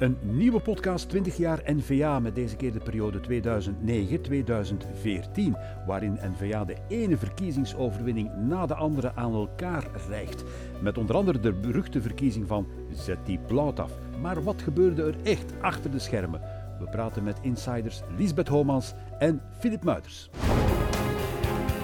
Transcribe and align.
Een 0.00 0.18
nieuwe 0.22 0.60
podcast 0.60 1.08
20 1.08 1.36
jaar 1.36 1.62
NVA 1.64 2.20
met 2.20 2.34
deze 2.34 2.56
keer 2.56 2.72
de 2.72 2.78
periode 2.78 3.20
2009-2014, 3.20 3.24
waarin 5.86 6.18
NVA 6.22 6.64
de 6.64 6.76
ene 6.88 7.16
verkiezingsoverwinning 7.16 8.30
na 8.36 8.66
de 8.66 8.74
andere 8.74 9.12
aan 9.14 9.32
elkaar 9.32 9.86
rijgt. 10.08 10.44
Met 10.82 10.98
onder 10.98 11.16
andere 11.16 11.40
de 11.40 11.52
beruchte 11.52 12.02
verkiezing 12.02 12.46
van 12.46 12.68
Zet 12.92 13.18
die 13.26 13.38
blauw 13.38 13.72
af. 13.72 13.92
Maar 14.20 14.42
wat 14.42 14.62
gebeurde 14.62 15.02
er 15.02 15.14
echt 15.22 15.52
achter 15.60 15.90
de 15.90 15.98
schermen? 15.98 16.40
We 16.78 16.86
praten 16.90 17.22
met 17.22 17.38
insiders 17.42 18.00
Lisbeth 18.16 18.48
Homans 18.48 18.92
en 19.18 19.42
Filip 19.58 19.84
Muiters. 19.84 20.30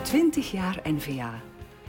20 0.02 0.50
jaar 0.50 0.80
NVA. 0.84 1.40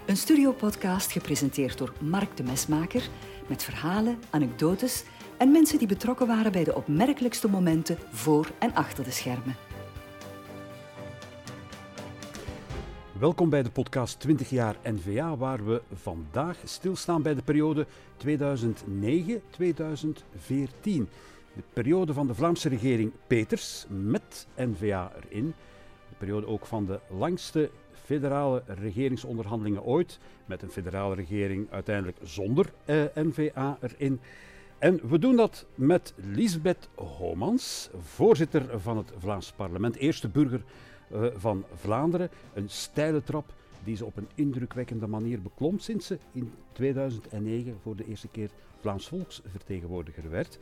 Een 0.05 0.18
studiopodcast 0.18 1.12
gepresenteerd 1.12 1.78
door 1.78 1.94
Mark 2.00 2.38
de 2.38 2.44
Mesmaker 2.44 3.09
met 3.48 3.64
verhalen, 3.64 4.20
anekdotes 4.30 5.04
en 5.38 5.51
mensen 5.51 5.77
die 5.77 5.88
betrokken 5.88 6.27
waren 6.27 6.51
bij 6.51 6.63
de 6.63 6.75
opmerkelijkste 6.75 7.50
momenten 7.50 7.97
voor 8.11 8.51
en 8.59 8.73
achter 8.73 9.04
de 9.04 9.11
schermen. 9.11 9.55
Welkom 13.19 13.50
bij 13.50 13.64
de 13.64 13.69
podcast 13.69 14.19
20 14.19 14.50
jaar 14.50 14.75
NVA, 14.83 15.37
waar 15.37 15.65
we 15.65 15.81
vandaag 15.93 16.57
stilstaan 16.64 17.21
bij 17.21 17.36
de 17.36 17.42
periode 17.42 17.86
2009-2014. 17.86 17.87
De 20.83 21.64
periode 21.73 22.14
van 22.14 22.28
de 22.28 22.36
Vlaamse 22.36 22.69
regering 22.69 23.11
Peters 23.28 23.86
met 23.89 24.47
NVA 24.56 25.11
erin. 25.23 25.54
De 26.09 26.15
periode 26.17 26.47
ook 26.47 26.65
van 26.65 26.86
de 26.86 27.00
langste 27.09 27.69
federale 28.06 28.64
regeringsonderhandelingen 28.67 29.83
ooit, 29.83 30.19
met 30.45 30.61
een 30.61 30.69
federale 30.69 31.15
regering 31.15 31.67
uiteindelijk 31.71 32.17
zonder 32.23 32.73
eh, 32.86 33.03
NVA 33.14 33.78
erin. 33.81 34.19
En 34.80 35.09
we 35.09 35.19
doen 35.19 35.36
dat 35.36 35.66
met 35.75 36.13
Lisbeth 36.16 36.89
Homans, 36.95 37.89
voorzitter 38.02 38.80
van 38.80 38.97
het 38.97 39.11
Vlaams 39.17 39.52
parlement, 39.52 39.95
eerste 39.95 40.28
burger 40.28 40.64
uh, 41.11 41.28
van 41.36 41.66
Vlaanderen. 41.73 42.30
Een 42.53 42.69
steile 42.69 43.23
trap 43.23 43.53
die 43.84 43.95
ze 43.95 44.06
op 44.06 44.17
een 44.17 44.28
indrukwekkende 44.36 45.08
manier 45.08 45.42
beklom 45.42 45.80
sinds 45.80 46.06
ze 46.06 46.17
in 46.31 46.52
2009 46.72 47.78
voor 47.81 47.95
de 47.95 48.06
eerste 48.08 48.28
keer 48.28 48.50
Vlaams 48.80 49.08
volksvertegenwoordiger 49.08 50.30
werd. 50.30 50.59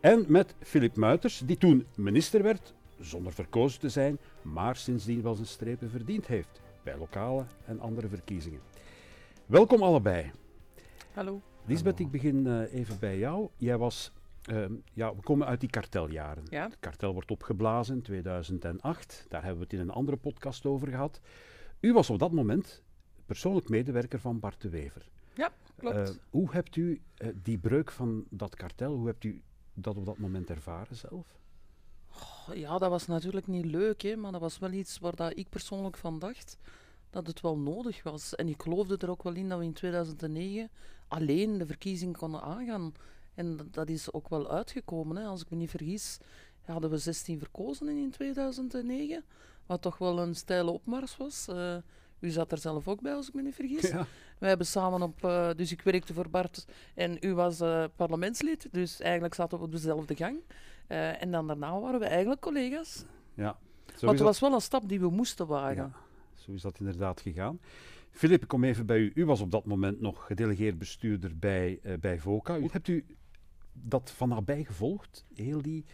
En 0.00 0.24
met 0.28 0.54
Filip 0.60 0.96
Muiters, 0.96 1.42
die 1.44 1.58
toen 1.58 1.86
minister 1.94 2.42
werd, 2.42 2.74
zonder 3.00 3.32
verkozen 3.32 3.80
te 3.80 3.88
zijn, 3.88 4.18
maar 4.42 4.76
sindsdien 4.76 5.22
wel 5.22 5.34
zijn 5.34 5.46
strepen 5.46 5.90
verdiend 5.90 6.26
heeft 6.26 6.60
bij 6.82 6.96
lokale 6.98 7.44
en 7.64 7.80
andere 7.80 8.08
verkiezingen. 8.08 8.60
Welkom 9.46 9.82
allebei. 9.82 10.30
Hallo. 11.12 11.40
Lisbeth, 11.66 12.00
ik 12.00 12.10
begin 12.10 12.46
uh, 12.46 12.74
even 12.74 12.98
bij 12.98 13.18
jou. 13.18 13.48
Jij 13.56 13.78
was, 13.78 14.12
uh, 14.50 14.64
ja, 14.92 15.14
we 15.14 15.22
komen 15.22 15.46
uit 15.46 15.60
die 15.60 15.70
karteljaren. 15.70 16.44
Ja. 16.48 16.64
Het 16.64 16.76
kartel 16.80 17.12
wordt 17.12 17.30
opgeblazen 17.30 17.94
in 17.94 18.02
2008. 18.02 19.26
Daar 19.28 19.40
hebben 19.42 19.58
we 19.58 19.64
het 19.64 19.72
in 19.72 19.80
een 19.80 19.94
andere 19.94 20.16
podcast 20.16 20.66
over 20.66 20.88
gehad. 20.88 21.20
U 21.80 21.92
was 21.92 22.10
op 22.10 22.18
dat 22.18 22.32
moment 22.32 22.82
persoonlijk 23.26 23.68
medewerker 23.68 24.20
van 24.20 24.40
Bart 24.40 24.60
de 24.60 24.68
Wever. 24.68 25.08
Ja, 25.34 25.52
klopt. 25.76 25.96
Uh, 25.96 26.16
hoe 26.30 26.50
hebt 26.50 26.76
u 26.76 27.02
die 27.42 27.58
breuk 27.58 27.90
van 27.90 28.24
dat 28.30 28.56
kartel, 28.56 28.94
hoe 28.94 29.06
hebt 29.06 29.24
u 29.24 29.42
dat 29.74 29.96
op 29.96 30.06
dat 30.06 30.18
moment 30.18 30.50
ervaren 30.50 30.96
zelf? 30.96 31.38
Oh, 32.10 32.54
ja, 32.54 32.78
dat 32.78 32.90
was 32.90 33.06
natuurlijk 33.06 33.46
niet 33.46 33.64
leuk, 33.64 34.02
hè, 34.02 34.16
maar 34.16 34.32
dat 34.32 34.40
was 34.40 34.58
wel 34.58 34.72
iets 34.72 34.98
waar 34.98 35.16
dat 35.16 35.36
ik 35.36 35.48
persoonlijk 35.48 35.96
van 35.96 36.18
dacht 36.18 36.58
dat 37.16 37.26
het 37.26 37.40
wel 37.40 37.58
nodig 37.58 38.02
was. 38.02 38.34
En 38.34 38.48
ik 38.48 38.62
geloofde 38.62 38.96
er 38.96 39.10
ook 39.10 39.22
wel 39.22 39.34
in 39.34 39.48
dat 39.48 39.58
we 39.58 39.64
in 39.64 39.72
2009 39.72 40.70
alleen 41.08 41.58
de 41.58 41.66
verkiezing 41.66 42.16
konden 42.16 42.42
aangaan. 42.42 42.92
En 43.34 43.58
dat 43.70 43.88
is 43.88 44.12
ook 44.12 44.28
wel 44.28 44.50
uitgekomen. 44.50 45.16
Hè. 45.16 45.24
Als 45.24 45.40
ik 45.40 45.50
me 45.50 45.56
niet 45.56 45.70
vergis, 45.70 46.18
hadden 46.64 46.90
we 46.90 46.98
16 46.98 47.38
verkozen 47.38 47.88
in 47.88 48.10
2009. 48.10 49.24
Wat 49.66 49.82
toch 49.82 49.98
wel 49.98 50.18
een 50.18 50.34
steile 50.34 50.70
opmars 50.70 51.16
was. 51.16 51.46
Uh, 51.50 51.76
u 52.18 52.30
zat 52.30 52.52
er 52.52 52.58
zelf 52.58 52.88
ook 52.88 53.00
bij, 53.00 53.14
als 53.14 53.28
ik 53.28 53.34
me 53.34 53.42
niet 53.42 53.54
vergis. 53.54 53.90
Ja. 53.90 54.06
Wij 54.38 54.48
hebben 54.48 54.66
samen 54.66 55.02
op... 55.02 55.24
Uh, 55.24 55.50
dus 55.56 55.72
ik 55.72 55.82
werkte 55.82 56.14
voor 56.14 56.30
Bart 56.30 56.66
en 56.94 57.16
u 57.20 57.34
was 57.34 57.60
uh, 57.60 57.84
parlementslid. 57.96 58.68
Dus 58.70 59.00
eigenlijk 59.00 59.34
zaten 59.34 59.58
we 59.58 59.64
op 59.64 59.72
dezelfde 59.72 60.14
gang. 60.16 60.38
en 60.86 61.30
dan 61.30 61.46
daarna 61.46 61.80
waren 61.80 62.00
we 62.00 62.06
eigenlijk 62.06 62.40
collega's. 62.40 63.04
Ja. 63.34 63.58
Maar 64.00 64.10
het 64.10 64.20
was 64.20 64.40
wel 64.40 64.52
een 64.52 64.60
stap 64.60 64.88
die 64.88 65.00
we 65.00 65.10
moesten 65.10 65.46
wagen. 65.46 65.76
Ja. 65.76 66.05
Zo 66.46 66.52
is 66.52 66.62
dat 66.62 66.78
inderdaad 66.78 67.20
gegaan. 67.20 67.58
Filip, 68.10 68.42
ik 68.42 68.48
kom 68.48 68.64
even 68.64 68.86
bij 68.86 68.98
u. 68.98 69.12
U 69.14 69.24
was 69.24 69.40
op 69.40 69.50
dat 69.50 69.64
moment 69.64 70.00
nog 70.00 70.26
gedelegeerd 70.26 70.78
bestuurder 70.78 71.38
bij, 71.38 71.78
uh, 71.82 71.94
bij 72.00 72.18
VOCA. 72.18 72.60
Hebt 72.60 72.88
u 72.88 73.04
dat 73.72 74.10
van 74.10 74.28
nabij 74.28 74.64
gevolgd? 74.64 75.24
Heel 75.34 75.62
die, 75.62 75.84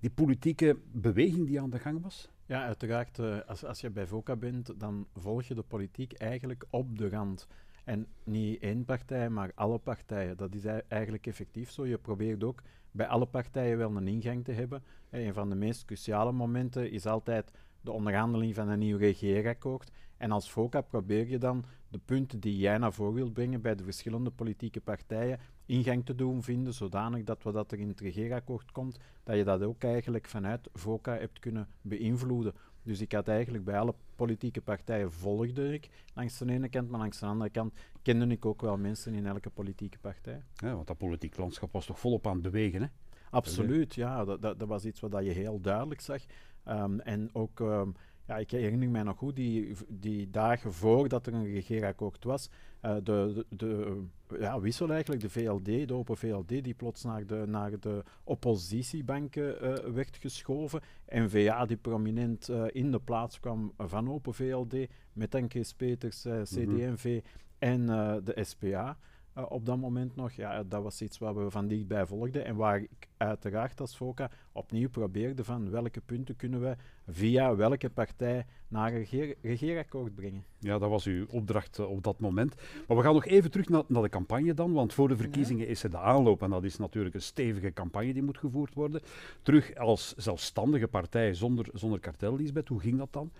die 0.00 0.10
politieke 0.10 0.78
beweging 0.92 1.46
die 1.46 1.60
aan 1.60 1.70
de 1.70 1.78
gang 1.78 2.02
was? 2.02 2.30
Ja, 2.46 2.64
uiteraard. 2.64 3.18
Uh, 3.18 3.38
als, 3.46 3.64
als 3.64 3.80
je 3.80 3.90
bij 3.90 4.06
VOCA 4.06 4.36
bent, 4.36 4.80
dan 4.80 5.06
volg 5.14 5.42
je 5.42 5.54
de 5.54 5.62
politiek 5.62 6.12
eigenlijk 6.12 6.64
op 6.70 6.98
de 6.98 7.08
rand. 7.08 7.46
En 7.84 8.06
niet 8.24 8.60
één 8.60 8.84
partij, 8.84 9.30
maar 9.30 9.52
alle 9.54 9.78
partijen. 9.78 10.36
Dat 10.36 10.54
is 10.54 10.64
eigenlijk 10.88 11.26
effectief 11.26 11.70
zo. 11.70 11.86
Je 11.86 11.98
probeert 11.98 12.44
ook 12.44 12.62
bij 12.90 13.06
alle 13.06 13.26
partijen 13.26 13.78
wel 13.78 13.96
een 13.96 14.08
ingang 14.08 14.44
te 14.44 14.52
hebben. 14.52 14.82
En 15.10 15.20
een 15.20 15.34
van 15.34 15.48
de 15.48 15.56
meest 15.56 15.84
cruciale 15.84 16.32
momenten 16.32 16.90
is 16.90 17.06
altijd 17.06 17.50
de 17.88 17.94
onderhandeling 17.94 18.54
van 18.54 18.68
een 18.68 18.78
nieuw 18.78 18.96
regeerakkoord. 18.96 19.90
En 20.16 20.30
als 20.30 20.48
FOCA 20.48 20.80
probeer 20.80 21.28
je 21.28 21.38
dan 21.38 21.64
de 21.88 21.98
punten 22.04 22.40
die 22.40 22.56
jij 22.56 22.78
naar 22.78 22.92
voren 22.92 23.14
wilt 23.14 23.32
brengen 23.32 23.60
bij 23.60 23.74
de 23.74 23.84
verschillende 23.84 24.30
politieke 24.30 24.80
partijen 24.80 25.38
ingang 25.66 26.04
te 26.04 26.14
doen 26.14 26.42
vinden, 26.42 26.74
zodanig 26.74 27.24
dat 27.24 27.42
wat 27.42 27.72
er 27.72 27.78
in 27.78 27.88
het 27.88 28.00
regeerakkoord 28.00 28.72
komt, 28.72 28.98
dat 29.22 29.36
je 29.36 29.44
dat 29.44 29.62
ook 29.62 29.82
eigenlijk 29.82 30.28
vanuit 30.28 30.68
FOCA 30.74 31.16
hebt 31.16 31.38
kunnen 31.38 31.68
beïnvloeden. 31.80 32.54
Dus 32.82 33.00
ik 33.00 33.12
had 33.12 33.28
eigenlijk 33.28 33.64
bij 33.64 33.78
alle 33.78 33.94
politieke 34.16 34.60
partijen 34.60 35.12
volgde 35.12 35.72
ik 35.72 35.88
langs 36.14 36.38
de 36.38 36.52
ene 36.52 36.68
kant, 36.68 36.88
maar 36.90 37.00
langs 37.00 37.18
de 37.18 37.26
andere 37.26 37.50
kant 37.50 37.74
kende 38.02 38.26
ik 38.26 38.44
ook 38.44 38.60
wel 38.60 38.76
mensen 38.76 39.14
in 39.14 39.26
elke 39.26 39.50
politieke 39.50 39.98
partij. 39.98 40.42
Ja, 40.54 40.74
want 40.74 40.86
dat 40.86 40.98
politiek 40.98 41.36
landschap 41.36 41.72
was 41.72 41.86
toch 41.86 41.98
volop 41.98 42.26
aan 42.26 42.32
het 42.32 42.42
bewegen, 42.42 42.82
hè? 42.82 42.88
Absoluut, 43.30 43.94
ja. 43.94 44.24
Dat, 44.24 44.42
dat, 44.42 44.58
dat 44.58 44.68
was 44.68 44.84
iets 44.84 45.00
wat 45.00 45.24
je 45.24 45.30
heel 45.30 45.60
duidelijk 45.60 46.00
zag. 46.00 46.22
Um, 46.68 47.00
en 47.00 47.30
ook, 47.32 47.60
um, 47.60 47.94
ja, 48.26 48.36
ik 48.36 48.50
herinner 48.50 48.88
mij 48.88 49.02
nog 49.02 49.16
goed, 49.16 49.36
die, 49.36 49.74
die 49.88 50.30
dagen 50.30 50.72
voordat 50.72 51.26
er 51.26 51.34
een 51.34 51.52
regeerakkoord 51.52 52.24
was, 52.24 52.50
uh, 52.82 52.96
de, 53.02 53.46
de, 53.48 54.04
de 54.26 54.38
ja, 54.38 54.60
wissel 54.60 54.92
eigenlijk, 54.92 55.22
de 55.22 55.30
VLD, 55.30 55.88
de 55.88 55.94
Open 55.94 56.16
VLD, 56.16 56.48
die 56.48 56.74
plots 56.74 57.04
naar 57.04 57.26
de, 57.26 57.44
naar 57.46 57.80
de 57.80 58.04
oppositiebanken 58.24 59.64
uh, 59.64 59.74
werd 59.94 60.16
geschoven. 60.16 60.80
N-VA 61.08 61.66
die 61.66 61.76
prominent 61.76 62.48
uh, 62.48 62.64
in 62.72 62.90
de 62.90 63.00
plaats 63.00 63.40
kwam 63.40 63.72
van 63.76 64.10
Open 64.10 64.34
VLD, 64.34 64.74
met 65.12 65.44
Chris 65.48 65.74
Peters, 65.74 66.20
CD&V 66.42 66.66
mm 66.66 66.86
-hmm. 66.94 67.22
en 67.58 67.86
de 68.24 68.44
SPA. 68.44 68.98
Uh, 69.38 69.44
op 69.48 69.66
dat 69.66 69.78
moment 69.78 70.16
nog, 70.16 70.32
ja, 70.32 70.62
dat 70.62 70.82
was 70.82 71.02
iets 71.02 71.18
wat 71.18 71.34
we 71.34 71.50
van 71.50 71.68
dichtbij 71.68 72.06
volgden 72.06 72.44
en 72.44 72.56
waar 72.56 72.80
ik 72.80 73.08
uiteraard 73.16 73.80
als 73.80 73.96
FOCA 73.96 74.30
opnieuw 74.52 74.88
probeerde 74.88 75.44
van 75.44 75.70
welke 75.70 76.00
punten 76.00 76.36
kunnen 76.36 76.60
we 76.60 76.76
via 77.06 77.56
welke 77.56 77.90
partij 77.90 78.46
naar 78.68 78.92
een 78.92 78.98
regeer 78.98 79.36
regeerakkoord 79.42 80.14
brengen. 80.14 80.44
Ja, 80.58 80.78
dat 80.78 80.90
was 80.90 81.06
uw 81.06 81.26
opdracht 81.30 81.78
uh, 81.78 81.90
op 81.90 82.02
dat 82.02 82.18
moment. 82.18 82.54
Maar 82.88 82.96
we 82.96 83.02
gaan 83.02 83.14
nog 83.14 83.26
even 83.26 83.50
terug 83.50 83.68
naar, 83.68 83.82
naar 83.86 84.02
de 84.02 84.08
campagne 84.08 84.54
dan, 84.54 84.72
want 84.72 84.94
voor 84.94 85.08
de 85.08 85.16
verkiezingen 85.16 85.64
ja. 85.64 85.70
is 85.70 85.82
er 85.82 85.90
de 85.90 85.98
aanloop 85.98 86.42
en 86.42 86.50
dat 86.50 86.64
is 86.64 86.76
natuurlijk 86.76 87.14
een 87.14 87.22
stevige 87.22 87.72
campagne 87.72 88.12
die 88.12 88.22
moet 88.22 88.38
gevoerd 88.38 88.74
worden. 88.74 89.00
Terug 89.42 89.74
als 89.74 90.14
zelfstandige 90.14 90.88
partij 90.88 91.34
zonder, 91.34 91.66
zonder 91.72 92.00
kartel, 92.00 92.36
Lisbeth, 92.36 92.68
hoe 92.68 92.80
ging 92.80 92.98
dat 92.98 93.12
dan? 93.12 93.30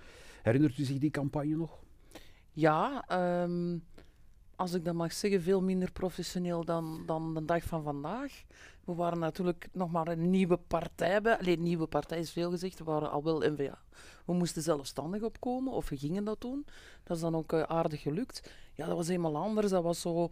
Herinnert 0.43 0.79
u 0.79 0.85
zich 0.85 0.99
die 0.99 1.11
campagne 1.11 1.57
nog? 1.57 1.79
Ja, 2.53 3.05
um 3.45 3.83
als 4.59 4.73
ik 4.73 4.85
dat 4.85 4.95
mag 4.95 5.13
zeggen, 5.13 5.43
veel 5.43 5.63
minder 5.63 5.93
professioneel 5.93 6.65
dan, 6.65 7.03
dan 7.07 7.35
de 7.35 7.45
dag 7.45 7.65
van 7.65 7.83
vandaag. 7.83 8.43
We 8.85 8.95
waren 8.95 9.19
natuurlijk 9.19 9.69
nog 9.73 9.91
maar 9.91 10.09
een 10.09 10.31
nieuwe 10.31 10.57
partij 10.57 11.21
bij. 11.23 11.39
Alleen 11.39 11.63
nieuwe 11.63 11.87
partij 11.87 12.19
is 12.19 12.31
veel 12.31 12.51
gezegd, 12.51 12.79
we 12.79 12.85
waren 12.85 13.11
al 13.11 13.23
wel 13.23 13.39
NVA. 13.39 13.79
We 14.25 14.33
moesten 14.33 14.63
zelfstandig 14.63 15.23
opkomen, 15.23 15.73
of 15.73 15.89
we 15.89 15.97
gingen 15.97 16.25
dat 16.25 16.41
doen. 16.41 16.67
Dat 17.03 17.17
is 17.17 17.23
dan 17.23 17.37
ook 17.37 17.53
uh, 17.53 17.63
aardig 17.63 18.03
gelukt. 18.03 18.51
Ja, 18.75 18.87
dat 18.87 18.97
was 18.97 19.09
helemaal 19.09 19.37
anders. 19.37 19.71
Dat 19.71 19.83
was 19.83 20.01
zo 20.01 20.29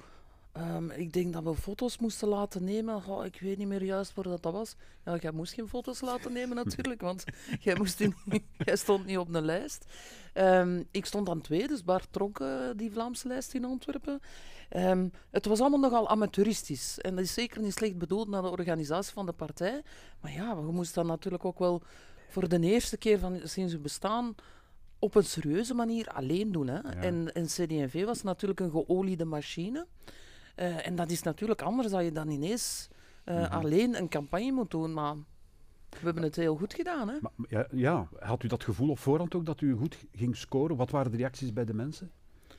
Um, 0.59 0.91
ik 0.91 1.13
denk 1.13 1.33
dat 1.33 1.43
we 1.43 1.55
foto's 1.55 1.99
moesten 1.99 2.29
laten 2.29 2.65
nemen. 2.65 3.03
Oh, 3.07 3.25
ik 3.25 3.41
weet 3.41 3.59
niet 3.59 3.69
meer 3.69 3.83
juist 3.83 4.15
waar 4.15 4.25
dat, 4.25 4.43
dat 4.43 4.53
was. 4.53 4.77
Ja, 5.05 5.17
jij 5.17 5.31
moest 5.31 5.53
geen 5.53 5.69
foto's 5.69 6.01
laten 6.01 6.33
nemen 6.33 6.57
natuurlijk, 6.65 7.01
want 7.01 7.25
jij, 7.61 7.77
moest 7.77 7.99
jij 8.65 8.77
stond 8.77 9.07
niet 9.07 9.19
op 9.19 9.33
de 9.33 9.43
lijst. 9.43 9.85
Um, 10.35 10.87
ik 10.91 11.07
stond 11.07 11.29
aan 11.29 11.41
twee, 11.41 11.69
dus 11.69 11.85
Bart 11.85 12.09
trok 12.11 12.41
uh, 12.41 12.71
die 12.77 12.93
Vlaamse 12.93 13.29
lijst 13.29 13.55
in 13.55 13.65
Antwerpen. 13.65 14.21
Um, 14.77 15.13
het 15.31 15.47
was 15.47 15.61
allemaal 15.61 15.79
nogal 15.79 16.09
amateuristisch. 16.09 16.99
En 16.99 17.15
dat 17.15 17.25
is 17.25 17.35
zeker 17.35 17.61
niet 17.61 17.73
slecht 17.73 17.99
bedoeld 17.99 18.29
naar 18.29 18.43
de 18.43 18.51
organisatie 18.51 19.13
van 19.13 19.27
de 19.27 19.33
partij. 19.33 19.83
Maar 20.21 20.33
ja, 20.33 20.57
we 20.57 20.73
moesten 20.73 21.03
dat 21.03 21.11
natuurlijk 21.11 21.45
ook 21.45 21.59
wel 21.59 21.83
voor 22.29 22.49
de 22.49 22.61
eerste 22.61 22.97
keer 22.97 23.19
van, 23.19 23.41
sinds 23.45 23.73
we 23.73 23.79
bestaan 23.79 24.35
op 24.99 25.15
een 25.15 25.25
serieuze 25.25 25.75
manier 25.75 26.09
alleen 26.09 26.53
doen. 26.53 26.67
Hè. 26.67 26.79
Ja. 26.79 26.95
En, 26.95 27.33
en 27.33 27.47
CD&V 27.47 28.05
was 28.05 28.23
natuurlijk 28.23 28.61
een 28.61 28.71
geoliede 28.71 29.25
machine. 29.25 29.87
Uh, 30.57 30.87
en 30.87 30.97
dat 30.97 31.11
is 31.11 31.23
natuurlijk 31.23 31.63
anders 31.63 31.91
dan 31.91 32.05
je 32.05 32.13
dan 32.13 32.29
ineens 32.29 32.89
eh, 33.25 33.35
Mhm. 33.37 33.53
alleen 33.53 33.97
een 33.97 34.09
campagne 34.09 34.53
moet 34.53 34.71
doen. 34.71 34.93
Maar 34.93 35.15
we 35.91 36.05
hebben 36.05 36.23
het 36.23 36.37
heel 36.37 36.57
goed 36.57 36.75
gedaan. 36.75 37.09
Hè? 37.09 37.17
Maar, 37.21 37.33
ja, 37.49 37.67
ja, 37.71 38.09
had 38.19 38.43
u 38.43 38.49
dat 38.49 38.65
gevoel 38.65 38.91
op 38.91 38.99
voorhand 38.99 39.35
ook 39.35 39.47
dat 39.47 39.61
u 39.61 39.75
goed 39.75 39.97
ging 40.15 40.37
scoren? 40.37 40.77
Wat 40.77 40.91
waren 40.91 41.11
de 41.11 41.17
reacties 41.17 41.53
bij 41.53 41.65
de 41.65 41.75
mensen? 41.75 42.11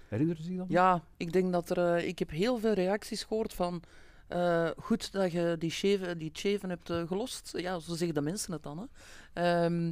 Herinnert 0.07 0.39
u 0.39 0.43
zich 0.43 0.57
dat? 0.57 0.65
Ja, 0.69 1.03
ik 1.17 1.33
denk 1.33 1.51
dat 1.51 1.69
er. 1.69 1.95
eh, 1.95 2.07
ik 2.07 2.19
heb 2.19 2.29
heel 2.29 2.57
veel 2.57 2.73
reacties 2.73 3.23
gehoord 3.23 3.53
van. 3.53 3.81
eh, 4.27 4.69
goed 4.77 5.11
dat 5.11 5.31
je 5.31 5.55
die 5.59 5.69
cheven, 5.69 6.17
die 6.17 6.29
cheven 6.33 6.69
hebt 6.69 6.89
eh, 6.89 7.07
gelost. 7.07 7.51
Ja, 7.57 7.79
zo 7.79 7.95
zeggen 7.95 8.13
de 8.13 8.21
mensen 8.21 8.51
het 8.53 8.63
dan. 8.63 8.77
Hè. 8.77 8.85
Ehm, 9.65 9.91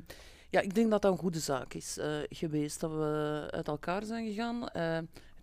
ja, 0.49 0.61
ik 0.61 0.75
denk 0.75 0.91
dat 0.91 1.01
dat 1.01 1.11
een 1.11 1.17
goede 1.17 1.39
zaak 1.39 1.73
is 1.73 1.97
eh, 1.97 2.15
geweest 2.29 2.79
dat 2.79 2.91
we 2.91 3.47
uit 3.51 3.67
elkaar 3.67 4.03
zijn 4.03 4.25
gegaan. 4.27 4.63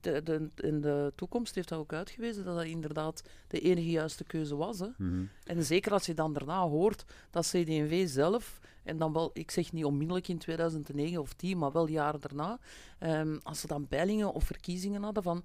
De, 0.02 0.22
de, 0.22 0.48
in 0.56 0.80
de 0.80 1.12
toekomst 1.14 1.54
heeft 1.54 1.68
dat 1.68 1.78
ook 1.78 1.92
uitgewezen 1.92 2.44
dat 2.44 2.56
dat 2.56 2.64
inderdaad 2.64 3.22
de 3.48 3.60
enige 3.60 3.90
juiste 3.90 4.24
keuze 4.24 4.56
was. 4.56 4.78
Hè. 4.78 4.88
Mhm. 4.98 5.24
En 5.44 5.64
zeker 5.64 5.92
als 5.92 6.06
je 6.06 6.14
dan 6.14 6.32
daarna 6.32 6.60
hoort 6.60 7.04
dat 7.30 7.46
CD&V 7.46 8.08
zelf, 8.08 8.60
en 8.82 8.96
dan 8.96 9.12
wel, 9.12 9.30
ik 9.32 9.50
zeg 9.50 9.72
niet 9.72 9.84
onmiddellijk 9.84 10.28
in 10.28 10.38
2009 10.38 11.20
of 11.20 11.32
10, 11.32 11.58
maar 11.58 11.72
wel 11.72 11.88
jaren 11.88 12.20
daarna, 12.20 12.58
ehm, 12.98 13.38
als 13.42 13.60
ze 13.60 13.66
dan 13.66 13.88
peilingen 13.88 14.32
of 14.32 14.44
verkiezingen 14.44 15.02
hadden, 15.02 15.22
van, 15.22 15.42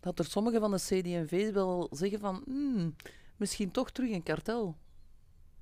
dat 0.00 0.18
er 0.18 0.24
sommigen 0.24 0.60
van 0.60 0.70
de 0.70 0.76
CD&V 0.76 1.52
wel 1.52 1.88
zeggen 1.90 2.20
van, 2.20 2.42
hmm, 2.44 2.94
misschien 3.36 3.70
toch 3.70 3.90
terug 3.90 4.10
een 4.10 4.22
kartel. 4.22 4.76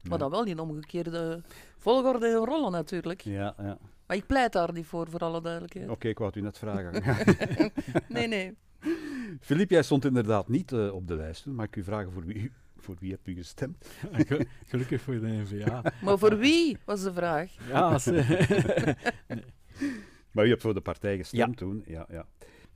Ja. 0.03 0.09
Maar 0.09 0.19
dan 0.19 0.31
wel 0.31 0.45
in 0.45 0.59
omgekeerde 0.59 1.43
volgorde 1.79 2.27
en 2.27 2.35
rollen 2.45 2.73
natuurlijk. 2.73 3.21
Ja, 3.21 3.55
ja. 3.59 3.79
Maar 4.07 4.17
ik 4.17 4.27
pleit 4.27 4.53
daar 4.53 4.73
niet 4.73 4.87
voor, 4.87 5.11
voor 5.11 5.21
alle 5.21 5.41
duidelijkheid. 5.41 5.89
Oké, 5.89 6.09
ik 6.09 6.19
wou 6.19 6.31
het 6.31 6.39
u 6.39 6.43
net 6.43 6.59
vragen. 6.59 7.03
Nee, 8.09 8.29
nee. 8.29 8.57
Filip, 9.41 9.71
jij 9.71 9.83
stond 9.83 10.05
inderdaad 10.05 10.49
niet 10.49 10.73
eh, 10.73 10.95
op 10.95 11.07
de 11.07 11.17
lijst 11.17 11.43
toen. 11.43 11.55
Mag 11.55 11.67
ik 11.67 11.77
u 11.77 11.85
vragen 11.85 12.13
voor 12.13 12.25
wie, 12.25 12.53
voor 12.77 12.97
wie 12.99 13.11
hebt 13.11 13.27
u 13.29 13.35
gestemd? 13.35 13.89
Ge- 14.13 14.47
Gelukkig 14.67 15.01
voor 15.03 15.21
de 15.21 15.27
N-VA. 15.27 15.83
Maar 16.05 16.19
voor 16.19 16.37
wie, 16.37 16.79
was 16.85 17.03
de 17.03 17.13
vraag. 17.13 17.51
Ja, 17.69 17.81
als, 17.81 18.07
Maar 20.31 20.47
u 20.47 20.49
hebt 20.49 20.63
voor 20.63 20.75
de 20.75 20.81
partij 20.81 21.17
gestemd 21.17 21.59
Ja. 21.61 21.67
toen. 21.67 21.83
Ja, 21.87 22.07
ja. 22.11 22.27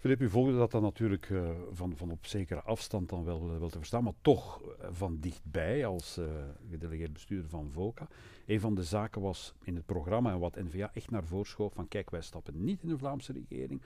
Filip, 0.02 0.20
u 0.20 0.28
volgde 0.30 0.56
dat 0.56 0.70
dan 0.70 0.82
natuurlijk 0.82 1.30
eh, 1.30 1.50
van, 1.72 1.96
van 1.96 2.10
op 2.10 2.26
zekere 2.26 2.62
afstand 2.62 3.08
dan 3.08 3.24
wel, 3.24 3.58
wel 3.58 3.68
te 3.68 3.78
verstaan, 3.78 4.04
maar 4.04 4.12
toch 4.20 4.62
eh, 4.62 4.88
van 4.90 5.20
dichtbij 5.20 5.86
als 5.86 6.16
eh, 6.16 6.26
gedelegeerd 6.70 7.12
bestuurder 7.12 7.48
van 7.48 7.70
VOCA. 7.70 8.08
Een 8.46 8.60
van 8.60 8.74
de 8.74 8.84
zaken 8.84 9.20
was 9.20 9.54
in 9.64 9.76
het 9.76 9.86
programma 9.86 10.32
en 10.32 10.38
wat 10.38 10.54
NVA 10.56 10.90
echt 10.94 11.10
naar 11.10 11.24
voren 11.24 11.46
schoof 11.46 11.72
van 11.74 11.88
kijk, 11.88 12.10
wij 12.10 12.20
stappen 12.20 12.64
niet 12.64 12.82
in 12.82 12.90
een 12.90 12.98
Vlaamse 12.98 13.32
regering 13.32 13.82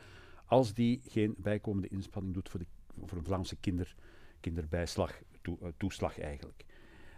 als 0.47 0.75
die 0.75 1.01
geen 1.09 1.35
bijkomende 1.39 1.89
inspanning 1.89 2.35
doet 2.35 2.49
voor, 2.49 2.61
de, 2.61 2.67
voor 3.05 3.19
een 3.19 3.25
Vlaamse 3.25 3.57
kinder, 3.57 3.95
kinderbijslag, 4.41 5.21
toe- 5.43 5.73
toeslag 5.77 6.21
eigenlijk. 6.21 6.65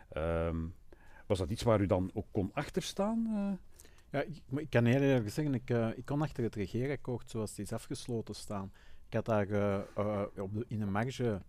Ehm, 0.08 0.66
was 1.26 1.38
dat 1.38 1.50
iets 1.50 1.62
waar 1.62 1.80
u 1.80 1.86
dan 1.86 2.10
ook 2.14 2.26
kon 2.30 2.50
achterstaan? 2.52 3.58
Ja, 4.10 4.24
ik, 4.56 4.70
kan 4.70 4.84
heel 4.84 5.00
eerlijk 5.00 5.30
zeggen, 5.30 5.54
ik, 5.54 5.70
ik 5.96 6.04
kon 6.04 6.22
achter 6.22 6.44
het 6.44 6.54
regeerakkoord 6.54 7.30
zoals 7.30 7.50
het 7.50 7.58
is 7.58 7.72
afgesloten 7.72 8.34
staan. 8.34 8.72
Ik 9.08 9.14
had 9.14 9.24
daar 9.24 9.48
eh, 9.50 9.80
eh, 9.96 10.22
op 10.36 10.54
de, 10.54 10.64
in 10.68 10.80
een 10.80 10.92
marge 10.92 11.40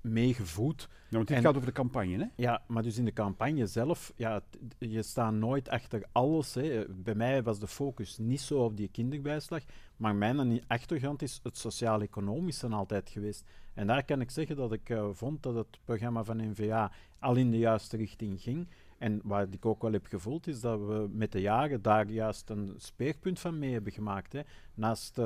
mee 0.00 0.34
gevoed. 0.34 0.76
Nou, 0.88 0.96
want 1.10 1.28
dit 1.28 1.36
En- 1.36 1.42
gaat 1.42 1.54
over 1.54 1.66
de 1.66 1.72
campagne, 1.72 2.16
hè? 2.18 2.26
Ja, 2.36 2.62
maar 2.66 2.82
dus 2.82 2.98
in 2.98 3.04
de 3.04 3.12
campagne 3.12 3.66
zelf, 3.66 4.12
ja, 4.16 4.40
t- 4.40 4.58
je 4.78 5.02
staat 5.02 5.32
nooit 5.32 5.68
achter 5.68 6.02
alles. 6.12 6.54
Hè. 6.54 6.84
Bij 6.88 7.14
mij 7.14 7.42
was 7.42 7.58
de 7.58 7.66
focus 7.66 8.18
niet 8.18 8.40
zo 8.40 8.64
op 8.64 8.76
die 8.76 8.88
kinderbijslag, 8.88 9.62
maar 9.96 10.14
mijn 10.14 10.62
achtergrond 10.66 11.22
is 11.22 11.40
het 11.42 11.56
sociaal-economische 11.58 12.68
altijd 12.68 13.08
geweest. 13.10 13.44
En 13.74 13.86
daar 13.86 14.04
kan 14.04 14.20
ik 14.20 14.30
zeggen 14.30 14.56
dat 14.56 14.72
ik 14.72 14.90
eh, 14.90 15.08
vond 15.12 15.42
dat 15.42 15.54
het 15.54 15.78
programma 15.84 16.24
van 16.24 16.50
NVA 16.50 16.92
al 17.18 17.36
in 17.36 17.50
de 17.50 17.58
juiste 17.58 17.96
richting 17.96 18.40
ging. 18.40 18.68
En 18.98 19.20
wat 19.24 19.46
ik 19.54 19.66
ook 19.66 19.82
wel 19.82 19.92
heb 19.92 20.06
gevoeld, 20.06 20.46
is 20.46 20.60
dat 20.60 20.78
we 20.80 21.08
met 21.12 21.32
de 21.32 21.40
jaren 21.40 21.82
daar 21.82 22.06
juist 22.10 22.50
een 22.50 22.74
speerpunt 22.76 23.40
van 23.40 23.58
mee 23.58 23.72
hebben 23.72 23.92
gemaakt. 23.92 24.32
Hè. 24.32 24.40
Naast 24.74 25.18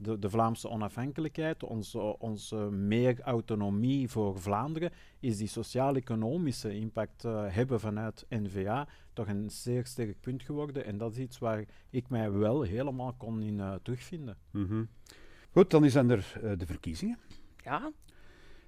de, 0.00 0.18
de 0.18 0.30
Vlaamse 0.30 0.68
onafhankelijkheid, 0.68 1.62
onze, 1.62 1.98
onze 2.18 2.56
meer 2.70 3.20
autonomie 3.20 4.08
voor 4.08 4.40
Vlaanderen, 4.40 4.90
is 5.20 5.36
die 5.36 5.46
sociaal-economische 5.48 6.74
impact 6.74 7.24
eh, 7.24 7.44
hebben 7.48 7.80
vanuit 7.80 8.26
NVA 8.28 8.88
toch 9.12 9.28
een 9.28 9.50
zeer 9.50 9.86
sterk 9.86 10.20
punt 10.20 10.42
geworden. 10.42 10.84
En 10.84 10.98
dat 10.98 11.12
is 11.12 11.18
iets 11.18 11.38
waar 11.38 11.64
ik 11.90 12.08
mij 12.08 12.30
wel 12.32 12.62
helemaal 12.62 13.12
kon 13.12 13.42
in 13.42 13.60
eh, 13.60 13.74
terugvinden. 13.82 14.36
Mhm. 14.50 14.84
Goed, 15.50 15.70
dan 15.70 15.90
zijn 15.90 16.10
er 16.10 16.40
eh, 16.42 16.52
de 16.58 16.66
verkiezingen. 16.66 17.18
Ja, 17.64 17.92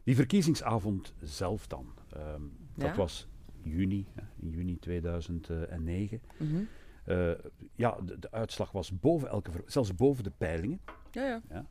Die 0.05 0.15
verkiezingsavond 0.17 1.13
zelf 1.21 1.67
dan. 1.67 1.87
ehm, 2.13 2.43
dat 2.75 2.89
Ja. 2.89 2.95
was 2.97 3.29
juni, 3.63 4.07
in 4.41 4.51
juni 4.51 4.79
2009. 4.79 6.21
mhm. 6.39 6.63
Eh, 7.05 7.31
ja, 7.75 7.99
de, 8.05 8.19
de 8.19 8.31
uitslag 8.31 8.73
was 8.73 8.99
boven 8.99 9.29
elke, 9.29 9.51
zelfs 9.67 9.95
boven 9.95 10.25
de 10.25 10.33
peilingen. 10.39 10.81
ja, 11.11 11.43
ja. 11.49 11.67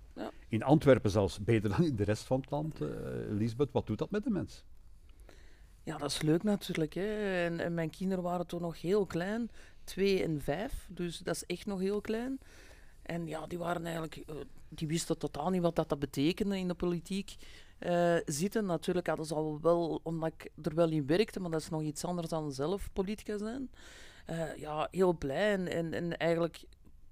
In 0.47 0.63
Antwerpen 0.63 1.11
zelfs 1.11 1.39
beter 1.39 1.69
dan 1.69 1.83
in 1.83 1.95
de 1.95 2.03
rest 2.03 2.23
van 2.23 2.39
het 2.39 2.51
land. 2.51 2.81
eh 2.81 2.87
Lisbeth, 3.29 3.71
wat 3.71 3.87
doet 3.87 3.97
dat 3.97 4.11
met 4.11 4.23
de 4.23 4.29
mens? 4.29 4.65
Ja, 5.83 5.97
dat 5.97 6.09
is 6.11 6.21
leuk 6.21 6.43
natuurlijk. 6.43 6.93
Hè. 6.93 7.43
En, 7.45 7.59
en 7.59 7.73
mijn 7.73 7.89
kinderen 7.89 8.23
waren 8.23 8.47
toen 8.47 8.61
nog 8.61 8.81
heel 8.81 9.05
klein, 9.05 9.49
twee 9.83 10.23
en 10.23 10.41
vijf, 10.41 10.87
dus 10.91 11.17
dat 11.17 11.35
is 11.35 11.45
echt 11.45 11.65
nog 11.65 11.79
heel 11.79 12.01
klein. 12.01 12.39
En 13.01 13.27
ja, 13.27 13.47
die 13.47 13.57
waren 13.57 13.83
eigenlijk, 13.83 14.15
eh, 14.15 14.35
die 14.69 14.87
wisten 14.87 15.17
totaal 15.17 15.49
niet 15.49 15.61
wat 15.61 15.75
dat, 15.75 15.89
dat 15.89 15.99
betekende 15.99 16.57
in 16.57 16.67
de 16.67 16.73
politiek 16.73 17.35
zitten. 18.25 18.65
Natuurlijk 18.65 19.07
hadden 19.07 19.25
ze 19.25 19.35
al 19.35 19.59
wel, 19.61 19.99
omdat 20.03 20.31
ik 20.33 20.51
er 20.61 20.75
wel 20.75 20.89
in 20.89 21.05
werkte, 21.05 21.39
maar 21.39 21.51
dat 21.51 21.61
is 21.61 21.69
nog 21.69 21.81
iets 21.81 22.05
anders 22.05 22.27
dan 22.27 22.51
zelf 22.51 22.89
politica 22.93 23.37
zijn. 23.37 23.69
Eh, 24.29 24.55
ja, 24.57 24.87
heel 24.91 25.13
blij 25.17 25.51
en, 25.53 25.67
en, 25.67 25.93
en 25.93 26.17
eigenlijk 26.17 26.63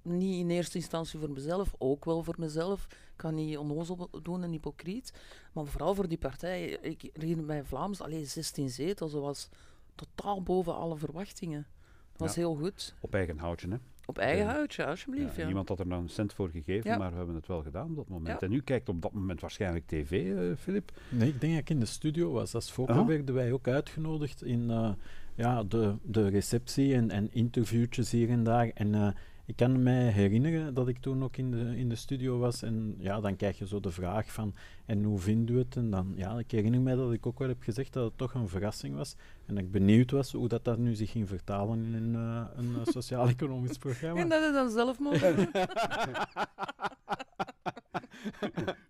niet 0.01 0.39
in 0.39 0.49
eerste 0.49 0.77
instantie 0.77 1.19
voor 1.19 1.31
mezelf, 1.31 1.73
ook 1.77 2.05
wel 2.05 2.23
voor 2.23 2.35
mezelf. 2.37 2.85
Ik 2.89 3.13
kan 3.15 3.35
niet 3.35 3.57
onnozel 3.57 4.09
doen 4.21 4.43
en 4.43 4.51
hypocriet. 4.51 5.13
Maar 5.53 5.65
vooral 5.65 5.95
voor 5.95 6.07
die 6.07 6.17
partij. 6.17 6.67
Ik 6.69 7.09
herinner 7.13 7.45
mij 7.45 7.63
Vlaams, 7.63 8.01
alleen 8.01 8.25
16 8.25 8.69
zetels. 8.69 9.11
Dat 9.11 9.21
was 9.21 9.49
totaal 9.95 10.43
boven 10.43 10.75
alle 10.75 10.97
verwachtingen. 10.97 11.67
Dat 12.11 12.19
was 12.27 12.35
Ja. 12.35 12.41
heel 12.41 12.55
goed. 12.55 12.93
Op 13.01 13.13
eigen 13.13 13.37
houtje, 13.37 13.67
hè? 13.69 13.75
Op 14.05 14.17
eigen 14.17 14.45
Ja. 14.45 14.51
houtje, 14.53 14.85
alsjeblieft. 14.85 15.33
Ja, 15.35 15.39
Ja, 15.41 15.45
Niemand 15.45 15.69
had 15.69 15.79
er 15.79 15.87
nou 15.87 16.01
een 16.01 16.09
cent 16.09 16.33
voor 16.33 16.49
gegeven, 16.49 16.91
Ja. 16.91 16.97
maar 16.97 17.11
we 17.11 17.17
hebben 17.17 17.35
het 17.35 17.47
wel 17.47 17.61
gedaan 17.63 17.89
op 17.89 17.95
dat 17.95 18.07
moment. 18.07 18.39
Ja. 18.41 18.47
En 18.47 18.53
u 18.53 18.61
kijkt 18.61 18.89
op 18.89 19.01
dat 19.01 19.11
moment 19.13 19.41
waarschijnlijk 19.41 19.87
tv, 19.87 20.35
eh 20.35 20.57
Filip. 20.57 20.91
Nee, 21.09 21.27
ik 21.29 21.41
denk 21.41 21.51
dat 21.53 21.61
ik 21.61 21.69
in 21.69 21.79
de 21.79 21.85
studio 21.85 22.31
was. 22.31 22.55
Als 22.55 22.77
Ah. 22.77 23.07
werden 23.07 23.35
wij 23.35 23.51
ook 23.51 23.67
uitgenodigd 23.67 24.43
in 24.43 24.69
eh, 24.71 24.91
ja, 25.37 25.63
de, 25.63 25.95
de 26.03 26.27
receptie 26.27 26.93
en, 26.93 27.11
en 27.11 27.33
interviewtjes 27.33 28.11
hier 28.11 28.29
en 28.29 28.43
daar. 28.43 28.71
En 28.73 28.95
eh, 28.95 29.07
ik 29.45 29.55
kan 29.55 29.83
mij 29.83 30.09
herinneren 30.09 30.73
dat 30.73 30.87
ik 30.87 30.97
toen 30.99 31.23
ook 31.23 31.37
in 31.37 31.51
de, 31.51 31.77
in 31.77 31.89
de 31.89 31.95
studio 31.95 32.37
was. 32.37 32.61
En 32.61 32.95
ja, 32.97 33.19
dan 33.19 33.35
krijg 33.35 33.57
je 33.57 33.67
zo 33.67 33.79
de 33.79 33.91
vraag 33.91 34.31
van, 34.31 34.53
en 34.85 35.03
hoe 35.03 35.19
vindt 35.19 35.49
u 35.49 35.57
het? 35.57 35.75
En 35.75 35.89
dan, 35.89 36.13
ja, 36.15 36.39
ik 36.39 36.51
herinner 36.51 36.81
mij 36.81 36.95
dat 36.95 37.13
ik 37.13 37.25
ook 37.25 37.39
wel 37.39 37.47
heb 37.47 37.61
gezegd 37.61 37.93
dat 37.93 38.05
het 38.05 38.17
toch 38.17 38.33
een 38.33 38.47
verrassing 38.47 38.95
was. 38.95 39.15
En 39.47 39.55
dat 39.55 39.63
ik 39.63 39.71
benieuwd 39.71 40.11
was 40.11 40.31
hoe 40.31 40.47
dat, 40.47 40.63
dat 40.65 40.77
nu 40.77 40.93
zich 40.95 41.11
ging 41.11 41.27
vertalen 41.27 41.85
in 41.85 41.93
een, 41.93 42.15
eh, 42.15 42.45
een 42.55 42.75
eh, 42.75 42.85
sociaal-economisch 42.97 43.77
programma. 43.77 44.21
En 44.21 44.29
dat 44.29 44.43
je 44.45 44.51
dan 44.51 44.69
zelf 44.69 44.99
mogen 44.99 45.35
doen. 45.35 45.49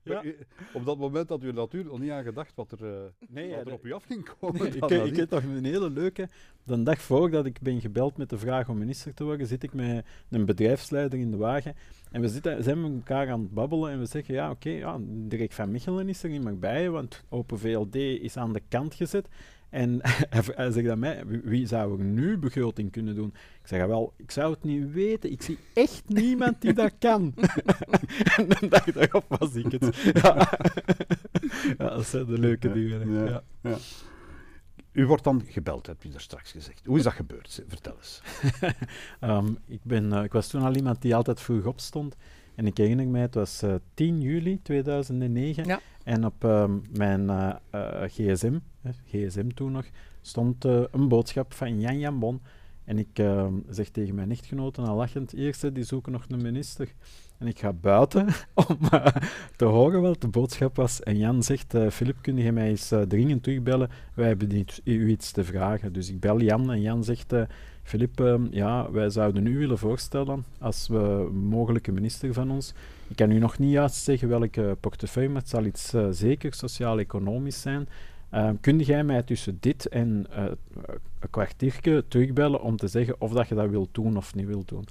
Ja. 0.03 0.23
U- 0.23 0.37
Op 0.73 0.85
dat 0.85 0.97
moment 0.97 1.29
had 1.29 1.43
u 1.43 1.47
er 1.47 1.53
natuurlijk 1.53 1.91
nog 1.91 1.99
niet 1.99 2.11
aan 2.11 2.23
gedacht 2.23 2.55
wat 2.55 2.71
er, 2.71 2.85
eh, 2.93 2.99
Nee, 3.27 3.49
wat 3.49 3.57
ja, 3.59 3.65
er 3.65 3.73
op 3.73 3.85
u 3.85 3.91
af 3.93 4.03
ging 4.03 4.29
komen. 4.39 4.65
ik, 5.07 5.15
heb 5.15 5.29
toch 5.29 5.43
een 5.43 5.65
hele 5.65 5.89
leuke. 5.89 6.29
De 6.63 6.83
dag 6.83 7.01
voordat 7.01 7.45
ik 7.45 7.59
ben 7.61 7.81
gebeld 7.81 8.17
met 8.17 8.29
de 8.29 8.37
vraag 8.37 8.69
om 8.69 8.77
minister 8.77 9.13
te 9.13 9.23
worden, 9.23 9.47
zit 9.47 9.63
ik 9.63 9.73
met 9.73 10.05
een 10.29 10.45
bedrijfsleider 10.45 11.19
in 11.19 11.31
de 11.31 11.37
wagen. 11.37 11.75
En 12.11 12.21
we 12.21 12.27
zitten, 12.27 12.63
zijn 12.63 12.81
met 12.81 12.91
elkaar 12.91 13.29
aan 13.29 13.41
het 13.41 13.53
babbelen 13.53 13.91
en 13.91 13.99
we 13.99 14.05
zeggen: 14.05 14.33
Ja, 14.33 14.49
oké, 14.49 14.69
ja, 14.69 14.97
Dirk 15.01 15.51
van 15.51 15.71
Michelen 15.71 16.09
is 16.09 16.23
er 16.23 16.29
niet 16.29 16.43
meer 16.43 16.59
bij, 16.59 16.89
want 16.89 17.23
Open 17.29 17.59
VLD 17.59 17.95
is 17.95 18.37
aan 18.37 18.53
de 18.53 18.61
kant 18.69 18.93
gezet. 18.93 19.27
En 19.69 19.99
hij, 20.55 20.71
zegt 20.71 20.89
aan 20.89 20.99
mij: 20.99 21.23
"Wie- 21.43 21.67
zou 21.67 21.99
er 21.99 22.05
nu 22.05 22.37
begroting 22.37 22.91
kunnen 22.91 23.15
doen? 23.15 23.33
Ik 23.61 23.67
zeg: 23.67 23.79
"Ja, 23.79 23.87
Wel, 23.87 24.13
ik 24.17 24.31
zou 24.31 24.53
het 24.53 24.63
niet 24.63 24.91
weten. 24.91 25.31
Ik 25.31 25.41
zie 25.41 25.57
echt 25.73 26.03
niemand 26.07 26.61
die 26.61 26.73
dat 26.73 26.91
kan. 26.99 27.33
en 28.37 28.47
de 28.47 28.67
dag 28.69 28.83
daarop 28.83 29.25
was 29.39 29.55
ik 29.55 29.71
het. 29.71 29.95
Ja, 30.21 30.49
ja 31.77 31.89
dat 31.89 32.05
zijn 32.05 32.25
de 32.25 32.39
leuke 32.39 32.71
dingen. 32.71 33.43
Ja. 33.61 33.77
U 34.91 35.05
wordt 35.05 35.23
dan 35.23 35.43
gebeld, 35.47 35.87
heb 35.87 36.03
je 36.03 36.13
er 36.13 36.21
straks 36.21 36.51
gezegd. 36.51 36.85
Hoe 36.85 36.97
is 36.97 37.03
dat 37.03 37.13
gebeurd? 37.13 37.63
Vertel 37.67 37.95
eens. 37.95 38.21
Ehm, 39.19 39.53
ik, 39.65 39.79
ben, 39.83 40.13
eh, 40.13 40.23
ik 40.23 40.31
was 40.31 40.47
toen 40.47 40.61
al 40.61 40.75
iemand 40.75 41.01
die 41.01 41.15
altijd 41.15 41.41
vroeg 41.41 41.65
opstond. 41.65 42.15
En 42.57 42.65
ik 42.65 42.77
herinner 42.77 43.07
mij, 43.07 43.21
het 43.21 43.33
was 43.33 43.61
eh, 43.61 43.75
10 43.93 44.21
juli 44.21 44.61
2009. 44.61 45.65
Ja. 45.65 45.79
En 46.03 46.25
op 46.25 46.43
ehm, 46.43 46.77
mijn 46.97 47.29
eh, 47.29 47.55
eh, 47.69 48.09
gsm, 48.09 48.59
eh, 48.81 48.91
gsm 49.05 49.47
toen 49.49 49.71
nog, 49.71 49.85
stond 50.21 50.65
eh, 50.65 50.83
een 50.91 51.07
boodschap 51.07 51.53
van 51.53 51.79
Jan 51.79 51.99
Jan 51.99 52.19
Bon. 52.19 52.41
En 52.83 52.97
ik 52.97 53.19
ehm, 53.19 53.53
zeg 53.69 53.89
tegen 53.89 54.15
mijn 54.15 54.31
echtgenoten 54.31 54.85
al 54.85 54.95
lachend, 54.95 55.33
eerste, 55.33 55.71
die 55.71 55.83
zoeken 55.83 56.11
nog 56.11 56.25
een 56.29 56.41
minister. 56.41 56.93
En 57.37 57.47
ik 57.47 57.59
ga 57.59 57.73
buiten 57.73 58.27
om 58.67 58.77
eh, 58.91 59.05
te 59.55 59.65
horen 59.65 60.01
wat 60.01 60.21
de 60.21 60.27
boodschap 60.27 60.75
was. 60.75 61.01
En 61.01 61.17
Jan 61.17 61.43
zegt, 61.43 61.73
uh, 61.73 61.89
Filip, 61.89 62.17
kun 62.21 62.37
je 62.37 62.51
mij 62.51 62.69
eens 62.69 62.93
dringend 63.07 63.43
terugbellen? 63.43 63.89
Wij 64.13 64.27
hebben 64.27 64.65
u 64.83 65.09
iets 65.09 65.31
te 65.31 65.43
vragen. 65.43 65.93
Dus 65.93 66.09
ik 66.09 66.19
bel 66.19 66.41
Jan 66.41 66.71
en 66.71 66.81
Jan 66.81 67.03
zegt, 67.03 67.33
Filip, 67.87 68.19
ehm, 68.19 68.47
ja, 68.51 68.91
wij 68.91 69.09
zouden 69.09 69.47
u 69.47 69.57
willen 69.57 69.77
voorstellen 69.77 70.45
als 70.59 70.87
we 70.87 71.29
mogelijke 71.33 71.91
minister 71.91 72.33
van 72.33 72.51
ons. 72.51 72.73
Ik 73.07 73.15
kan 73.15 73.31
u 73.31 73.39
nog 73.39 73.57
niet 73.57 73.71
juist 73.71 73.95
zeggen 73.95 74.29
welke 74.29 74.77
portefeuille, 74.79 75.29
maar 75.29 75.41
het 75.41 75.49
zal 75.49 75.65
iets 75.65 75.93
zeker 76.11 76.53
sociaal-economisch 76.53 77.61
zijn. 77.61 77.87
Uh, 78.33 78.49
kun 78.61 78.79
jij 78.79 79.03
mij 79.03 79.23
tussen 79.23 79.57
dit 79.59 79.87
en 79.87 80.25
een 81.19 81.29
kwartiertje 81.29 82.03
terugbellen 82.07 82.61
om 82.61 82.77
te 82.77 82.87
zeggen 82.87 83.21
of 83.21 83.31
dat 83.31 83.47
je 83.47 83.55
dat 83.55 83.69
wilt 83.69 83.89
doen 83.91 84.17
of 84.17 84.35
niet 84.35 84.47
wilt 84.47 84.67
doen? 84.67 84.85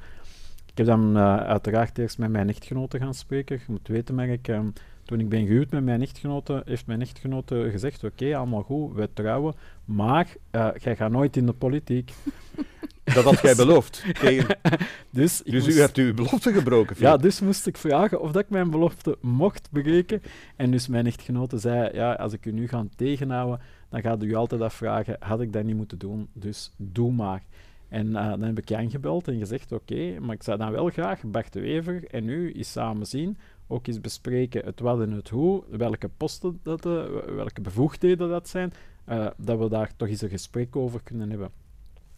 Ik 0.67 0.77
heb 0.77 0.87
dan 0.87 1.17
uh, 1.17 1.37
uiteraard 1.37 1.99
eerst 1.99 2.19
met 2.19 2.31
mijn 2.31 2.49
echtgenote 2.49 2.99
gaan 2.99 3.15
spreken. 3.15 3.57
Je 3.57 3.73
moet 3.73 3.89
weten, 3.89 4.15
maar 4.15 4.29
ik, 4.29 4.49
um, 4.49 4.73
toen 5.05 5.21
ik 5.21 5.29
ben 5.29 5.47
gehuwd 5.47 5.71
met 5.71 5.85
mijn 5.85 6.03
echtgenote, 6.03 6.63
heeft 6.65 6.87
mijn 6.87 7.01
echtgenote 7.01 7.69
gezegd: 7.71 8.05
Oké, 8.05 8.37
allemaal 8.37 8.63
goed, 8.63 8.95
we 8.95 9.09
trouwen, 9.13 9.55
maar 9.85 10.35
uh, 10.53 10.69
jij 10.79 10.97
gaat 10.97 11.11
nooit 11.11 11.37
in 11.37 11.47
de 11.47 11.53
politiek. 11.53 12.13
Dat 13.17 13.35
had 13.35 13.41
jij 13.41 13.55
beloofd. 13.55 14.05
dus 15.11 15.43
dus 15.45 15.65
moest... 15.65 15.77
u 15.77 15.81
hebt 15.81 15.97
uw 15.97 16.15
belofte 16.15 16.53
gebroken. 16.53 16.97
Ja, 16.99 17.17
dus 17.17 17.41
moest 17.41 17.67
ik 17.67 17.77
vragen 17.77 18.21
of 18.21 18.33
dat 18.33 18.43
ik 18.43 18.51
mijn 18.51 18.71
belofte 18.71 19.19
mocht 19.21 19.69
breken. 19.73 20.23
En 20.57 20.71
dus 20.71 20.89
mijn 20.89 21.07
echtgenote 21.07 21.59
zei: 21.59 21.91
Ja, 21.93 22.13
als 22.13 22.33
ik 22.33 22.47
u 22.47 22.53
nu 22.53 22.69
ga 22.69 22.87
tegenhouden, 22.97 23.61
dan 23.91 24.01
gaat 24.01 24.23
u 24.23 24.35
altijd 24.35 24.61
afvragen: 24.61 25.17
Had 25.21 25.41
ik 25.41 25.53
dat 25.53 25.65
niet 25.65 25.77
moeten 25.77 25.99
doen? 25.99 26.29
Dus 26.33 26.71
doe 26.77 27.13
maar. 27.13 27.43
En 27.89 28.07
uh, 28.07 28.29
dan 28.29 28.43
heb 28.43 28.59
ik 28.59 28.69
Jan 28.69 28.91
gebeld 28.91 29.29
en 29.29 29.39
gezegd, 29.39 29.73
oké, 29.73 30.21
maar 30.21 30.35
ik 30.35 30.43
zou 30.43 30.59
dan 30.59 30.73
wel 30.73 30.89
graag 30.89 31.23
Bart 31.25 31.53
de 31.53 31.61
Wever 31.61 32.05
en 32.11 32.29
u 32.29 32.53
eens 32.53 32.73
samen 32.73 33.07
zien, 33.07 33.39
ook 33.67 33.87
eens 33.87 34.01
bespreken 34.01 34.65
het 34.65 34.81
wat 34.81 35.01
en 35.01 35.11
het 35.11 35.29
hoe, 35.29 35.63
welke 35.71 36.11
posten 36.17 36.61
dat, 36.63 36.87
uh, 36.87 37.05
welke 37.27 37.61
bevoegdheden 37.61 38.29
dat 38.29 38.49
zijn, 38.49 38.73
uh, 39.09 39.27
dat 39.37 39.59
we 39.59 39.69
daar 39.69 39.93
toch 39.97 40.09
eens 40.09 40.23
een 40.23 40.29
gesprek 40.29 40.77
over 40.77 41.01
kunnen 41.03 41.31
hebben. 41.31 41.51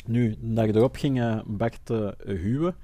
Nu, 0.09 0.37
de 0.41 0.53
dag 0.55 0.67
erop 0.67 0.97
ging 0.97 1.43
Bart 1.47 1.89
huwen. 2.25 2.75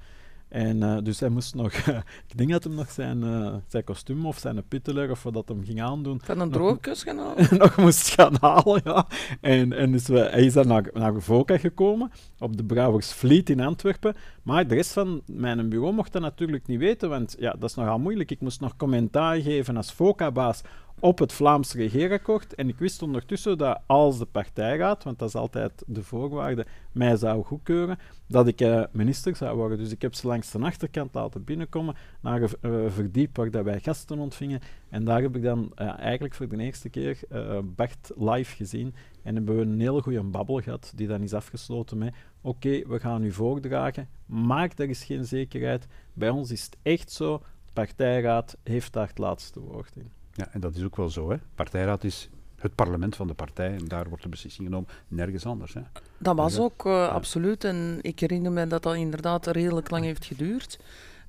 En 0.47 0.77
uh, 0.77 0.97
dus 1.03 1.19
hij 1.19 1.29
moest 1.29 1.55
nog, 1.55 1.73
ik 2.29 2.37
denk 2.37 2.51
dat 2.51 2.63
hij 2.63 2.73
nog 2.73 2.91
zijn, 2.91 3.23
uh, 3.23 3.53
zijn 3.67 3.83
kostuum 3.83 4.25
of 4.25 4.37
zijn 4.37 4.67
pitteler 4.67 5.11
of 5.11 5.23
wat 5.23 5.33
dat 5.33 5.47
hem 5.47 5.63
ging 5.65 5.81
aandoen. 5.81 6.19
Van 6.23 6.39
een 6.39 6.51
droogkus 6.51 7.03
gaan 7.03 7.17
halen? 7.17 7.47
nog 7.57 7.77
moest 7.77 8.09
gaan 8.09 8.33
halen, 8.41 8.81
ja. 8.83 9.07
En, 9.41 9.73
en 9.73 9.91
dus 9.91 10.07
we, 10.07 10.19
hij 10.19 10.45
is 10.45 10.53
dan 10.53 10.67
naar, 10.67 10.89
naar 10.93 11.21
Voka 11.21 11.57
gekomen, 11.57 12.11
op 12.39 12.57
de 12.57 12.63
Brouwersvliet 12.63 13.49
in 13.49 13.59
Antwerpen. 13.59 14.15
Maar 14.43 14.67
de 14.67 14.75
rest 14.75 14.93
van 14.93 15.21
mijn 15.25 15.69
bureau 15.69 15.93
mocht 15.93 16.11
dat 16.11 16.21
natuurlijk 16.21 16.67
niet 16.67 16.79
weten, 16.79 17.09
want 17.09 17.35
ja, 17.39 17.51
dat 17.51 17.69
is 17.69 17.75
nogal 17.75 17.99
moeilijk. 17.99 18.31
Ik 18.31 18.41
moest 18.41 18.59
nog 18.59 18.75
commentaar 18.75 19.41
geven 19.41 19.77
als 19.77 19.93
Voka-baas 19.93 20.61
op 21.05 21.19
het 21.19 21.33
Vlaams 21.33 21.73
regeerakkoord. 21.73 22.55
En 22.55 22.69
ik 22.69 22.77
wist 22.77 23.01
ondertussen 23.01 23.57
dat 23.57 23.81
als 23.85 24.19
de 24.19 24.25
partijraad, 24.25 25.03
want 25.03 25.19
dat 25.19 25.27
is 25.27 25.35
altijd 25.35 25.83
de 25.87 26.03
voorwaarde, 26.03 26.65
mij 26.91 27.15
zou 27.15 27.43
goedkeuren, 27.43 27.97
dat 28.27 28.47
ik 28.47 28.61
uh, 28.61 28.83
minister 28.91 29.35
zou 29.35 29.57
worden. 29.57 29.77
Dus 29.77 29.91
ik 29.91 30.01
heb 30.01 30.13
ze 30.13 30.27
langs 30.27 30.51
de 30.51 30.59
achterkant 30.59 31.13
laten 31.13 31.43
binnenkomen 31.43 31.95
naar 32.21 32.41
een 32.41 32.49
uh, 32.61 32.91
verdiep 32.91 33.37
waar 33.37 33.63
wij 33.63 33.79
gasten 33.79 34.19
ontvingen. 34.19 34.59
En 34.89 35.03
daar 35.03 35.21
heb 35.21 35.35
ik 35.35 35.43
dan 35.43 35.71
uh, 35.81 35.99
eigenlijk 35.99 36.33
voor 36.33 36.47
de 36.47 36.57
eerste 36.57 36.89
keer 36.89 37.19
Bart 37.63 38.11
live 38.15 38.55
gezien. 38.55 38.95
En 39.23 39.35
hebben 39.35 39.55
we 39.55 39.61
een 39.61 39.79
hele 39.79 40.01
goede 40.01 40.23
babbel 40.23 40.61
gehad, 40.61 40.91
die 40.95 41.07
dan 41.07 41.21
is 41.21 41.33
afgesloten 41.33 41.97
met 41.97 42.13
oké, 42.41 42.87
we 42.87 42.99
gaan 42.99 43.23
u 43.23 43.31
voordragen, 43.31 44.07
maar 44.25 44.71
er 44.75 44.89
is 44.89 45.03
geen 45.03 45.25
zekerheid. 45.25 45.87
Bij 46.13 46.29
ons 46.29 46.51
is 46.51 46.63
het 46.63 46.77
echt 46.81 47.11
zo, 47.11 47.41
partijraad 47.73 48.57
heeft 48.63 48.93
daar 48.93 49.07
het 49.07 49.17
laatste 49.17 49.59
woord 49.59 49.95
in. 49.95 50.24
Ja, 50.35 50.47
en 50.51 50.59
dat 50.59 50.75
is 50.75 50.83
ook 50.83 50.95
wel 50.95 51.09
zo. 51.09 51.29
Hè. 51.29 51.37
Partijraad 51.55 52.03
is 52.03 52.29
het 52.55 52.75
parlement 52.75 53.15
van 53.15 53.27
de 53.27 53.33
partij 53.33 53.73
en 53.75 53.87
daar 53.87 54.07
wordt 54.07 54.23
de 54.23 54.29
beslissing 54.29 54.67
genomen, 54.67 54.89
nergens 55.07 55.45
anders. 55.45 55.73
Hè. 55.73 55.81
Dat 56.17 56.35
was 56.35 56.59
ook 56.59 56.85
uh, 56.85 57.07
absoluut. 57.07 57.63
En 57.63 57.99
ik 58.01 58.19
herinner 58.19 58.51
me 58.51 58.67
dat 58.67 58.83
dat 58.83 58.95
inderdaad 58.95 59.47
redelijk 59.47 59.89
lang 59.89 60.03
heeft 60.03 60.25
geduurd. 60.25 60.79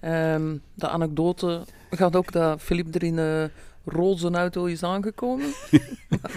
Um, 0.04 0.62
de 0.74 0.88
anekdote 0.88 1.64
gaat 1.90 2.16
ook 2.16 2.32
dat 2.32 2.60
Filip 2.60 2.94
er 2.94 3.02
in 3.02 3.18
uh, 3.18 3.44
roze 3.86 4.30
auto 4.30 4.64
is 4.64 4.82
aangekomen. 4.82 5.46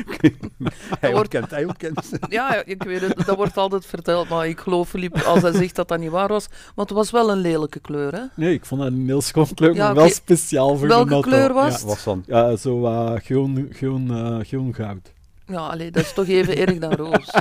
hij 0.99 1.13
ontkent, 1.13 1.51
hij 1.51 1.65
ontkent. 1.65 2.09
ja, 2.29 2.63
ik 2.65 2.83
weet 2.83 3.01
het, 3.01 3.25
dat 3.25 3.35
wordt 3.35 3.57
altijd 3.57 3.85
verteld, 3.85 4.29
maar 4.29 4.47
ik 4.47 4.59
geloof 4.59 4.89
Filip 4.89 5.17
als 5.17 5.41
hij 5.41 5.51
zegt 5.51 5.75
dat 5.75 5.87
dat 5.87 5.99
niet 5.99 6.09
waar 6.09 6.27
was. 6.27 6.47
Want 6.75 6.89
het 6.89 6.97
was 6.97 7.11
wel 7.11 7.31
een 7.31 7.37
lelijke 7.37 7.79
kleur, 7.79 8.13
hè? 8.15 8.23
Nee, 8.35 8.53
ik 8.53 8.65
vond 8.65 8.81
het 8.81 8.93
een 8.93 9.07
heel 9.07 9.21
schoon 9.21 9.53
kleur, 9.53 9.73
ja, 9.73 9.85
maar 9.85 9.95
wel 9.95 10.09
speciaal 10.09 10.77
voor 10.77 10.87
Welke 10.87 11.07
de 11.07 11.13
auto. 11.13 11.29
kleur 11.29 11.53
was 11.53 11.73
het? 11.73 11.81
Ja, 11.81 11.87
was 11.87 12.03
dan? 12.03 12.23
Ja, 12.27 12.55
zo 12.55 12.83
uh, 12.83 13.15
groen, 13.15 13.69
groen, 13.71 14.11
uh, 14.11 14.39
groen 14.39 14.73
goud. 14.73 15.11
Ja, 15.49 15.67
allee, 15.67 15.91
dat 15.91 16.03
is 16.03 16.13
toch 16.13 16.27
even 16.27 16.57
erg 16.57 16.77
dan 16.77 16.93
roos. 16.93 17.31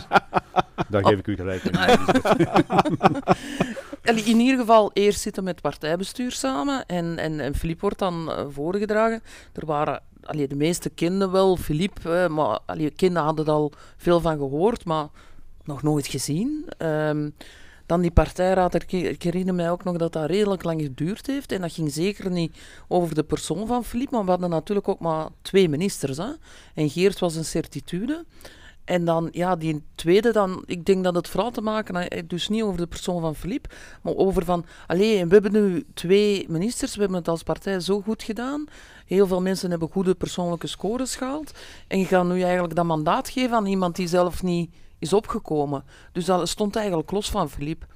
Daar 0.88 1.04
geef 1.06 1.18
ik 1.18 1.26
u 1.26 1.36
gelijk 1.36 1.62
in. 1.62 1.78
in 4.24 4.40
ieder 4.40 4.58
geval 4.58 4.90
eerst 4.92 5.20
zitten 5.20 5.44
met 5.44 5.52
het 5.52 5.62
partijbestuur 5.62 6.32
samen 6.32 6.86
en, 6.86 7.18
en, 7.18 7.40
en 7.40 7.54
Filip 7.54 7.80
wordt 7.80 7.98
dan 7.98 8.28
uh, 8.28 8.44
voorgedragen. 8.48 9.22
Er 9.52 9.66
waren, 9.66 10.02
allee, 10.22 10.48
de 10.48 10.56
meeste 10.56 10.90
kenden 10.90 11.30
wel 11.30 11.56
Filip, 11.56 12.02
maar 12.28 12.58
allee, 12.66 12.90
kinderen 12.90 13.24
hadden 13.24 13.46
er 13.46 13.52
al 13.52 13.72
veel 13.96 14.20
van 14.20 14.36
gehoord, 14.36 14.84
maar 14.84 15.08
nog 15.64 15.82
nooit 15.82 16.06
gezien. 16.06 16.68
Um, 16.78 17.34
dan 17.88 18.00
die 18.00 18.10
partijraad, 18.10 18.92
ik 18.92 19.22
herinner 19.22 19.54
mij 19.54 19.70
ook 19.70 19.84
nog 19.84 19.96
dat 19.96 20.12
dat 20.12 20.30
redelijk 20.30 20.62
lang 20.62 20.80
geduurd 20.80 21.26
heeft. 21.26 21.52
En 21.52 21.60
dat 21.60 21.72
ging 21.72 21.92
zeker 21.92 22.30
niet 22.30 22.56
over 22.88 23.14
de 23.14 23.22
persoon 23.22 23.66
van 23.66 23.84
Filip, 23.84 24.10
maar 24.10 24.24
we 24.24 24.30
hadden 24.30 24.50
natuurlijk 24.50 24.88
ook 24.88 25.00
maar 25.00 25.28
twee 25.42 25.68
ministers. 25.68 26.16
Hè? 26.16 26.30
En 26.74 26.90
Geert 26.90 27.18
was 27.18 27.34
een 27.34 27.44
certitude. 27.44 28.24
En 28.84 29.04
dan, 29.04 29.28
ja, 29.32 29.56
die 29.56 29.82
tweede 29.94 30.32
dan, 30.32 30.62
ik 30.66 30.84
denk 30.84 31.04
dat 31.04 31.14
het 31.14 31.28
vooral 31.28 31.50
te 31.50 31.60
maken 31.60 31.96
heeft, 31.96 32.30
dus 32.30 32.48
niet 32.48 32.62
over 32.62 32.78
de 32.78 32.86
persoon 32.86 33.20
van 33.20 33.34
Filip, 33.34 33.74
maar 34.02 34.14
over 34.14 34.44
van, 34.44 34.64
alleen 34.86 35.28
we 35.28 35.34
hebben 35.34 35.52
nu 35.52 35.84
twee 35.94 36.46
ministers, 36.48 36.94
we 36.94 37.00
hebben 37.00 37.18
het 37.18 37.28
als 37.28 37.42
partij 37.42 37.80
zo 37.80 38.00
goed 38.00 38.22
gedaan. 38.22 38.64
Heel 39.06 39.26
veel 39.26 39.40
mensen 39.40 39.70
hebben 39.70 39.88
goede 39.90 40.14
persoonlijke 40.14 40.66
scores 40.66 41.16
gehaald. 41.16 41.52
En 41.86 41.98
je 41.98 42.04
gaat 42.04 42.26
nu 42.26 42.42
eigenlijk 42.42 42.74
dat 42.74 42.84
mandaat 42.84 43.28
geven 43.28 43.56
aan 43.56 43.66
iemand 43.66 43.96
die 43.96 44.08
zelf 44.08 44.42
niet 44.42 44.70
is 44.98 45.12
opgekomen. 45.12 45.84
Dus 46.12 46.24
dat 46.24 46.48
stond 46.48 46.76
eigenlijk 46.76 47.10
los 47.10 47.30
van 47.30 47.50
Filip. 47.50 47.86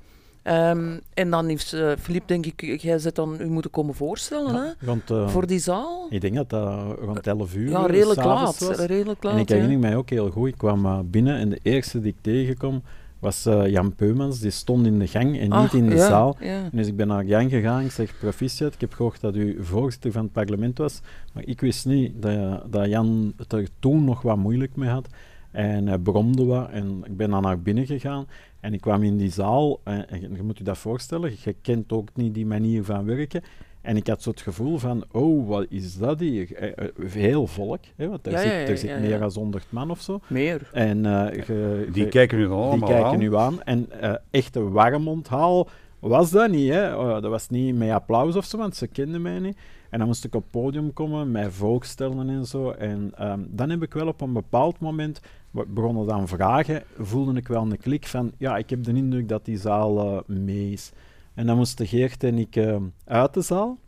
Um, 0.44 1.00
en 1.14 1.30
dan 1.30 1.46
heeft 1.46 1.72
uh, 1.72 1.92
Filip, 1.98 2.28
denk 2.28 2.46
ik, 2.46 2.80
jij 2.80 2.98
zit 2.98 3.14
dan 3.14 3.36
u 3.40 3.48
moeten 3.48 3.70
komen 3.70 3.94
voorstellen 3.94 4.52
ja, 4.54 4.74
hè? 4.86 4.94
Uh, 5.10 5.28
voor 5.28 5.46
die 5.46 5.58
zaal. 5.58 6.06
Ik 6.10 6.20
denk 6.20 6.34
dat 6.34 6.50
dat 6.50 6.98
rond 6.98 7.26
11 7.26 7.54
uur 7.54 7.70
Ja, 7.70 7.86
redelijk 7.86 8.24
laat, 8.24 8.58
was. 8.58 8.78
redelijk 8.78 9.22
laat. 9.22 9.32
En 9.32 9.38
ik 9.38 9.48
herinner 9.48 9.72
ja. 9.72 9.78
mij 9.78 9.96
ook 9.96 10.10
heel 10.10 10.30
goed. 10.30 10.48
Ik 10.48 10.58
kwam 10.58 10.86
uh, 10.86 10.98
binnen 11.04 11.36
en 11.36 11.48
de 11.48 11.58
eerste 11.62 12.00
die 12.00 12.12
ik 12.12 12.18
tegenkom 12.20 12.82
was 13.18 13.42
Jan 13.66 13.94
Peumans. 13.94 14.40
Die 14.40 14.50
stond 14.50 14.86
in 14.86 14.98
de 14.98 15.06
gang 15.06 15.38
en 15.38 15.52
Ach, 15.52 15.62
niet 15.62 15.82
in 15.82 15.88
de 15.88 15.96
ja, 15.96 16.06
zaal. 16.06 16.36
Ja. 16.40 16.68
Dus 16.72 16.86
ik 16.86 16.96
ben 16.96 17.06
naar 17.06 17.24
Jan 17.24 17.48
gegaan. 17.48 17.84
Ik 17.84 17.90
zeg, 17.90 18.18
proficiat, 18.18 18.74
ik 18.74 18.80
heb 18.80 18.92
gehoord 18.92 19.20
dat 19.20 19.36
u 19.36 19.58
voorzitter 19.60 20.12
van 20.12 20.22
het 20.22 20.32
parlement 20.32 20.78
was. 20.78 21.00
Maar 21.32 21.42
ik 21.46 21.60
wist 21.60 21.86
niet 21.86 22.22
dat, 22.22 22.72
dat 22.72 22.88
Jan 22.88 23.32
het 23.36 23.52
er 23.52 23.68
toen 23.78 24.04
nog 24.04 24.22
wat 24.22 24.36
moeilijk 24.36 24.76
mee 24.76 24.88
had. 24.88 25.08
En 25.52 25.86
hij 25.86 25.98
bromde 25.98 26.44
wat 26.44 26.70
en 26.70 27.00
ik 27.04 27.16
ben 27.16 27.30
dan 27.30 27.42
naar 27.42 27.60
binnen 27.60 27.86
gegaan 27.86 28.26
en 28.60 28.72
ik 28.74 28.80
kwam 28.80 29.02
in 29.02 29.16
die 29.16 29.30
zaal 29.30 29.80
en, 29.84 30.08
en 30.08 30.20
je 30.20 30.42
moet 30.42 30.58
je 30.58 30.64
dat 30.64 30.78
voorstellen, 30.78 31.32
je 31.42 31.54
kent 31.62 31.92
ook 31.92 32.08
niet 32.14 32.34
die 32.34 32.46
manier 32.46 32.84
van 32.84 33.04
werken. 33.04 33.42
En 33.80 33.96
ik 33.96 34.06
had 34.06 34.22
zo 34.22 34.30
het 34.30 34.40
gevoel 34.40 34.78
van, 34.78 35.04
oh, 35.10 35.48
wat 35.48 35.66
is 35.68 35.98
dat 35.98 36.20
hier? 36.20 36.54
Eh, 36.54 36.88
heel 37.06 37.46
volk, 37.46 37.80
hè, 37.96 38.08
want 38.08 38.26
er 38.26 38.32
Ja, 38.32 38.38
zit, 38.38 38.68
er 38.68 38.78
zit 38.78 38.90
ja, 38.90 38.98
meer 38.98 39.08
ja. 39.10 39.18
dan 39.18 39.30
100 39.34 39.64
man 39.68 39.90
of 39.90 40.00
zo. 40.00 40.20
Meer. 40.26 40.70
En 40.72 41.06
eh, 41.06 41.92
Die 41.92 42.08
kijken 42.08 42.38
nu 42.38 42.48
allemaal 42.48 42.70
die 42.70 42.86
kijken 42.86 43.04
aan. 43.06 43.18
nu 43.18 43.36
aan. 43.36 43.62
En 43.62 44.00
eh 44.00 44.14
echt 44.30 44.56
een 44.56 44.70
warm 44.70 45.08
onthaal 45.08 45.68
was 45.98 46.30
dat 46.30 46.50
niet. 46.50 46.70
Hè? 46.70 46.88
Eh, 46.88 47.12
dat 47.12 47.30
was 47.30 47.48
niet 47.48 47.76
met 47.76 47.90
applaus 47.90 48.36
of 48.36 48.44
zo, 48.44 48.58
want 48.58 48.76
ze 48.76 48.86
kenden 48.86 49.22
mij 49.22 49.38
niet. 49.38 49.56
En 49.90 49.98
dan 49.98 50.06
moest 50.06 50.24
ik 50.24 50.34
op 50.34 50.42
het 50.42 50.50
podium 50.50 50.92
komen, 50.92 51.30
mij 51.30 51.50
voorstellen 51.50 52.28
en 52.28 52.44
zo. 52.46 52.70
En 52.70 53.12
ehm, 53.16 53.40
dan 53.48 53.70
heb 53.70 53.82
ik 53.82 53.94
wel 53.94 54.06
op 54.06 54.20
een 54.20 54.32
bepaald 54.32 54.78
moment 54.80 55.20
begonnen 55.52 56.06
dan 56.06 56.28
vragen, 56.28 56.82
voelde 56.98 57.38
ik 57.38 57.48
wel 57.48 57.62
een 57.62 57.78
klik 57.78 58.06
van, 58.06 58.32
ja, 58.38 58.56
ik 58.56 58.70
heb 58.70 58.84
de 58.84 58.92
indruk 58.92 59.28
dat 59.28 59.44
die 59.44 59.58
zaal 59.58 59.98
eh, 59.98 60.36
mee 60.36 60.72
is. 60.72 60.92
En 61.34 61.46
dan 61.46 61.56
moesten 61.56 61.86
Geert 61.86 62.24
en 62.24 62.38
ik 62.38 62.56
eh, 62.56 62.76
uit 63.04 63.34
de 63.34 63.40
zaal. 63.40 63.78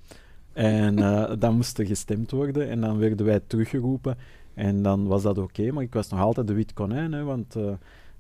En 0.53 0.99
eh, 0.99 1.33
dan 1.39 1.57
moest 1.57 1.79
er 1.79 1.87
gestemd 1.87 2.31
worden 2.31 2.69
en 2.69 2.81
dan 2.81 2.99
werden 2.99 3.27
wij 3.27 3.41
teruggeroepen. 3.47 4.17
En 4.55 4.83
dan 4.83 5.07
was 5.07 5.23
dat 5.23 5.39
oké, 5.39 5.73
maar 5.73 5.83
ik 5.83 5.95
was 5.95 6.09
nog 6.09 6.21
altijd 6.21 6.47
de 6.47 6.55
wit 6.55 6.73
konijn, 6.73 7.13
hè, 7.13 7.25
want 7.25 7.53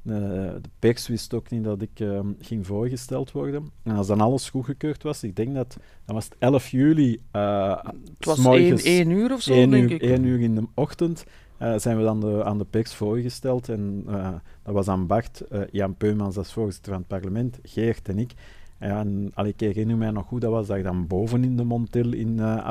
de, 0.02 0.60
pers 0.78 1.08
wist 1.08 1.34
ook 1.34 1.50
niet 1.50 1.64
dat 1.64 1.82
ik 1.82 2.04
ging 2.40 2.66
voorgesteld 2.66 3.32
worden. 3.32 3.70
En 3.82 3.96
als 3.96 4.06
dan 4.06 4.20
alles 4.20 4.50
goedgekeurd 4.50 5.02
was, 5.02 5.22
ik 5.22 5.36
denk 5.36 5.54
dat, 5.54 5.76
dan 6.04 6.14
was 6.14 6.24
het 6.24 6.34
11 6.38 6.68
juli, 6.68 7.20
Het 7.30 8.26
was 8.26 8.38
s 8.38 8.42
morgens 8.42 8.82
één, 8.82 9.08
één 9.08 9.10
uur 9.10 9.32
of 9.32 9.42
zo, 9.42 9.54
denk 9.54 9.74
uur, 9.74 9.92
ik. 9.92 10.02
één 10.02 10.24
uur 10.24 10.40
in 10.40 10.54
de 10.54 10.66
ochtend, 10.74 11.24
eh, 11.58 11.78
zijn 11.78 11.96
we 11.96 12.02
dan 12.02 12.20
de, 12.20 12.44
aan 12.44 12.58
de 12.58 12.64
pers 12.64 12.94
voorgesteld. 12.94 13.68
En 13.68 14.04
eh, 14.06 14.32
dat 14.62 14.74
was 14.74 14.88
aan 14.88 15.06
Bart, 15.06 15.40
eh, 15.40 15.60
Jan 15.70 15.94
Peumans 15.94 16.36
als 16.36 16.52
voorzitter 16.52 16.92
van 16.92 17.00
het 17.00 17.08
parlement, 17.08 17.58
Geert 17.62 18.08
en 18.08 18.18
ik. 18.18 18.32
En 18.78 19.30
allee, 19.34 19.52
ik 19.52 19.60
herinner 19.60 19.96
mij 19.96 20.10
nog 20.10 20.26
goed, 20.26 20.40
dat 20.40 20.50
was 20.50 20.66
dat 20.66 20.82
dan 20.82 21.06
boven 21.06 21.44
in 21.44 21.56
de 21.56 21.64
Montil 21.64 22.12
in 22.12 22.38
uh. 22.38 22.70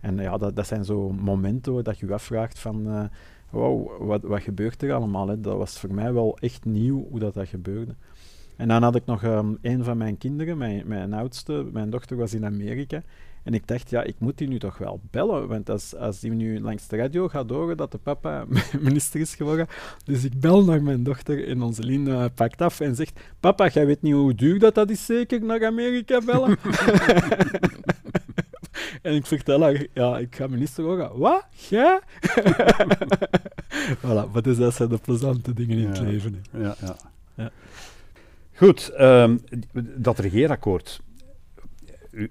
En 0.00 0.16
ja, 0.16 0.36
dat, 0.36 0.56
dat 0.56 0.66
zijn 0.66 0.84
zo 0.84 1.10
momenten 1.10 1.84
dat 1.84 1.98
je 1.98 2.06
je 2.06 2.12
afvraagt 2.12 2.58
van, 2.58 3.10
wow, 3.50 4.06
wat, 4.06 4.22
wat 4.22 4.42
gebeurt 4.42 4.82
er 4.82 4.92
allemaal? 4.92 5.28
Hè? 5.28 5.40
Dat 5.40 5.56
was 5.56 5.78
voor 5.78 5.94
mij 5.94 6.12
wel 6.12 6.38
echt 6.40 6.64
nieuw 6.64 7.06
hoe 7.10 7.18
dat, 7.18 7.34
dat 7.34 7.48
gebeurde. 7.48 7.94
En 8.58 8.68
dan 8.68 8.82
had 8.82 8.94
ik 8.94 9.06
nog 9.06 9.22
um, 9.22 9.58
een 9.62 9.84
van 9.84 9.96
mijn 9.96 10.18
kinderen, 10.18 10.58
mijn, 10.58 10.82
mijn 10.86 11.12
oudste, 11.12 11.68
mijn 11.72 11.90
dochter 11.90 12.16
was 12.16 12.34
in 12.34 12.44
Amerika. 12.44 13.02
En 13.42 13.54
ik 13.54 13.66
dacht, 13.66 13.90
ja, 13.90 14.02
ik 14.02 14.14
moet 14.18 14.38
die 14.38 14.48
nu 14.48 14.58
toch 14.58 14.78
wel 14.78 15.00
bellen. 15.10 15.48
Want 15.48 15.70
als, 15.70 15.94
als 15.94 16.20
die 16.20 16.30
nu 16.30 16.60
langs 16.60 16.88
de 16.88 16.96
radio 16.96 17.28
gaat 17.28 17.50
horen 17.50 17.76
dat 17.76 17.92
de 17.92 17.98
papa 17.98 18.44
minister 18.80 19.20
is 19.20 19.34
geworden. 19.34 19.66
Dus 20.04 20.24
ik 20.24 20.40
bel 20.40 20.64
naar 20.64 20.82
mijn 20.82 21.02
dochter 21.02 21.48
en 21.48 21.62
onze 21.62 21.82
Lien 21.82 22.30
pakt 22.34 22.62
af 22.62 22.80
en 22.80 22.94
zegt: 22.94 23.20
Papa, 23.40 23.68
jij 23.68 23.86
weet 23.86 24.02
niet 24.02 24.14
hoe 24.14 24.34
duur 24.34 24.58
dat, 24.58 24.74
dat 24.74 24.90
is, 24.90 25.06
zeker 25.06 25.44
naar 25.44 25.66
Amerika 25.66 26.20
bellen? 26.20 26.58
en 29.02 29.14
ik 29.14 29.26
vertel 29.26 29.60
haar: 29.60 29.86
Ja, 29.92 30.18
ik 30.18 30.36
ga 30.36 30.46
minister 30.46 30.84
worden. 30.84 31.18
Wat? 31.18 31.46
Jij? 31.68 32.00
voilà, 34.02 34.30
maar 34.32 34.42
dus 34.42 34.56
dat 34.56 34.74
zijn 34.74 34.88
de 34.88 34.98
plezante 34.98 35.52
dingen 35.52 35.78
in 35.78 35.88
het 35.88 36.00
leven. 36.00 36.44
Ja, 36.52 36.76
ja. 36.80 36.96
ja. 37.34 37.50
Goed, 38.54 38.92
um, 39.00 39.40
dat 39.96 40.18
regeerakkoord. 40.18 41.00
U, 42.10 42.30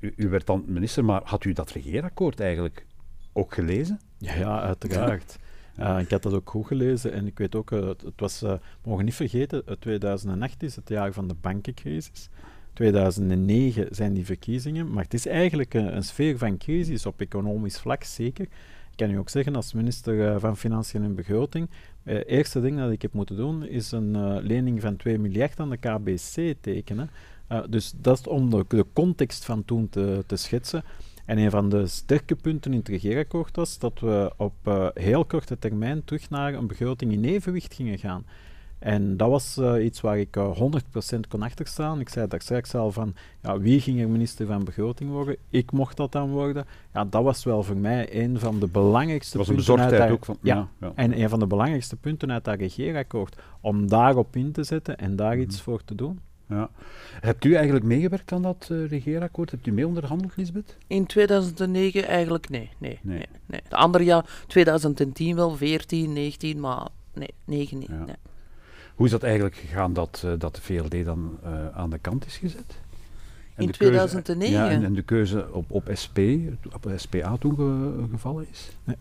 u, 0.00 0.12
u, 0.16 0.28
werd 0.28 0.46
dan 0.46 0.64
minister, 0.66 1.04
maar 1.04 1.20
had 1.24 1.44
u 1.44 1.52
dat 1.52 1.70
regeerakkoord 1.70 2.40
eigenlijk 2.40 2.86
ook 3.32 3.54
gelezen? 3.54 4.00
Ja, 4.18 4.34
ja 4.34 4.60
uiteraard. 4.60 5.38
Uh, 5.78 5.98
ik 6.00 6.10
had 6.10 6.22
dat 6.22 6.32
ook 6.34 6.50
goed 6.50 6.66
gelezen 6.66 7.12
en 7.12 7.26
ik 7.26 7.38
weet 7.38 7.54
ook, 7.54 7.70
uh, 7.70 7.86
het, 7.88 8.02
het, 8.02 8.20
was, 8.20 8.42
uh, 8.42 8.52
mogen 8.84 9.04
niet 9.04 9.14
vergeten, 9.14 9.78
2008 9.78 10.62
is 10.62 10.76
het 10.76 10.88
jaar 10.88 11.12
van 11.12 11.28
de 11.28 11.34
bankencrisis. 11.34 12.28
2009 12.72 13.86
zijn 13.90 14.12
die 14.12 14.24
verkiezingen, 14.24 14.92
maar 14.92 15.04
het 15.04 15.14
is 15.14 15.26
eigenlijk 15.26 15.74
een, 15.74 15.96
een 15.96 16.02
sfeer 16.02 16.38
van 16.38 16.58
crisis 16.58 17.06
op 17.06 17.20
economisch 17.20 17.78
vlak, 17.78 18.04
zeker. 18.04 18.44
Ik 18.90 19.06
kan 19.06 19.10
u 19.10 19.18
ook 19.18 19.28
zeggen, 19.28 19.56
als 19.56 19.72
minister 19.72 20.40
van 20.40 20.56
Financiën 20.56 21.02
en 21.02 21.14
Begroting, 21.14 21.70
het 22.02 22.26
eerste 22.26 22.60
ding 22.60 22.78
dat 22.78 22.90
ik 22.90 23.02
heb 23.02 23.12
moeten 23.12 23.36
doen, 23.36 23.66
is 23.66 23.90
een 23.90 24.40
lening 24.40 24.80
van 24.80 24.96
2 24.96 25.18
miljard 25.18 25.60
aan 25.60 25.70
de 25.70 25.76
KBC 25.76 26.54
tekenen. 26.60 27.10
Uh, 27.52 27.60
dus 27.68 27.92
dat 27.96 28.18
is 28.18 28.26
om 28.26 28.50
de, 28.50 28.64
de, 28.68 28.86
context 28.92 29.44
van 29.44 29.64
toen 29.64 29.88
te, 29.88 30.24
te, 30.26 30.36
schetsen. 30.36 30.84
En 31.24 31.38
een 31.38 31.50
van 31.50 31.68
de 31.68 31.86
sterke 31.86 32.34
punten 32.34 32.72
in 32.72 32.78
het 32.78 32.88
regeerakkoord 32.88 33.56
was 33.56 33.78
dat 33.78 34.00
we 34.00 34.32
op 34.36 34.54
uh, 34.64 34.88
heel 34.94 35.24
korte 35.24 35.58
termijn 35.58 36.04
terug 36.04 36.30
naar 36.30 36.54
een 36.54 36.66
begroting 36.66 37.12
in 37.12 37.24
evenwicht 37.24 37.74
gingen 37.74 37.98
gaan. 37.98 38.24
En 38.78 39.16
dat 39.16 39.28
was 39.28 39.58
uh, 39.58 39.84
iets 39.84 40.00
waar 40.00 40.18
ik 40.18 40.38
100% 40.38 41.20
kon 41.28 41.42
achterstaan. 41.42 42.00
Ik 42.00 42.08
zei 42.08 42.28
daar 42.28 42.40
straks 42.40 42.74
al 42.74 42.92
van, 42.92 43.14
ja, 43.42 43.58
wie 43.58 43.80
ging 43.80 44.00
er 44.00 44.08
minister 44.08 44.46
van 44.46 44.64
Begroting 44.64 45.10
worden? 45.10 45.36
Ik 45.50 45.72
mocht 45.72 45.96
dat 45.96 46.12
dan 46.12 46.30
worden. 46.30 46.66
Ja, 46.92 47.04
dat 47.04 47.22
was 47.22 47.44
wel 47.44 47.62
voor 47.62 47.76
mij 47.76 48.24
een 48.24 48.38
van 48.38 48.58
de 48.60 48.66
belangrijkste 48.66 49.38
was 49.38 49.46
punten. 49.46 49.72
een 49.72 49.76
bezorgdheid 49.76 50.12
ook 50.12 50.24
van. 50.24 50.38
Ja, 50.42 50.54
ja, 50.54 50.68
ja, 50.80 50.92
en 50.94 51.20
een 51.20 51.28
van 51.28 51.38
de 51.38 51.46
belangrijkste 51.46 51.96
punten 51.96 52.32
uit 52.32 52.44
dat 52.44 52.58
regeerakkoord. 52.58 53.42
Om 53.60 53.88
daarop 53.88 54.36
in 54.36 54.52
te 54.52 54.64
zetten 54.64 54.98
en 54.98 55.16
daar 55.16 55.34
mm 55.34 55.40
-hmm. 55.40 55.42
iets 55.42 55.60
voor 55.60 55.84
te 55.84 55.94
doen. 55.94 56.20
Ja. 56.48 56.70
Hebt 57.20 57.44
u 57.44 57.54
eigenlijk 57.54 57.84
meegewerkt 57.84 58.32
aan 58.32 58.42
dat 58.42 58.68
uh, 58.72 58.88
regeerakkoord? 58.88 59.50
Hebt 59.50 59.66
u 59.66 59.72
mee 59.72 59.86
onderhandeld, 59.86 60.36
Lisbeth? 60.36 60.76
In 60.86 61.06
2009 61.06 62.04
eigenlijk 62.04 62.48
nee. 62.48 62.70
Nee, 62.78 62.98
nee. 63.02 63.16
nee, 63.16 63.26
nee. 63.46 63.60
De 63.68 63.76
andere 63.76 64.04
jaar, 64.04 64.44
2010 64.46 65.36
wel, 65.36 65.56
14, 65.56 66.12
19, 66.12 66.60
maar 66.60 66.88
nee, 67.14 67.34
9 67.44 67.78
niet. 67.78 67.88
Ja. 67.88 68.04
Nee. 68.04 68.16
Hoe 68.94 69.06
is 69.06 69.12
dat 69.12 69.22
eigenlijk 69.22 69.56
gegaan 69.56 69.92
dat, 69.92 70.22
uh, 70.24 70.32
dat 70.38 70.54
de 70.54 70.60
VLD 70.60 71.04
dan 71.04 71.38
uh, 71.44 71.68
aan 71.68 71.90
de 71.90 71.98
kant 71.98 72.26
is 72.26 72.36
gezet? 72.36 72.80
En 73.54 73.64
in 73.64 73.70
2009? 73.70 74.54
Keuze, 74.54 74.64
ja, 74.64 74.70
en, 74.70 74.84
en, 74.84 74.94
de 74.94 75.02
keuze 75.02 75.52
op, 75.52 75.70
op 75.70 75.90
SP, 76.02 76.18
op 76.74 76.92
SPA 76.96 77.36
toen 77.36 77.54
ge, 77.54 78.04
gevallen 78.10 78.46
is? 78.50 78.70
Nee. 78.84 78.96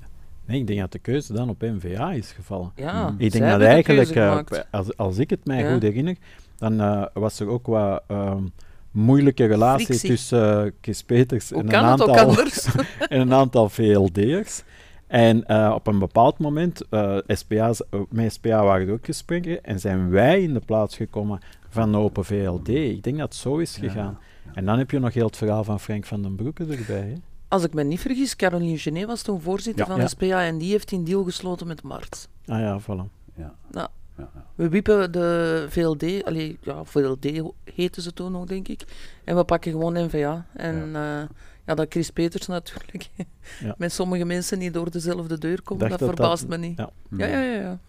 Nee, 0.47 0.59
ik 0.59 0.67
denk 0.67 0.79
dat 0.79 0.91
de 0.91 0.99
keuze 0.99 1.33
dan 1.33 1.49
op 1.49 1.61
NVA 1.61 2.11
is 2.11 2.31
gevallen. 2.31 2.71
Ja, 2.75 3.15
ik 3.17 3.31
denk 3.31 3.45
dat 3.45 3.61
eigenlijk, 3.61 4.15
uh, 4.15 4.39
als, 4.71 4.97
als 4.97 5.17
ik 5.17 5.29
het 5.29 5.45
mij 5.45 5.63
ja. 5.63 5.73
goed 5.73 5.81
herinner, 5.81 6.15
dan 6.57 6.81
uh, 6.81 7.05
was 7.13 7.39
er 7.39 7.47
ook 7.47 7.67
wat 7.67 8.03
um, 8.07 8.51
moeilijke 8.91 9.45
relatie 9.45 9.85
Frictie. 9.85 10.09
tussen 10.09 10.65
uh, 10.65 10.71
Chris 10.81 11.03
Peters 11.03 11.51
en 11.51 11.59
een, 11.59 11.75
aantal, 11.75 12.17
anders? 12.17 12.67
en 13.09 13.21
een 13.21 13.33
aantal 13.33 13.69
VLD'ers. 13.69 14.63
En 15.07 15.43
uh, 15.47 15.71
op 15.75 15.87
een 15.87 15.99
bepaald 15.99 16.37
moment, 16.39 16.81
uh, 16.91 17.17
SPA's, 17.27 17.81
uh, 17.91 18.01
met 18.09 18.33
SPA 18.33 18.63
waren 18.63 18.87
er 18.87 18.93
ook 18.93 19.05
gesprekken 19.05 19.63
en 19.63 19.79
zijn 19.79 20.09
wij 20.09 20.41
in 20.41 20.53
de 20.53 20.59
plaats 20.59 20.95
gekomen 20.95 21.39
van 21.69 21.91
de 21.91 21.97
Open 21.97 22.25
VLD. 22.25 22.67
Ik 22.69 23.03
denk 23.03 23.17
dat 23.17 23.27
het 23.27 23.37
zo 23.37 23.57
is 23.57 23.77
gegaan. 23.77 24.17
Ja. 24.45 24.51
En 24.53 24.65
dan 24.65 24.77
heb 24.77 24.91
je 24.91 24.99
nog 24.99 25.13
heel 25.13 25.25
het 25.25 25.37
verhaal 25.37 25.63
van 25.63 25.79
Frank 25.79 26.05
van 26.05 26.21
den 26.21 26.35
Broeke 26.35 26.65
erbij. 26.65 27.07
Hè? 27.09 27.13
Als 27.47 27.63
ik 27.63 27.73
me 27.73 27.83
niet 27.83 27.99
vergis, 27.99 28.35
Caroline 28.35 28.77
Genet 28.77 29.05
was 29.05 29.21
toen 29.21 29.41
voorzitter 29.41 29.85
Ja. 29.85 29.91
van 29.91 30.01
Ja. 30.01 30.07
SPA 30.07 30.43
en 30.43 30.57
die 30.57 30.71
heeft 30.71 30.91
een 30.91 31.03
deal 31.03 31.23
gesloten 31.23 31.67
met 31.67 31.83
Mart. 31.83 32.27
Ah 32.45 32.59
ja, 32.59 32.79
voilà. 32.81 33.33
Ja. 33.35 33.53
Nou, 33.71 33.87
Ja, 34.17 34.29
ja. 34.35 34.45
we 34.55 34.69
wiepen 34.69 35.11
de 35.11 35.65
VLD, 35.69 36.23
allee, 36.23 36.57
ja, 36.61 36.83
VLD 36.83 37.25
heette 37.73 38.01
ze 38.01 38.13
toen 38.13 38.31
nog, 38.31 38.45
denk 38.45 38.67
ik. 38.67 38.81
En 39.23 39.35
we 39.35 39.43
pakken 39.43 39.71
gewoon 39.71 40.05
NVA. 40.05 40.45
En 40.53 40.89
ja, 40.91 41.27
ja 41.65 41.75
dat 41.75 41.85
Chris 41.89 42.09
Peters 42.09 42.47
natuurlijk 42.47 43.09
met 43.77 43.91
sommige 43.91 44.25
mensen 44.25 44.59
niet 44.59 44.73
door 44.73 44.91
dezelfde 44.91 45.37
deur 45.37 45.61
komt, 45.61 45.79
dat, 45.79 45.89
dat 45.89 45.99
verbaast 45.99 46.49
dat- 46.49 46.59
me 46.59 46.67
niet. 46.67 46.77
ja. 46.77 46.89
Ja, 47.17 47.25
ja, 47.27 47.41
ja. 47.41 47.59
ja. 47.61 47.79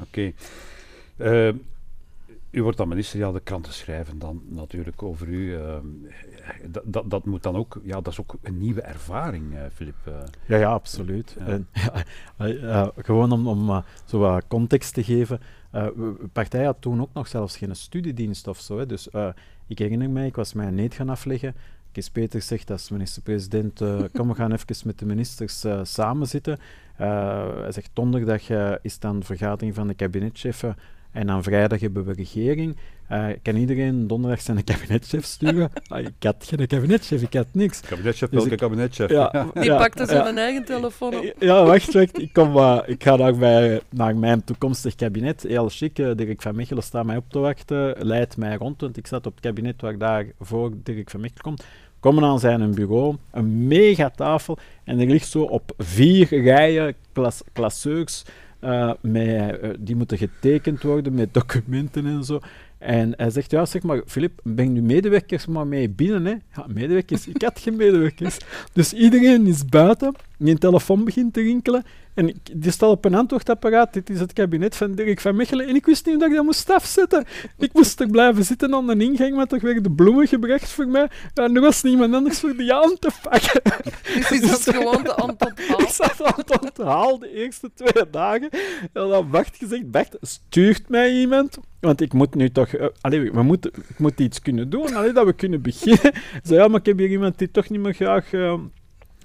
Oké. 0.00 0.32
U 2.50 2.62
wordt 2.62 2.78
dan 2.78 2.88
minister, 2.88 3.18
ja, 3.18 3.32
de 3.32 3.40
kranten 3.40 3.72
schrijven 3.72 4.18
dan 4.18 4.42
natuurlijk 4.48 5.02
over 5.02 5.28
u. 5.28 5.56
ehm, 5.56 5.86
dat, 6.84 7.10
dat, 7.10 7.24
moet 7.24 7.42
dan 7.42 7.56
ook, 7.56 7.80
ja, 7.82 8.00
dat 8.00 8.12
is 8.12 8.20
ook 8.20 8.34
een 8.42 8.58
nieuwe 8.58 8.80
ervaring, 8.80 9.54
eh 9.54 9.62
Filip. 9.72 9.94
eh. 10.04 10.14
Ja, 10.46 10.56
ja, 10.56 10.70
absoluut. 10.70 11.36
Ja. 11.38 11.60
Eh, 12.36 12.88
gewoon 12.96 13.32
om, 13.32 13.48
om 13.48 13.84
zo 14.04 14.18
wat 14.18 14.44
context 14.48 14.94
te 14.94 15.04
geven. 15.04 15.40
de 15.70 16.28
partij 16.32 16.64
had 16.64 16.76
toen 16.80 17.00
ook 17.00 17.12
nog 17.12 17.28
zelfs 17.28 17.56
geen 17.56 17.76
studiedienst 17.76 18.48
of 18.48 18.60
zo. 18.60 18.78
Hè. 18.78 18.86
Dus 18.86 19.08
ik 19.66 19.78
herinner 19.78 20.10
mij, 20.10 20.26
ik 20.26 20.36
was 20.36 20.52
mijn 20.52 20.74
neet 20.74 20.94
gaan 20.94 21.08
afleggen. 21.08 21.54
Kees 21.92 22.10
Peters 22.10 22.46
zegt 22.46 22.70
als 22.70 22.90
minister-president, 22.90 23.80
eh, 23.80 24.02
kom 24.12 24.28
we 24.28 24.34
gaan 24.34 24.52
even 24.52 24.76
met 24.84 24.98
de 24.98 25.06
ministers 25.06 25.64
eh, 25.64 25.80
samen 25.82 26.26
zitten. 26.26 26.58
Eh, 26.96 27.60
hij 27.60 27.72
zegt 27.72 27.90
donderdag 27.92 28.50
is 28.82 28.98
dan 28.98 29.22
vergadering 29.22 29.74
van 29.74 29.86
de 29.86 29.94
kabinetchefen 29.94 30.76
en 31.12 31.26
dan 31.26 31.42
vrijdag 31.42 31.80
hebben 31.80 32.04
we 32.04 32.12
regering. 32.12 32.76
Eh, 33.08 33.26
kan 33.42 33.56
iedereen 33.56 34.06
donderdag 34.06 34.40
zijn 34.40 34.64
kabinetchef 34.64 35.24
sturen? 35.24 35.70
Ah, 35.88 35.98
ik 36.00 36.12
had 36.18 36.44
geen 36.48 36.66
kabinetchef, 36.66 37.22
ik 37.22 37.34
had 37.34 37.46
niks. 37.52 37.80
Kabinetchef, 37.80 38.28
Dus 38.28 38.38
welke 38.38 38.50
ik- 38.50 38.58
kabinetchef? 38.58 39.10
Ja, 39.10 39.30
Die 39.54 39.62
ja, 39.64 39.76
pakte 39.78 40.00
ja. 40.00 40.06
zijn 40.08 40.38
eigen 40.38 40.64
telefoon 40.64 41.14
op. 41.14 41.34
Ja, 41.38 41.64
wacht, 41.64 41.92
wacht. 41.92 42.18
Ik, 42.20 42.32
kom, 42.32 42.56
eh, 42.56 42.78
ik 42.86 43.02
ga 43.02 43.16
naar, 43.16 43.36
bij, 43.36 43.80
naar 43.90 44.16
mijn 44.16 44.44
toekomstig 44.44 44.94
kabinet. 44.94 45.42
Heel 45.42 45.68
chic. 45.68 45.98
eh, 45.98 46.10
Dirk 46.16 46.42
van 46.42 46.56
Mechelen 46.56 46.82
staat 46.82 47.04
mij 47.04 47.16
op 47.16 47.24
te 47.28 47.38
wachten, 47.38 47.94
leidt 47.98 48.36
mij 48.36 48.56
rond, 48.56 48.80
want 48.80 48.96
ik 48.96 49.06
zat 49.06 49.26
op 49.26 49.32
het 49.34 49.44
kabinet 49.44 49.80
waar 49.80 49.98
daar 49.98 50.26
voor 50.40 50.70
Dirk 50.82 51.10
van 51.10 51.20
Mechelen 51.20 51.42
komt. 51.42 51.64
Komen 52.00 52.24
aan 52.24 52.38
zijn 52.40 52.74
bureau, 52.74 53.16
een 53.30 53.66
megatafel, 53.66 54.58
en 54.84 54.98
er 55.00 55.06
ligt 55.06 55.28
zo 55.28 55.42
op 55.42 55.72
vier 55.78 56.28
rijen 56.42 56.94
klas, 57.12 57.42
klasseurs, 57.52 58.24
eh, 58.60 58.92
met, 59.00 59.60
eh, 59.60 59.70
die 59.78 59.96
moeten 59.96 60.18
getekend 60.18 60.82
worden 60.82 61.14
met 61.14 61.34
documenten 61.34 62.06
en 62.06 62.24
zo. 62.24 62.40
En 62.78 63.12
hij 63.16 63.30
zegt, 63.30 63.50
ja, 63.50 63.66
zeg 63.66 63.82
maar, 63.82 64.02
Filip, 64.06 64.40
breng 64.42 64.72
nu 64.72 64.82
medewerkers 64.82 65.46
maar 65.46 65.66
mee 65.66 65.88
binnen, 65.88 66.24
hè. 66.24 66.34
Ja, 66.56 66.66
medewerkers, 66.68 67.26
ik 67.26 67.42
had 67.42 67.58
geen 67.58 67.76
medewerkers. 67.76 68.38
Dus 68.72 68.92
iedereen 68.92 69.46
is 69.46 69.64
buiten, 69.64 70.14
die 70.38 70.58
telefoon 70.58 71.04
begint 71.04 71.32
te 71.32 71.40
rinkelen, 71.40 71.84
en 72.14 72.40
die 72.52 72.70
staat 72.70 72.90
op 72.90 73.04
een 73.04 73.14
antwoordapparaat, 73.14 73.92
dit 73.92 74.10
is 74.10 74.20
het 74.20 74.32
kabinet 74.32 74.76
van 74.76 74.94
Dirk 74.94 75.20
van 75.20 75.36
Mechelen, 75.36 75.66
en 75.66 75.74
ik 75.74 75.86
wist 75.86 76.06
niet 76.06 76.20
dat 76.20 76.28
ik 76.28 76.34
dat 76.34 76.44
moest 76.44 76.70
afzetten. 76.70 77.24
Ik 77.58 77.72
moest 77.72 78.00
er 78.00 78.08
blijven 78.08 78.44
zitten 78.44 78.74
aan 78.74 78.86
de 78.86 79.04
ingang, 79.04 79.34
want 79.34 79.52
er 79.52 79.60
werden 79.60 79.94
bloemen 79.94 80.26
gebracht 80.26 80.68
voor 80.68 80.88
mij, 80.88 81.08
en 81.34 81.56
er 81.56 81.60
was 81.60 81.82
niemand 81.82 82.14
anders 82.14 82.40
voor 82.40 82.56
die 82.56 82.74
aan 82.74 82.96
te 82.98 83.10
pakken. 83.22 83.62
Dus 84.14 84.28
die 84.28 84.46
zat 84.46 84.62
gewoon 84.76 85.02
te 85.04 85.16
aan 85.22 85.36
het 85.38 85.52
Ik 85.78 85.88
zat 85.88 86.22
aan 86.22 86.32
het 86.36 86.60
onthalen 86.60 87.20
de 87.20 87.32
eerste 87.32 87.70
twee 87.74 88.10
dagen. 88.10 88.48
En 88.92 89.08
dan 89.08 89.30
Bart 89.30 89.56
gezegd, 89.56 89.90
Bart, 89.90 90.16
stuurt 90.20 90.88
mij 90.88 91.12
iemand. 91.12 91.58
Want 91.80 92.00
ik 92.00 92.12
moet 92.12 92.34
nu 92.34 92.50
toch... 92.50 92.70
allee, 93.00 93.32
we 93.32 93.42
moeten, 93.42 93.70
ik 93.88 93.98
moet 93.98 94.20
iets 94.20 94.42
kunnen 94.42 94.70
doen, 94.70 94.94
allee, 94.94 95.12
dat 95.12 95.26
we 95.26 95.32
kunnen 95.32 95.62
beginnen. 95.62 96.12
Zo, 96.44 96.54
ja, 96.54 96.68
maar 96.68 96.80
ik 96.80 96.86
heb 96.86 96.98
hier 96.98 97.10
iemand 97.10 97.38
die 97.38 97.50
toch 97.50 97.68
niet 97.68 97.80
meer 97.80 97.94
graag... 97.94 98.32
eh, 98.32 98.54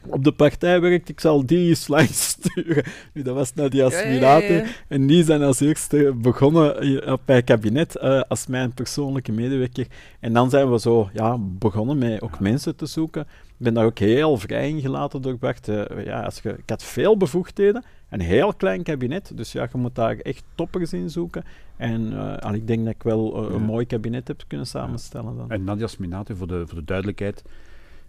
op 0.10 0.24
de 0.24 0.32
partij 0.32 0.82
werkt, 0.82 1.10
ik 1.10 1.20
zal 1.20 1.46
die 1.46 1.70
eens 1.70 1.88
langs 1.88 2.28
sturen. 2.28 2.84
Nu, 3.14 3.22
dat 3.22 3.36
was 3.36 3.54
Nadia 3.54 3.90
ja, 3.90 4.38
ja. 4.38 4.64
En 4.88 5.08
die 5.08 5.24
zijn 5.24 5.42
als 5.42 5.60
eerste 5.60 6.14
begonnen 6.22 6.80
eh, 6.80 7.12
op 7.12 7.22
mijn 7.26 7.44
kabinet 7.44 7.96
eh, 7.96 8.22
als 8.28 8.48
mijn 8.48 8.74
persoonlijke 8.74 9.32
medewerker. 9.32 9.88
En 10.20 10.34
dan 10.34 10.50
zijn 10.50 10.72
we 10.72 10.80
zo 10.80 11.10
ja, 11.14 11.38
begonnen 11.40 11.98
met 11.98 12.22
ook 12.22 12.40
mensen 12.40 12.76
te 12.76 12.86
zoeken. 12.86 13.22
Ik 13.22 13.62
ben 13.64 13.74
daar 13.74 13.86
ook 13.86 14.00
heel 14.00 14.38
vrij 14.38 14.70
in 14.70 14.82
gelaten 14.82 15.22
door 15.22 15.38
Bart. 15.38 15.68
Eh, 15.68 16.06
ja, 16.06 16.22
als 16.24 16.40
je, 16.42 16.50
ik 16.50 16.70
had 16.70 16.84
veel 16.84 17.18
bevoegdheden. 17.18 17.84
een 18.10 18.22
heel 18.22 18.54
klein 18.54 18.84
kabinet. 18.84 19.32
Dus 19.36 19.52
ja, 19.52 19.68
je 19.72 19.78
moet 19.78 19.96
daar 19.96 20.18
echt 20.18 20.44
toppers 20.56 20.94
in 20.94 21.10
zoeken. 21.10 21.44
En 21.78 22.12
uh, 22.12 22.54
ik 22.54 22.68
denk 22.68 22.86
dat 22.86 22.94
ik 22.94 23.04
wel 23.04 23.52
een 23.52 23.62
mooi 23.62 23.86
kabinet 23.86 24.28
heb 24.28 24.44
kunnen 24.48 24.68
samenstellen. 24.68 25.38
Dan. 25.38 25.52
En 25.52 25.64
Nadia 25.64 25.88
Sminato, 25.88 26.36
voor 26.36 26.48
de, 26.48 26.64
voor 26.68 26.78
de 26.78 26.86
duidelijkheid, 26.86 27.44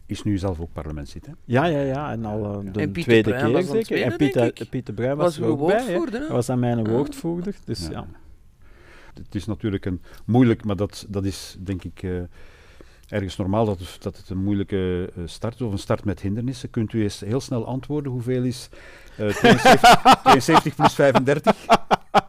is 0.07 0.23
nu 0.23 0.39
zelf 0.39 0.61
ook 0.61 0.73
parlementslid. 0.73 1.27
Hè? 1.27 1.33
Ja, 1.45 1.65
ja, 1.65 1.81
ja. 1.81 2.13
En 2.13 2.25
al 2.25 2.65
uh, 2.65 2.73
de 2.73 2.81
en 2.81 2.93
tweede 2.93 3.31
keer 3.31 3.63
zeker. 3.63 3.85
Tweede, 3.85 4.05
en 4.05 4.17
Pieter, 4.17 4.67
Pieter 4.71 4.95
Bruin 4.95 5.17
was, 5.17 5.39
was 5.39 5.47
er 5.47 5.53
ook 5.53 5.67
bij. 5.67 5.85
Hij 6.11 6.29
was 6.29 6.49
aan 6.49 6.59
mijn 6.59 6.89
woordvoerder. 6.89 7.57
Dus 7.65 7.89
ja. 7.89 8.07
Het 9.15 9.35
is 9.35 9.47
natuurlijk 9.47 9.85
een 9.85 10.03
moeilijk, 10.25 10.65
maar 10.65 10.77
dat, 10.77 11.07
dat 11.09 11.25
is 11.25 11.57
denk 11.59 11.85
ik 11.85 12.03
uh, 12.03 12.21
ergens 13.09 13.37
normaal 13.37 13.65
dat, 13.65 13.97
dat 13.99 14.17
het 14.17 14.31
een 14.31 14.43
moeilijke 14.43 15.11
start 15.25 15.55
is, 15.55 15.61
of 15.61 15.73
een 15.73 15.79
start 15.79 16.05
met 16.05 16.21
hindernissen. 16.21 16.71
Kunt 16.71 16.93
u 16.93 17.03
eens 17.03 17.21
heel 17.21 17.41
snel 17.41 17.67
antwoorden? 17.67 18.13
Hoeveel 18.13 18.43
is 18.43 18.69
uh, 19.19 19.29
72, 19.29 20.21
72 20.23 20.75
plus 20.75 20.95
35? 20.95 21.55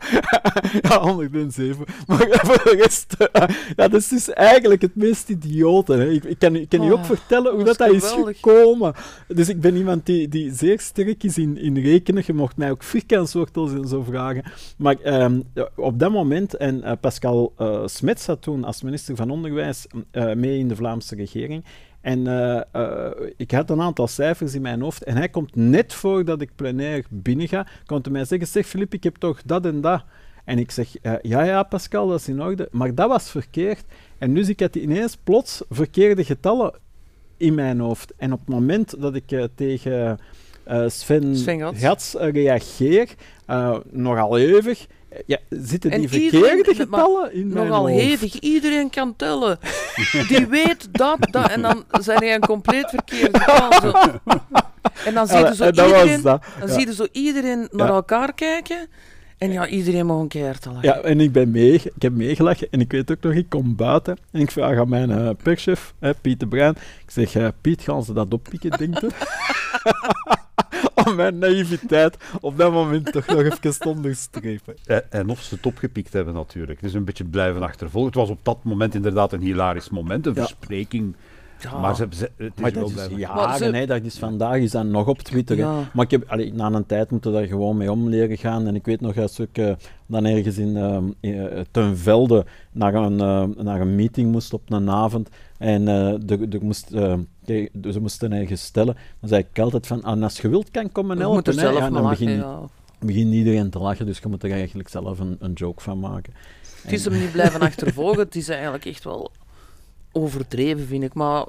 ja, 0.89 0.99
107. 0.99 1.85
Maar 2.07 2.17
voor 2.17 2.63
de 2.63 2.75
rest, 2.77 3.15
uh, 3.19 3.27
ja, 3.75 3.87
dat 3.87 3.93
is 3.93 4.07
dus 4.07 4.29
eigenlijk 4.29 4.81
het 4.81 4.95
meest 4.95 5.29
idiote. 5.29 5.93
Hè. 5.93 6.09
Ik, 6.09 6.23
ik, 6.23 6.39
kan, 6.39 6.55
ik 6.55 6.69
kan 6.69 6.79
oh, 6.79 6.85
je 6.85 6.93
ook 6.93 7.05
vertellen 7.05 7.53
hoe 7.53 7.63
dat, 7.63 7.77
dat, 7.77 7.91
is 7.91 8.15
gekomen. 8.25 8.93
Dus 9.27 9.49
ik 9.49 9.61
ben 9.61 9.75
iemand 9.75 10.05
die, 10.05 10.27
die 10.27 10.53
zeer 10.53 10.79
sterk 10.79 11.23
is 11.23 11.37
in, 11.37 11.57
in 11.57 11.77
rekenen. 11.77 12.23
Je 12.25 12.33
mocht 12.33 12.57
mij 12.57 12.71
ook 12.71 12.83
vierkantswortels 12.83 13.71
en 13.71 13.87
zo 13.87 14.03
vragen. 14.03 14.43
Maar 14.77 15.23
um, 15.23 15.43
op 15.75 15.99
dat 15.99 16.11
moment, 16.11 16.53
en 16.53 16.77
uh, 16.77 16.91
Pascal 16.99 17.53
uh, 17.59 17.81
Smets 17.85 18.23
zat 18.23 18.41
toen 18.41 18.63
als 18.63 18.81
minister 18.81 19.15
van 19.15 19.29
Onderwijs 19.29 19.87
mee 20.35 20.57
in 20.57 20.67
de 20.67 20.75
Vlaamse 20.75 21.15
regering. 21.15 21.63
En 22.07 22.25
uh, 22.25 22.61
uh, 22.75 23.09
ik 23.37 23.51
had 23.51 23.69
een 23.69 23.81
aantal 23.81 24.07
cijfers 24.07 24.53
in 24.53 24.61
mijn 24.61 24.81
hoofd. 24.81 25.03
En 25.03 25.17
hij 25.17 25.29
komt 25.29 25.55
net 25.55 25.93
voordat 25.93 26.41
ik 26.41 26.55
plenair 26.55 27.05
binnen 27.09 27.47
ga, 27.47 27.67
komt 27.85 28.05
hij 28.05 28.13
mij 28.13 28.25
zeggen: 28.25 28.47
Zeg 28.47 28.67
Filip, 28.67 28.93
ik 28.93 29.03
heb 29.03 29.15
toch 29.15 29.41
dat 29.45 29.65
en 29.65 29.81
dat. 29.81 30.03
En 30.45 30.59
ik 30.59 30.71
zeg: 30.71 31.03
uh, 31.03 31.13
Ja, 31.21 31.43
ja, 31.43 31.63
Pascal, 31.63 32.07
dat 32.07 32.19
is 32.19 32.27
in 32.27 32.41
orde. 32.41 32.67
Maar 32.71 32.95
dat 32.95 33.09
was 33.09 33.31
verkeerd. 33.31 33.83
En 34.17 34.33
dus 34.33 34.49
ik 34.49 34.59
had 34.59 34.75
ineens 34.75 35.17
plots 35.23 35.63
verkeerde 35.69 36.23
getallen 36.23 36.73
in 37.37 37.53
mijn 37.53 37.79
hoofd. 37.79 38.13
En 38.17 38.33
op 38.33 38.39
het 38.39 38.49
moment 38.49 39.01
dat 39.01 39.15
ik 39.15 39.47
tegen 39.55 40.19
Sven, 40.87 41.35
Sven 41.35 41.75
Gats 41.75 42.13
reageer, 42.13 43.07
nogal 43.91 44.35
hevig, 44.35 44.87
ja, 45.25 45.37
zitten 45.49 45.91
die 45.91 46.09
verkeerde 46.09 46.75
getallen 46.75 47.33
in 47.33 47.47
mijn 47.47 47.67
Nogal 47.67 47.85
hevig. 47.85 48.39
Iedereen 48.39 48.89
kan 48.89 49.15
tellen. 49.15 49.59
die 50.27 50.47
weet 50.57 50.87
dat, 50.91 51.17
dat. 51.31 51.49
En 51.49 51.61
dan 51.61 51.85
zijn 52.01 52.17
hij 52.17 52.35
een 52.35 52.41
compleet 52.41 52.89
verkeerde 52.89 53.39
getal. 53.39 54.19
En 55.05 55.13
dan 55.13 55.27
zie 55.27 55.37
je 55.37 55.55
zo, 55.55 55.65
iedereen, 55.65 56.21
dan 56.21 56.41
zie 56.65 56.85
je 56.87 56.93
zo 56.93 57.07
iedereen 57.11 57.67
naar 57.71 57.89
elkaar 57.89 58.33
kijken. 58.33 58.87
En 59.37 59.51
ja, 59.51 59.67
iedereen 59.67 60.05
mag 60.05 60.19
een 60.19 60.27
keer 60.27 60.59
te 60.59 60.69
lachen. 60.69 60.89
Ja, 60.89 60.95
en 60.99 61.19
ik 61.19 61.31
ben 61.31 61.51
mee, 61.51 61.73
ik 61.73 62.01
heb 62.01 62.13
meegelachen. 62.13 62.67
En 62.71 62.79
ik 62.79 62.91
weet 62.91 63.11
ook 63.11 63.21
nog, 63.21 63.33
ik 63.33 63.49
kom 63.49 63.75
buiten 63.75 64.17
en 64.31 64.41
ik 64.41 64.51
vraag 64.51 64.77
aan 64.77 64.89
mijn 64.89 65.09
uh, 65.09 65.29
perschef, 65.43 65.93
uh, 65.99 66.09
Piet 66.21 66.39
de 66.39 66.47
Bruin. 66.47 66.75
Ik 67.01 67.11
zeg, 67.11 67.35
uh, 67.35 67.47
Piet, 67.61 67.81
gaan 67.81 68.03
ze 68.03 68.13
dat 68.13 68.33
oppikken, 68.33 68.71
denkt 68.77 69.03
u? 69.03 69.07
om 71.05 71.15
mijn 71.15 71.37
naïviteit 71.37 72.17
op 72.41 72.57
dat 72.57 72.71
moment 72.71 73.11
toch 73.11 73.27
nog 73.27 73.41
even 73.41 73.79
te 73.79 73.89
onderstrepen. 73.89 74.75
En 75.09 75.29
of 75.29 75.41
ze 75.41 75.55
het 75.55 75.65
opgepikt 75.65 76.13
hebben 76.13 76.33
natuurlijk. 76.33 76.79
Het 76.81 76.89
is 76.89 76.95
een 76.95 77.05
beetje 77.05 77.25
blijven 77.25 77.61
achtervolgen. 77.61 78.09
Het 78.09 78.19
was 78.19 78.29
op 78.29 78.39
dat 78.43 78.63
moment 78.63 78.95
inderdaad 78.95 79.33
een 79.33 79.41
hilarisch 79.41 79.89
moment, 79.89 80.25
een 80.25 80.35
verspreking 80.35 81.15
ja. 81.59 81.79
Maar, 81.79 81.95
ze, 81.95 82.07
ze, 82.09 82.31
het 82.35 82.51
is 82.55 82.61
maar 82.61 82.73
dat 82.73 82.89
is 82.89 83.07
jaren, 83.15 83.73
hè, 83.73 83.85
dat 83.85 84.03
is 84.03 84.17
vandaag 84.17 84.57
is 84.57 84.71
dat 84.71 84.85
nog 84.85 85.07
op 85.07 85.19
Twitter. 85.19 85.57
Maar 85.93 86.05
ik 86.05 86.11
heb, 86.11 86.23
allee, 86.27 86.53
na 86.53 86.71
een 86.71 86.85
tijd 86.85 87.11
moeten 87.11 87.31
daar 87.31 87.45
gewoon 87.45 87.77
mee 87.77 87.91
om 87.91 88.09
leren 88.09 88.37
gaan. 88.37 88.67
En 88.67 88.75
ik 88.75 88.85
weet 88.85 89.01
nog 89.01 89.17
als 89.17 89.39
ik 89.39 89.57
uh, 89.57 89.71
dan 90.05 90.25
ergens 90.25 90.57
in, 90.57 90.75
uh, 91.21 91.59
ten 91.71 91.97
velde 91.97 92.45
naar 92.71 92.93
een, 92.93 93.13
uh, 93.13 93.63
naar 93.63 93.81
een 93.81 93.95
meeting 93.95 94.31
moest 94.31 94.53
op 94.53 94.71
een 94.71 94.89
avond. 94.89 95.29
En 95.57 95.85
de, 96.25 96.47
de 96.47 96.59
moest, 96.61 96.91
dus 97.71 97.93
ze 97.93 97.99
moesten 97.99 98.31
ergens 98.31 98.63
stellen. 98.63 98.95
Dan 99.19 99.29
zei 99.29 99.45
ik 99.49 99.59
altijd 99.59 99.87
van, 99.87 100.03
ah, 100.03 100.21
als 100.21 100.39
je 100.39 100.49
wilt 100.49 100.71
kan 100.71 100.91
komen 100.91 101.17
helpen. 101.17 101.35
Moet 101.35 101.47
er 101.47 101.53
zelf 101.53 101.77
ja, 101.77 101.89
dan 101.89 102.09
begin, 102.09 102.29
ja. 102.29 102.59
begint 102.99 103.33
iedereen 103.33 103.69
te 103.69 103.79
lachen, 103.79 104.05
dus 104.05 104.19
je 104.19 104.27
moet 104.27 104.43
er 104.43 104.51
eigenlijk 104.51 104.89
zelf 104.89 105.19
een, 105.19 105.35
een 105.39 105.53
joke 105.53 105.81
van 105.81 105.99
maken. 105.99 106.33
Het 106.81 106.91
is 106.91 107.05
hem 107.05 107.19
niet 107.19 107.31
blijven 107.31 107.61
achtervolgen, 107.69 108.19
het 108.19 108.35
is 108.35 108.49
eigenlijk 108.49 108.85
echt 108.85 109.03
wel 109.03 109.31
overdreven, 110.11 110.87
vind 110.87 111.03
ik. 111.03 111.13
Maar 111.13 111.45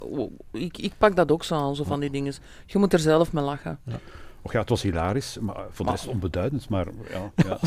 ik, 0.53 0.79
ik 0.79 0.92
pak 0.99 1.16
dat 1.16 1.33
ook 1.33 1.44
zo 1.44 1.55
aan, 1.55 1.77
zo 1.77 1.85
van 1.85 2.01
die 2.01 2.11
dingen. 2.11 2.35
Je 2.66 2.79
moet 2.79 2.92
er 2.92 2.99
zelf 2.99 3.33
mee 3.33 3.44
lachen. 3.44 3.79
Ja. 3.85 3.99
Och 4.42 4.53
ja, 4.53 4.61
het 4.61 4.68
was 4.68 4.83
hilarisch, 4.83 5.38
maar 5.40 5.66
voor 5.71 5.85
de 5.85 5.90
rest 5.90 6.07
onbeduidend. 6.07 6.68
Maar 6.68 6.87
ja, 7.12 7.33
ja, 7.35 7.59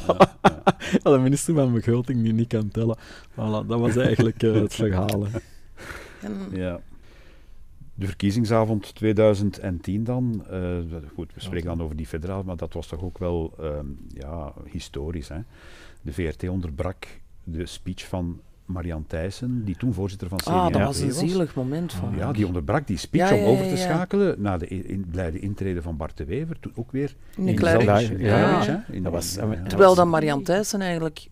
ja, 1.03 1.11
de 1.11 1.17
minister 1.17 1.53
van 1.53 1.73
Begroting 1.73 2.23
die 2.23 2.33
niet 2.33 2.47
kan 2.47 2.69
tellen. 2.69 2.97
Voilà, 3.31 3.67
dat 3.67 3.79
was 3.79 3.95
eigenlijk 3.95 4.43
uh, 4.43 4.61
het 4.61 4.73
verhaal. 4.73 5.25
Ja. 6.51 6.79
De 7.93 8.05
verkiezingsavond 8.05 8.95
2010 8.95 10.03
dan. 10.03 10.45
Uh, 10.51 10.77
goed, 11.15 11.33
we 11.33 11.41
spreken 11.41 11.67
dan 11.67 11.81
over 11.81 11.95
die 11.95 12.07
federaal, 12.07 12.43
maar 12.43 12.57
dat 12.57 12.73
was 12.73 12.87
toch 12.87 13.03
ook 13.03 13.17
wel 13.17 13.53
um, 13.61 13.99
ja, 14.07 14.53
historisch. 14.65 15.27
Hè? 15.27 15.39
De 16.01 16.13
VRT 16.13 16.49
onderbrak 16.49 17.07
de 17.43 17.65
speech 17.65 18.07
van 18.07 18.41
Marian 18.65 19.05
Thijssen, 19.07 19.63
die 19.65 19.75
toen 19.75 19.93
voorzitter 19.93 20.27
van 20.27 20.37
CDA 20.37 20.51
Ah, 20.51 20.71
dat 20.73 20.81
was 20.81 20.99
een 20.99 21.11
zielig 21.11 21.55
moment 21.55 21.93
van 21.93 22.15
Ja, 22.15 22.31
die 22.31 22.47
onderbrak 22.47 22.87
die 22.87 22.97
speech 22.97 23.31
om 23.31 23.43
over 23.43 23.67
te 23.67 23.77
schakelen 23.77 24.41
naar 24.41 24.59
de 24.59 24.67
in, 24.67 25.05
bij 25.11 25.31
de 25.31 25.39
intrede 25.39 25.81
van 25.81 25.97
Bart 25.97 26.17
de 26.17 26.25
Wever, 26.25 26.59
toen 26.59 26.71
ook 26.75 26.91
weer 26.91 27.15
in, 27.35 27.45
ja. 28.17 28.85
dat 29.01 29.11
was, 29.11 29.33
Terwijl 29.67 29.95
dan 29.95 30.09
Marian 30.09 30.43
Thijssen 30.43 30.81
eigenlijk, 30.81 31.27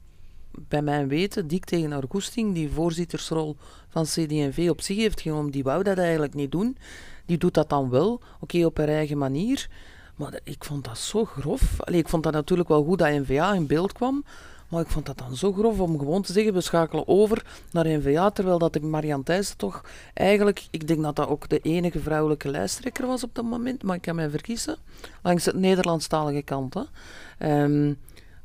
bij 0.67 0.81
mijn 0.81 1.07
weten, 1.07 1.47
dik 1.47 1.65
tegen 1.65 1.91
haar 1.91 2.03
goesting, 2.09 2.53
die 2.53 2.69
voorzittersrol 2.69 3.57
van 3.89 4.03
CD&V 4.03 4.67
op 4.69 4.81
zich 4.81 4.97
heeft 4.97 5.21
genomen, 5.21 5.51
die 5.51 5.63
wou 5.63 5.83
dat 5.83 5.97
eigenlijk 5.97 6.33
niet 6.33 6.51
doen. 6.51 6.77
Die 7.25 7.37
doet 7.37 7.53
dat 7.53 7.69
dan 7.69 7.89
wel, 7.89 8.21
oké, 8.39 8.65
op 8.65 8.77
haar 8.77 8.87
eigen 8.87 9.17
manier. 9.17 9.67
Maar 10.15 10.39
ik 10.43 10.63
vond 10.63 10.83
dat 10.83 10.97
zo 10.97 11.25
grof. 11.25 11.81
Allee, 11.81 11.99
ik 11.99 12.09
vond 12.09 12.23
dat 12.23 12.33
natuurlijk 12.33 12.69
wel 12.69 12.83
goed 12.83 12.99
dat 12.99 13.09
NVA 13.09 13.53
in 13.53 13.67
beeld 13.67 13.93
kwam. 13.93 14.23
Maar 14.69 14.81
ik 14.81 14.87
vond 14.87 15.05
dat 15.05 15.17
dan 15.17 15.35
zo 15.35 15.53
grof 15.53 15.79
om 15.79 15.99
gewoon 15.99 16.21
te 16.21 16.33
zeggen, 16.33 16.53
we 16.53 16.61
schakelen 16.61 17.07
over 17.07 17.45
naar 17.71 17.87
NVA, 17.87 18.29
terwijl 18.29 18.57
dat 18.57 18.73
de 18.73 18.81
Marianne 18.81 19.23
Thijssen 19.23 19.57
toch 19.57 19.83
eigenlijk, 20.13 20.67
ik 20.71 20.87
denk 20.87 21.01
dat 21.01 21.15
dat 21.15 21.27
ook 21.27 21.49
de 21.49 21.59
enige 21.59 21.99
vrouwelijke 21.99 22.49
lijsttrekker 22.49 23.07
was 23.07 23.23
op 23.23 23.35
dat 23.35 23.45
moment, 23.45 23.83
maar 23.83 23.95
ik 23.95 24.01
kan 24.01 24.15
mij 24.15 24.29
vergissen, 24.29 24.77
langs 25.21 25.45
het 25.45 25.55
Nederlandstalige 25.55 26.41
kant. 26.41 26.73
Hè. 26.73 27.63
Um, 27.63 27.97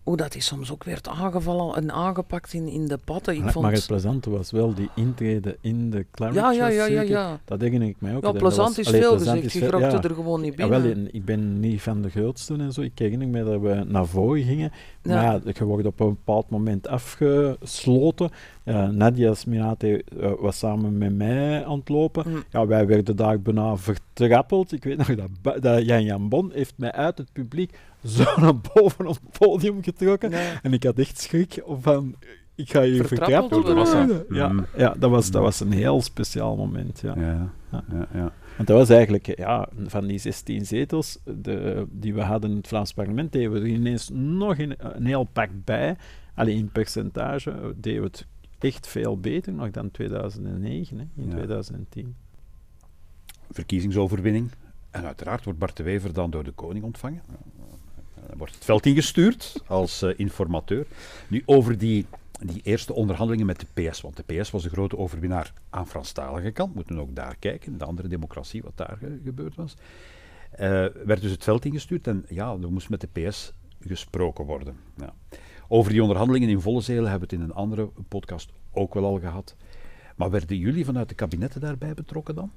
hoe 0.04 0.16
dat 0.16 0.32
hij 0.32 0.42
soms 0.42 0.72
ook 0.72 0.84
werd 0.84 1.08
aangevallen 1.08 1.76
en 1.76 1.92
aangepakt 1.92 2.52
in, 2.52 2.68
in 2.68 2.86
debatten. 2.86 3.34
Ik 3.34 3.42
maar, 3.42 3.52
vond... 3.52 3.64
maar 3.64 3.74
het 3.74 3.86
plezante 3.86 4.30
was 4.30 4.50
wel 4.50 4.74
die 4.74 4.88
intrede 4.94 5.56
in 5.60 5.90
de 5.90 6.06
Climate 6.10 6.38
ja, 6.38 6.52
ja, 6.52 6.66
ja, 6.66 6.84
ja, 6.84 7.00
ja. 7.00 7.40
Dat 7.44 7.60
herinner 7.60 7.88
ik 7.88 7.96
mij 7.98 8.16
ook. 8.16 8.22
Ja, 8.22 8.32
plezant 8.32 8.78
is 8.78 8.88
veel 8.88 9.18
gezegd. 9.18 9.52
Je 9.52 9.66
grokte 9.66 10.08
er 10.08 10.14
gewoon 10.14 10.40
niet 10.40 10.56
binnen. 10.56 10.82
Ja, 10.82 10.94
wel, 10.94 11.06
ik 11.10 11.24
ben 11.24 11.60
niet 11.60 11.82
van 11.82 12.02
de 12.02 12.10
grootste 12.10 12.54
en 12.54 12.72
zo. 12.72 12.80
Ik 12.80 12.98
herinner 12.98 13.28
me 13.28 13.44
dat 13.44 13.60
we 13.60 13.84
naar 13.86 14.06
voren 14.06 14.42
gingen. 14.42 14.72
Maar 15.02 15.40
je 15.44 15.64
wordt 15.64 15.86
op 15.86 16.00
een 16.00 16.08
bepaald 16.08 16.50
moment 16.50 16.88
afgesloten. 16.88 18.30
Uh, 18.64 18.88
Nadia 18.88 19.34
Sminate 19.34 20.04
uh, 20.16 20.32
was 20.38 20.58
samen 20.58 20.98
met 20.98 21.14
mij 21.14 21.64
aan 21.64 21.78
het 21.78 21.88
lopen. 21.88 22.24
Mm. 22.26 22.42
Ja, 22.50 22.66
wij 22.66 22.86
werden 22.86 23.16
daar 23.16 23.40
bijna 23.40 23.76
vertrappeld. 23.76 24.72
Ik 24.72 24.84
weet 24.84 24.96
nog 24.96 25.14
dat, 25.14 25.62
dat 25.62 25.84
Jan 25.84 26.04
Jan 26.04 26.28
Bon 26.28 26.50
heeft 26.52 26.74
mij 26.76 26.92
uit 26.92 27.18
het 27.18 27.32
publiek 27.32 27.78
zo 28.16 28.24
naar 28.36 28.56
boven 28.74 29.06
op 29.06 29.18
het 29.22 29.38
podium 29.38 29.82
getrokken. 29.82 30.32
En 30.62 30.72
ik 30.72 30.82
had 30.82 30.98
echt 30.98 31.20
schrik 31.20 31.62
van, 31.66 32.14
ik 32.54 32.70
ga 32.70 32.80
je 32.80 33.04
vertrappeld 33.04 33.66
worden. 33.66 34.24
Ja, 34.28 34.48
mm. 34.48 34.66
ja 34.76 34.94
dat, 34.98 35.10
was, 35.10 35.30
dat 35.30 35.42
was 35.42 35.60
een 35.60 35.72
heel 35.72 36.02
speciaal 36.02 36.56
moment. 36.56 37.00
Ja. 37.00 37.14
Ja, 37.16 37.52
ja. 37.70 38.08
ja, 38.12 38.32
Want 38.56 38.68
dat 38.68 38.78
was 38.78 38.88
eigenlijk, 38.88 39.38
ja, 39.38 39.68
van 39.86 40.06
die 40.06 40.18
16 40.18 40.66
zetels 40.66 41.18
de, 41.24 41.86
die 41.90 42.14
we 42.14 42.22
hadden 42.22 42.50
in 42.50 42.56
het 42.56 42.68
Vlaams 42.68 42.92
parlement, 42.92 43.32
deden 43.32 43.52
we 43.52 43.58
er 43.58 43.66
ineens 43.66 44.10
nog 44.12 44.58
een, 44.58 44.74
een 44.78 45.06
heel 45.06 45.24
pak 45.24 45.48
bij. 45.64 45.96
Alleen 46.34 46.56
in 46.56 46.70
percentage 46.72 47.74
deden 47.76 48.00
we 48.00 48.06
het 48.06 48.26
echt 48.64 48.86
veel 48.86 49.18
beter 49.18 49.52
nog 49.52 49.70
dan 49.70 49.90
2009, 49.90 50.98
hè, 50.98 51.22
in 51.22 51.28
2010. 51.28 52.16
Verkiezingsoverwinning. 53.50 54.50
En 54.90 55.04
uiteraard 55.04 55.44
wordt 55.44 55.58
Bart 55.58 55.76
de 55.76 55.82
Wever 55.82 56.12
dan 56.12 56.30
door 56.30 56.44
de 56.44 56.50
koning 56.50 56.84
ontvangen. 56.84 57.22
Dan 58.28 58.38
wordt 58.38 58.54
het 58.54 58.64
veld 58.64 58.86
ingestuurd 58.86 59.62
als 59.66 60.02
uh, 60.02 60.12
informateur. 60.16 60.86
Nu 61.28 61.42
over 61.46 61.78
die, 61.78 62.06
die 62.40 62.60
eerste 62.62 62.92
onderhandelingen 62.92 63.46
met 63.46 63.60
de 63.60 63.88
PS, 63.88 64.00
want 64.00 64.16
de 64.16 64.34
PS 64.34 64.50
was 64.50 64.62
de 64.62 64.68
grote 64.68 64.98
overwinnaar 64.98 65.52
aan 65.70 65.88
Franstalige 65.88 66.50
kant, 66.50 66.74
moeten 66.74 66.94
we 66.94 67.00
ook 67.00 67.14
daar 67.14 67.36
kijken, 67.38 67.78
de 67.78 67.84
andere 67.84 68.08
democratie, 68.08 68.62
wat 68.62 68.76
daar 68.76 68.98
gebeurd 69.24 69.54
was. 69.54 69.76
Uh, 70.52 70.58
werd 71.04 71.20
dus 71.20 71.30
het 71.30 71.44
veld 71.44 71.64
ingestuurd 71.64 72.06
en 72.06 72.24
ja, 72.28 72.52
er 72.62 72.72
moest 72.72 72.88
met 72.88 73.00
de 73.00 73.28
PS 73.28 73.52
gesproken 73.80 74.44
worden. 74.44 74.76
Ja. 74.96 75.14
Over 75.68 75.92
die 75.92 76.00
onderhandelingen 76.00 76.48
in 76.48 76.60
volle 76.60 76.80
zelen 76.80 77.10
hebben 77.10 77.28
we 77.28 77.34
het 77.34 77.44
in 77.44 77.50
een 77.50 77.56
andere 77.56 77.88
podcast 78.08 78.52
ook 78.72 78.94
wel 78.94 79.04
al 79.04 79.18
gehad. 79.18 79.56
Maar 80.16 80.30
werden 80.30 80.56
jullie 80.56 80.84
vanuit 80.84 81.08
de 81.08 81.14
kabinetten 81.14 81.60
daarbij 81.60 81.94
betrokken 81.94 82.34
dan? 82.34 82.50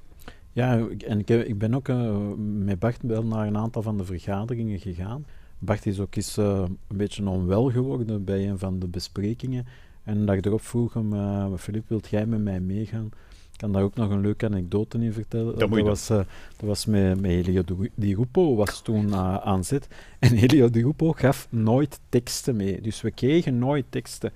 Ja, 0.52 0.86
en 1.06 1.18
ik, 1.18 1.28
ik 1.28 1.58
ben 1.58 1.74
ook 1.74 1.88
uh, 1.88 2.16
met 2.36 2.78
Bart 2.78 3.02
wel 3.02 3.24
naar 3.24 3.46
een 3.46 3.56
aantal 3.56 3.82
van 3.82 3.96
de 3.96 4.04
vergaderingen 4.04 4.78
gegaan. 4.78 5.26
Bart 5.58 5.86
is 5.86 6.00
ook 6.00 6.14
eens 6.14 6.36
eh, 6.36 6.64
een 6.88 6.96
beetje 6.96 7.28
onwel 7.28 7.70
geworden 7.70 8.24
bij 8.24 8.48
een 8.48 8.58
van 8.58 8.78
de 8.78 8.88
besprekingen. 8.88 9.66
En 10.02 10.28
erop 10.28 10.60
vroeg 10.60 10.94
hem, 10.94 11.12
uh, 11.12 11.46
Filip, 11.56 11.88
wilt 11.88 12.08
jij 12.08 12.26
met 12.26 12.42
mij 12.42 12.60
meegaan? 12.60 13.10
Ik 13.58 13.64
kan 13.64 13.72
daar 13.72 13.82
ook 13.82 13.94
nog 13.94 14.10
een 14.10 14.20
leuke 14.20 14.46
anekdote 14.46 14.98
in 14.98 15.12
vertellen. 15.12 15.58
Dat, 15.58 15.70
dat 15.70 15.80
was, 15.80 16.10
uh, 16.10 16.16
dat 16.16 16.68
was 16.68 16.86
met, 16.86 17.20
met 17.20 17.30
Helio 17.30 17.62
Di 17.94 18.14
Rupo, 18.14 18.54
was 18.54 18.82
toen 18.82 19.06
uh, 19.06 19.36
aan 19.36 19.64
zet. 19.64 19.88
En 20.18 20.36
Helio 20.36 20.70
Di 20.70 20.82
Rupo 20.82 21.12
gaf 21.12 21.46
nooit 21.50 22.00
teksten 22.08 22.56
mee. 22.56 22.80
Dus 22.80 23.00
we 23.00 23.10
kregen 23.10 23.58
nooit 23.58 23.84
teksten. 23.88 24.32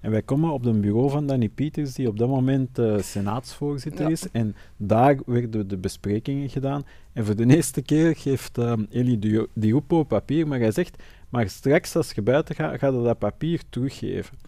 En 0.00 0.10
wij 0.10 0.22
komen 0.22 0.50
op 0.50 0.64
het 0.64 0.80
bureau 0.80 1.10
van 1.10 1.26
Danny 1.26 1.48
Pieters, 1.48 1.94
die 1.94 2.08
op 2.08 2.18
dat 2.18 2.28
moment 2.28 2.78
uh, 2.78 2.98
senaatsvoorzitter 2.98 4.04
ja. 4.04 4.10
is. 4.10 4.30
En 4.30 4.54
daar 4.76 5.18
werden 5.26 5.68
de 5.68 5.76
besprekingen 5.76 6.48
gedaan. 6.48 6.84
En 7.12 7.24
voor 7.24 7.36
de 7.36 7.46
eerste 7.56 7.82
keer 7.82 8.16
geeft 8.16 8.58
Elie 8.90 9.18
Di, 9.18 9.46
Di 9.52 9.72
Rupo 9.72 10.02
papier, 10.02 10.48
maar 10.48 10.58
hij 10.58 10.72
zegt, 10.72 11.02
maar 11.28 11.48
straks 11.48 11.96
als 11.96 12.12
je 12.12 12.22
buiten 12.22 12.54
gaat, 12.54 12.78
gaat 12.78 12.94
hij 12.94 13.02
dat 13.02 13.18
papier 13.18 13.62
teruggeven. 13.68 14.38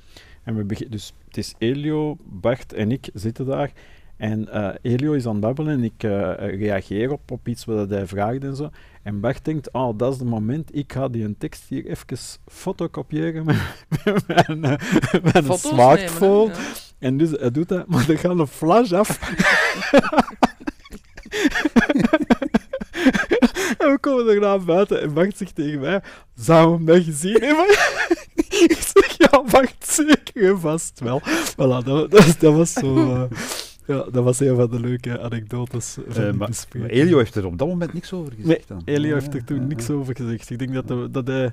En 0.43 0.57
we 0.57 0.89
dus 0.89 1.13
het 1.27 1.37
is 1.37 1.55
Elio, 1.59 2.17
Bart 2.25 2.73
en 2.73 2.93
ik 2.93 3.09
zitten 3.15 3.47
daar. 3.47 3.73
En 4.23 4.49
uh, 4.53 4.69
Elio 4.83 5.13
is 5.13 5.27
aan 5.27 5.33
het 5.33 5.41
babbelen 5.41 5.73
en 5.73 5.85
ik 5.85 6.03
uh, 6.03 6.33
reageer 6.37 7.13
op, 7.13 7.31
op 7.31 7.49
iets 7.49 7.65
wat 7.65 7.91
hij 7.91 8.07
vraagt 8.07 8.45
en 8.45 8.57
zo. 8.57 8.71
En 9.03 9.21
Bart 9.21 9.45
denkt, 9.45 9.73
oh, 9.73 9.99
dat 9.99 10.13
is 10.13 10.19
het 10.19 10.29
moment, 10.29 10.77
ik 10.77 10.93
ga 10.93 11.09
die 11.09 11.25
een 11.25 11.39
tekst 11.39 11.65
hier 11.69 11.87
even 11.87 12.19
fotocopiëren 12.47 13.45
met, 13.45 13.57
met 14.43 15.33
mijn, 15.33 15.59
smartphone. 15.59 16.47
Nemen, 16.47 16.63
ja. 16.63 16.63
En 16.99 17.17
dus 17.17 17.31
hij 17.31 17.51
doet 17.51 17.69
dat, 17.69 17.87
maar 17.87 18.11
er 18.11 18.19
gaat 18.19 18.39
een 18.39 18.47
flash 18.47 18.93
af. 18.93 19.19
en 23.79 23.91
we 23.91 23.99
komen 24.01 24.27
daarna 24.27 24.59
buiten 24.59 25.03
en 25.03 25.13
Bart 25.13 25.37
zegt 25.37 25.55
tegen 25.55 25.81
mij, 25.81 26.03
zou 26.35 26.75
hem 26.75 26.85
dat 26.85 27.05
gezien 27.05 27.43
hebben? 27.43 27.69
ik 28.69 28.93
zeg, 28.95 29.15
ja, 29.17 29.43
Bart, 29.51 29.75
zeker 29.79 30.61
vast 30.61 31.01
wel. 31.01 31.23
Voilà, 31.53 31.85
dat, 31.85 32.11
dat, 32.11 32.37
dat 32.39 32.55
was 32.55 32.73
zo... 32.73 33.29
Ja, 33.93 34.11
dat 34.11 34.25
was 34.25 34.41
een 34.41 34.57
van 34.57 34.71
de 34.71 34.81
leuke 34.81 35.21
anekdotes 35.21 35.99
van 36.09 36.25
uh, 36.25 36.33
maar, 36.33 36.51
maar 36.79 36.89
Elio 36.89 37.19
heeft 37.19 37.35
er 37.35 37.47
op 37.47 37.59
dat 37.59 37.69
moment 37.69 37.93
niks 37.93 38.13
over 38.13 38.33
gezegd. 38.33 38.69
Nee, 38.69 38.79
dan. 38.79 38.83
Elio 38.85 39.09
ja, 39.09 39.15
heeft 39.15 39.35
er 39.35 39.45
toen 39.45 39.61
ja, 39.61 39.67
niks 39.67 39.87
ja. 39.87 39.95
over 39.95 40.17
gezegd. 40.17 40.51
Ik 40.51 40.59
denk 40.59 40.73
dat, 40.73 40.89
de, 40.89 41.09
dat 41.11 41.27
hij, 41.27 41.53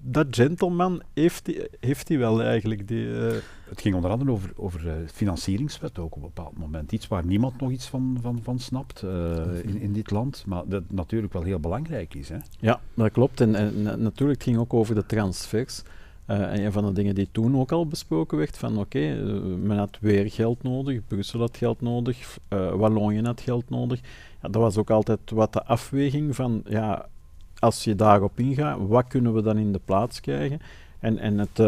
dat 0.00 0.26
gentleman 0.30 1.02
heeft 1.14 1.46
hij, 1.46 1.68
heeft 1.80 2.08
hij 2.08 2.18
wel 2.18 2.42
eigenlijk. 2.42 2.88
Die, 2.88 3.06
uh... 3.06 3.32
Het 3.68 3.80
ging 3.80 3.94
onder 3.94 4.10
andere 4.10 4.30
over, 4.30 4.50
over 4.56 4.86
uh, 4.86 4.92
financieringswet 5.12 5.98
ook 5.98 6.16
op 6.16 6.22
een 6.22 6.28
bepaald 6.34 6.58
moment. 6.58 6.92
Iets 6.92 7.08
waar 7.08 7.26
niemand 7.26 7.60
nog 7.60 7.70
iets 7.70 7.88
van, 7.88 8.18
van, 8.20 8.40
van 8.42 8.58
snapt 8.58 9.02
in, 9.62 9.80
in 9.80 9.92
dit 9.92 10.10
land, 10.10 10.44
maar 10.46 10.62
dat 10.66 10.82
natuurlijk 10.88 11.32
wel 11.32 11.42
heel 11.42 11.60
belangrijk 11.60 12.14
is. 12.14 12.28
Hè? 12.28 12.36
Ja, 12.60 12.80
dat 12.94 13.12
klopt. 13.12 13.40
En, 13.40 13.54
en 13.54 13.82
natuurlijk 13.82 14.38
het 14.38 14.48
ging 14.48 14.58
ook 14.58 14.74
over 14.74 14.94
de 14.94 15.06
transfers. 15.06 15.82
Uh, 16.30 16.52
en 16.52 16.64
een 16.64 16.72
van 16.72 16.86
de 16.86 16.92
dingen 16.92 17.14
die 17.14 17.28
toen 17.32 17.58
ook 17.58 17.72
al 17.72 17.86
besproken 17.86 18.38
werd, 18.38 18.56
van 18.56 18.78
oké, 18.78 18.98
uh, 18.98 19.56
men 19.62 19.78
had 19.78 19.98
weer 20.00 20.30
geld 20.30 20.62
nodig, 20.62 21.00
Brussel 21.06 21.40
had 21.40 21.56
geld 21.56 21.80
nodig, 21.80 22.38
uh, 22.48 22.72
Wallonië 22.72 23.22
had 23.22 23.40
geld 23.40 23.70
nodig. 23.70 24.00
Ja, 24.42 24.48
dat 24.48 24.62
was 24.62 24.76
ook 24.76 24.90
altijd 24.90 25.18
wat 25.30 25.52
de 25.52 25.64
afweging 25.64 26.34
van, 26.34 26.62
ja, 26.68 27.06
als 27.58 27.84
je 27.84 27.94
daarop 27.94 28.38
ingaat, 28.38 28.78
wat 28.86 29.06
kunnen 29.08 29.34
we 29.34 29.42
dan 29.42 29.58
in 29.58 29.72
de 29.72 29.80
plaats 29.84 30.20
krijgen? 30.20 30.60
En, 30.98 31.18
en 31.18 31.38
het 31.38 31.60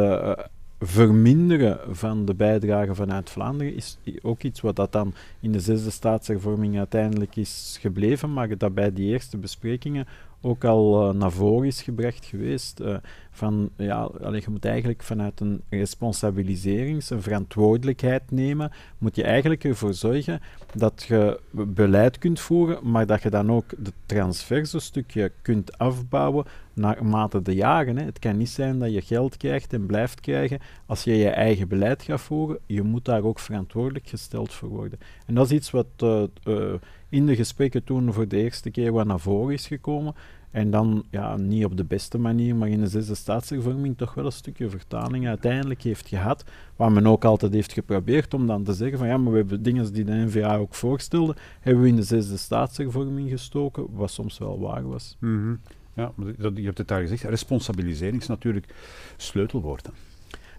verminderen 0.80 1.78
van 1.96 2.24
de 2.24 2.34
bijdrage 2.34 2.94
vanuit 2.94 3.30
Vlaanderen 3.30 3.74
is 3.74 3.98
ook 4.22 4.42
iets 4.42 4.60
wat 4.60 4.76
dat 4.76 4.92
dan 4.92 5.14
in 5.40 5.52
de 5.52 5.60
zesde 5.60 5.90
staatshervorming 5.90 6.78
uiteindelijk 6.78 7.36
is 7.36 7.78
gebleven, 7.80 8.32
maar 8.32 8.58
dat 8.58 8.74
bij 8.74 8.92
die 8.92 9.10
eerste 9.10 9.36
besprekingen 9.36 10.06
ook 10.46 10.64
al 10.64 11.08
uh, 11.08 11.14
naar 11.14 11.32
voren 11.32 11.66
is 11.66 11.82
gebracht 11.82 12.24
geweest. 12.24 12.80
Uh, 12.80 12.96
van, 13.30 13.70
ja, 13.76 14.10
je 14.20 14.50
moet 14.50 14.64
eigenlijk 14.64 15.02
vanuit 15.02 15.40
een 15.40 15.62
responsabiliserings- 15.68 17.10
een 17.10 17.22
verantwoordelijkheid 17.22 18.22
nemen, 18.30 18.72
moet 18.98 19.16
je 19.16 19.22
eigenlijk 19.22 19.64
ervoor 19.64 19.94
zorgen 19.94 20.40
dat 20.74 21.04
je 21.08 21.40
beleid 21.50 22.18
kunt 22.18 22.40
voeren, 22.40 22.90
maar 22.90 23.06
dat 23.06 23.22
je 23.22 23.30
dan 23.30 23.52
ook 23.52 23.70
het 23.70 23.92
transverse 24.06 24.78
stukje 24.78 25.32
kunt 25.42 25.78
afbouwen 25.78 26.44
naarmate 26.72 27.42
de 27.42 27.54
jaren. 27.54 27.96
Hè. 27.96 28.04
Het 28.04 28.18
kan 28.18 28.36
niet 28.36 28.48
zijn 28.48 28.78
dat 28.78 28.92
je 28.92 29.00
geld 29.00 29.36
krijgt 29.36 29.72
en 29.72 29.86
blijft 29.86 30.20
krijgen 30.20 30.58
als 30.86 31.04
je 31.04 31.16
je 31.16 31.28
eigen 31.28 31.68
beleid 31.68 32.02
gaat 32.02 32.20
voeren. 32.20 32.58
Je 32.66 32.82
moet 32.82 33.04
daar 33.04 33.22
ook 33.22 33.38
verantwoordelijk 33.38 34.08
gesteld 34.08 34.52
voor 34.52 34.68
worden. 34.68 34.98
En 35.26 35.34
dat 35.34 35.46
is 35.46 35.52
iets 35.52 35.70
wat 35.70 35.86
uh, 36.02 36.74
in 37.08 37.26
de 37.26 37.36
gesprekken 37.36 37.84
toen 37.84 38.12
voor 38.12 38.28
de 38.28 38.36
eerste 38.36 38.70
keer 38.70 38.92
wat 38.92 39.06
naar 39.06 39.20
voren 39.20 39.54
is 39.54 39.66
gekomen. 39.66 40.14
En 40.56 40.70
dan, 40.70 41.04
ja, 41.10 41.36
niet 41.36 41.64
op 41.64 41.76
de 41.76 41.84
beste 41.84 42.18
manier, 42.18 42.56
maar 42.56 42.68
in 42.68 42.80
de 42.80 42.86
zesde 42.86 43.14
staatshervorming 43.14 43.96
toch 43.96 44.14
wel 44.14 44.24
een 44.24 44.32
stukje 44.32 44.70
vertaling 44.70 45.28
uiteindelijk 45.28 45.82
heeft 45.82 46.08
gehad. 46.08 46.44
Waar 46.76 46.92
men 46.92 47.06
ook 47.06 47.24
altijd 47.24 47.52
heeft 47.52 47.72
geprobeerd 47.72 48.34
om 48.34 48.46
dan 48.46 48.62
te 48.62 48.72
zeggen 48.72 48.98
van 48.98 49.06
ja, 49.06 49.16
maar 49.16 49.32
we 49.32 49.38
hebben 49.38 49.62
dingen 49.62 49.92
die 49.92 50.04
de 50.04 50.12
NVA 50.12 50.56
ook 50.56 50.74
voorstelde, 50.74 51.36
hebben 51.60 51.82
we 51.82 51.88
in 51.88 51.96
de 51.96 52.02
zesde 52.02 52.36
staatshervorming 52.36 53.30
gestoken, 53.30 53.86
wat 53.92 54.10
soms 54.10 54.38
wel 54.38 54.60
waar 54.60 54.88
was. 54.88 55.16
Mm 55.20 55.38
-hmm. 55.42 55.60
Ja, 55.94 56.12
je 56.54 56.64
hebt 56.64 56.78
het 56.78 56.88
daar 56.88 57.00
gezegd, 57.00 57.22
responsabilisering 57.22 58.20
is 58.20 58.26
natuurlijk 58.26 58.74
sleutelwoord. 59.16 59.88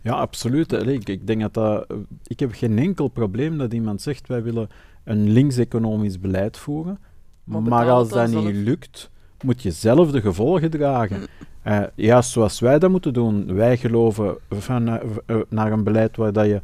Ja, 0.02 0.14
absoluut. 0.14 0.72
Ik, 0.72 1.10
ik 1.10 1.28
denk 1.28 1.42
dat 1.42 1.54
dat... 1.54 1.94
Ik 2.28 2.40
heb 2.40 2.52
geen 2.54 2.80
enkel 2.80 3.08
probleem 3.08 3.58
dat 3.58 3.74
iemand 3.74 4.02
zegt, 4.02 4.28
wij 4.28 4.44
willen 4.44 4.70
een 5.04 5.30
links-economisch 5.30 6.20
beleid 6.20 6.58
voeren, 6.58 7.00
maar, 7.44 7.62
maar 7.62 7.90
als 7.90 8.10
dat 8.10 8.28
niet 8.30 8.56
lukt 8.56 9.10
moet 9.44 9.62
je 9.62 9.72
zelf 9.72 10.12
de 10.12 10.22
gevolgen 10.22 10.70
dragen. 10.70 11.28
Uh, 11.68 11.80
juist 11.96 12.30
zoals 12.30 12.60
wij 12.60 12.80
dat 12.80 12.90
moeten 12.90 13.14
doen. 13.14 13.54
Wij 13.54 13.78
geloven 13.78 14.38
van, 14.50 14.88
uh, 14.90 14.96
uh, 15.28 15.38
naar 15.50 15.72
een 15.72 15.84
beleid 15.84 16.18
waar 16.18 16.34
dat 16.34 16.46
je 16.46 16.62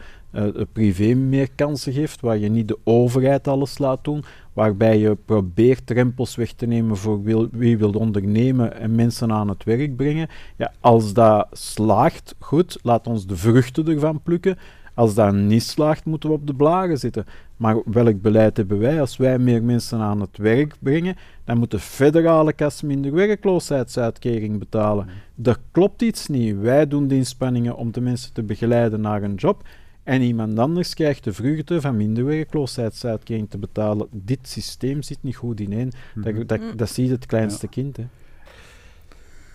privé 0.74 1.14
meer 1.14 1.50
kansen 1.56 1.94
geeft, 1.94 2.22
waar 2.22 2.38
je 2.38 2.50
niet 2.50 2.68
de 2.68 2.78
overheid 2.84 3.48
alles 3.48 3.78
laat 3.78 4.04
doen, 4.04 4.24
waarbij 4.54 5.00
je 5.00 5.18
probeert 5.26 5.86
drempels 5.88 6.36
weg 6.36 6.52
te 6.52 6.66
nemen 6.66 6.98
voor 6.98 7.24
wil, 7.24 7.48
wie 7.52 7.78
wil 7.78 7.92
ondernemen 7.92 8.80
en 8.80 8.96
mensen 8.96 9.32
aan 9.32 9.50
het 9.50 9.64
werk 9.64 9.96
brengen. 9.96 10.28
Ja, 10.56 10.72
als 10.80 11.14
dat 11.14 11.48
slaagt, 11.52 12.36
goed, 12.40 12.80
laat 12.82 13.08
ons 13.08 13.26
de 13.26 13.36
vruchten 13.36 13.88
ervan 13.88 14.22
plukken. 14.22 14.58
Als 14.94 15.14
dat 15.14 15.34
niet 15.34 15.64
slaagt, 15.64 16.06
moeten 16.06 16.30
we 16.30 16.36
op 16.36 16.48
de 16.48 16.54
blaren 16.54 16.98
zitten. 16.98 17.26
Maar 17.58 17.82
welk 17.86 18.22
beleid 18.22 18.58
hebben 18.58 18.80
wij? 18.80 19.00
Als 19.00 19.18
wij 19.18 19.40
meer 19.40 19.64
mensen 19.64 20.00
aan 20.00 20.22
het 20.22 20.38
werk 20.38 20.76
brengen, 20.80 21.16
dan 21.44 21.58
moet 21.58 21.72
de 21.72 21.80
federale 21.80 22.54
kas 22.54 22.82
minder 22.82 23.14
werkloosheidsuitkering 23.14 24.60
betalen. 24.60 25.08
Dat 25.36 25.60
klopt 25.72 26.02
iets 26.02 26.28
niet. 26.28 26.60
Wij 26.60 26.88
doen 26.88 27.08
de 27.08 27.16
inspanningen 27.16 27.76
om 27.76 27.92
de 27.92 28.02
mensen 28.02 28.34
te 28.34 28.44
begeleiden 28.44 29.02
naar 29.02 29.24
een 29.24 29.36
job. 29.36 29.64
En 30.04 30.22
iemand 30.22 30.60
anders 30.60 30.94
krijgt 30.94 31.24
de 31.24 31.34
vruchten 31.34 31.82
van 31.82 31.98
minder 31.98 32.26
werkloosheidsuitkering 32.26 33.50
te 33.50 33.58
betalen. 33.58 34.08
Dit 34.12 34.48
systeem 34.48 35.02
zit 35.02 35.18
niet 35.22 35.36
goed 35.36 35.60
ineen. 35.60 35.92
Mm 36.14 36.24
-hmm. 36.24 36.34
dat, 36.34 36.48
dat, 36.48 36.78
dat 36.78 36.90
ziet 36.90 37.10
het 37.10 37.26
kleinste 37.26 37.66
ja. 37.66 37.72
kind. 37.72 37.98
Hè. 37.98 38.06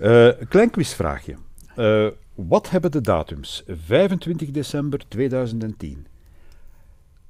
Uh, 0.01 0.35
klein 0.48 0.70
quizvraagje. 0.70 1.35
Uh, 1.77 2.07
wat 2.46 2.70
hebben 2.70 2.90
de 2.90 3.01
datums 3.01 3.62
25 3.66 4.51
december 4.51 5.09
2010, 5.09 6.07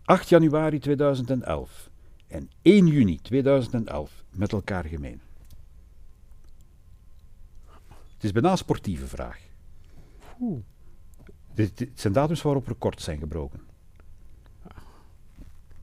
8 0.04 0.28
januari 0.28 0.78
2011 0.78 1.90
en 2.26 2.50
1 2.62 2.86
juni 2.86 3.18
2011 3.20 4.24
met 4.30 4.52
elkaar 4.52 4.84
gemeen? 4.84 5.20
Het 8.14 8.24
is 8.24 8.32
bijna 8.32 8.50
een 8.50 8.58
sportieve 8.58 9.06
vraag. 9.06 9.38
Oeh. 10.40 10.60
Dit, 11.54 11.78
dit 11.78 12.00
zijn 12.00 12.12
datums 12.12 12.42
waarop 12.42 12.66
records 12.66 13.04
zijn 13.04 13.18
gebroken. 13.18 13.60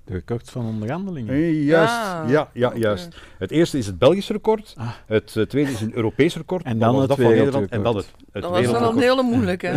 De 0.05 0.13
records 0.13 0.51
van 0.51 0.65
onderhandelingen? 0.65 1.33
Eh, 1.33 1.65
juist, 1.65 1.93
ja, 1.93 2.25
ja, 2.27 2.49
ja 2.53 2.67
okay. 2.67 2.79
juist. 2.79 3.15
Het 3.37 3.51
eerste 3.51 3.77
is 3.77 3.85
het 3.85 3.97
Belgisch 3.97 4.29
record, 4.29 4.73
ah. 4.77 4.89
het 5.05 5.35
uh, 5.35 5.45
tweede 5.45 5.71
is 5.71 5.81
een 5.81 5.95
Europees 5.95 6.35
record, 6.35 6.65
en 6.65 6.79
dan 6.79 6.99
het 6.99 7.07
dat 7.07 7.17
van 7.17 7.29
Nederland, 7.29 7.69
en 7.69 7.83
dan 7.83 7.95
het, 7.95 8.11
het 8.31 8.41
Dat 8.41 8.51
was 8.51 8.71
wel 8.71 8.91
een 8.91 8.99
hele 8.99 9.23
moeilijke. 9.23 9.67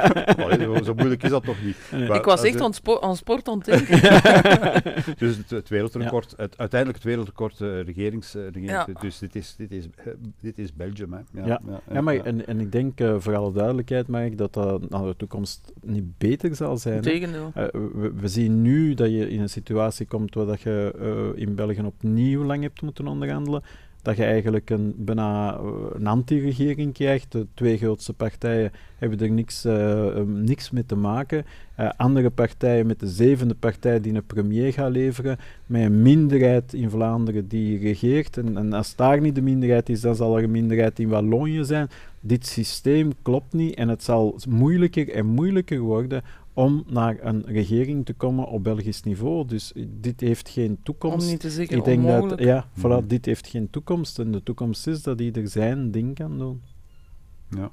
Allee, 0.44 0.84
zo 0.84 0.94
moeilijk 0.94 1.22
is 1.22 1.30
dat 1.30 1.44
toch 1.44 1.62
niet. 1.62 1.76
Nee. 1.90 2.08
Maar, 2.08 2.16
ik 2.16 2.24
was 2.24 2.42
echt 2.42 2.60
aan, 2.60 2.74
spo 2.74 3.00
aan 3.00 3.16
sport 3.16 3.48
aan 3.48 3.62
het 3.64 3.88
dus 5.18 5.36
het, 5.36 5.50
het 5.50 5.68
wereldrecord, 5.68 6.34
ja. 6.36 6.42
het, 6.42 6.58
uiteindelijk 6.58 7.02
het 7.02 7.08
wereldrecord 7.08 7.60
uh, 7.60 7.82
regerings... 7.82 8.34
Uh, 8.34 8.42
regerings 8.42 8.86
ja. 8.86 9.00
Dus 9.00 9.18
dit 9.18 9.36
is, 9.36 9.54
dit 9.56 9.72
is, 9.72 9.84
uh, 9.84 10.12
dit 10.40 10.58
is 10.58 10.74
Belgium. 10.74 11.12
Hè. 11.12 11.18
Ja, 11.32 11.46
ja. 11.46 11.60
ja, 11.66 11.80
ja 11.92 12.00
maar 12.00 12.16
en, 12.16 12.46
en 12.46 12.60
ik 12.60 12.72
denk, 12.72 13.00
voor 13.18 13.36
alle 13.36 13.52
duidelijkheid, 13.52 14.08
Mike, 14.08 14.36
dat 14.36 14.54
dat 14.54 14.90
naar 14.90 15.04
de 15.04 15.16
toekomst 15.16 15.72
niet 15.80 16.18
beter 16.18 16.54
zal 16.54 16.76
zijn. 16.76 17.00
Tegendeel. 17.00 17.52
We, 17.54 18.12
we 18.20 18.28
zien 18.28 18.62
nu 18.62 18.94
dat 18.94 19.10
je 19.10 19.37
in 19.38 19.44
een 19.44 19.50
situatie 19.50 20.06
komt 20.06 20.34
waar 20.34 20.46
dat 20.46 20.60
je 20.60 20.94
uh, 21.34 21.42
in 21.42 21.54
België 21.54 21.82
opnieuw 21.82 22.44
lang 22.44 22.62
hebt 22.62 22.82
moeten 22.82 23.06
onderhandelen, 23.06 23.62
dat 24.02 24.16
je 24.16 24.24
eigenlijk 24.24 24.70
een, 24.70 24.94
bijna 24.96 25.54
eh, 25.54 25.66
een 25.92 26.06
anti-regering 26.06 26.94
krijgt. 26.94 27.32
De 27.32 27.46
twee 27.54 27.78
grootste 27.78 28.12
partijen 28.12 28.72
hebben 28.98 29.20
er 29.20 29.30
niks, 29.30 29.66
uh, 29.66 30.16
niks 30.26 30.70
mee 30.70 30.86
te 30.86 30.96
maken. 30.96 31.44
Andere 31.96 32.30
partijen 32.30 32.86
met 32.86 33.00
de 33.00 33.08
zevende 33.08 33.54
partij 33.54 34.00
die 34.00 34.14
een 34.14 34.26
premier 34.26 34.72
gaat 34.72 34.90
leveren, 34.90 35.38
met 35.66 35.82
een 35.82 36.02
minderheid 36.02 36.72
in 36.72 36.90
Vlaanderen 36.90 37.48
die 37.48 37.78
regeert. 37.78 38.36
En, 38.36 38.56
en 38.56 38.72
als 38.72 38.96
daar 38.96 39.20
niet 39.20 39.34
de 39.34 39.42
minderheid 39.42 39.88
is, 39.88 40.00
dan 40.00 40.14
zal 40.14 40.36
er 40.36 40.44
een 40.44 40.50
minderheid 40.50 40.98
in 40.98 41.08
Wallonië 41.08 41.64
zijn. 41.64 41.88
Dit 42.20 42.46
systeem 42.46 43.12
klopt 43.22 43.52
niet 43.52 43.74
en 43.74 43.88
het 43.88 44.02
zal 44.02 44.38
moeilijker 44.48 45.10
en 45.10 45.26
moeilijker 45.26 45.78
worden 45.78 46.22
om 46.58 46.84
naar 46.86 47.16
een 47.20 47.42
regering 47.46 48.04
te 48.06 48.12
komen 48.12 48.46
op 48.46 48.64
Belgisch 48.64 49.02
niveau. 49.02 49.46
Dus 49.46 49.72
dit 49.88 50.20
heeft 50.20 50.48
geen 50.48 50.78
toekomst. 50.82 51.24
Om 51.26 51.30
niet 51.32 51.40
te 51.40 51.50
zeggen 51.50 51.76
Ik 51.76 51.84
denk 51.84 51.98
onmogelijk. 52.04 52.28
dat, 52.38 52.46
ja, 52.46 52.66
voilà, 52.78 52.82
Mhm. 53.00 53.06
dit 53.06 53.24
heeft 53.24 53.46
geen 53.46 53.70
toekomst. 53.70 54.18
En 54.18 54.32
de 54.32 54.42
toekomst 54.42 54.86
is 54.86 55.02
dat 55.02 55.20
ieder 55.20 55.48
zijn 55.48 55.90
ding 55.90 56.14
kan 56.14 56.38
doen. 56.38 56.62
Ja. 57.50 57.70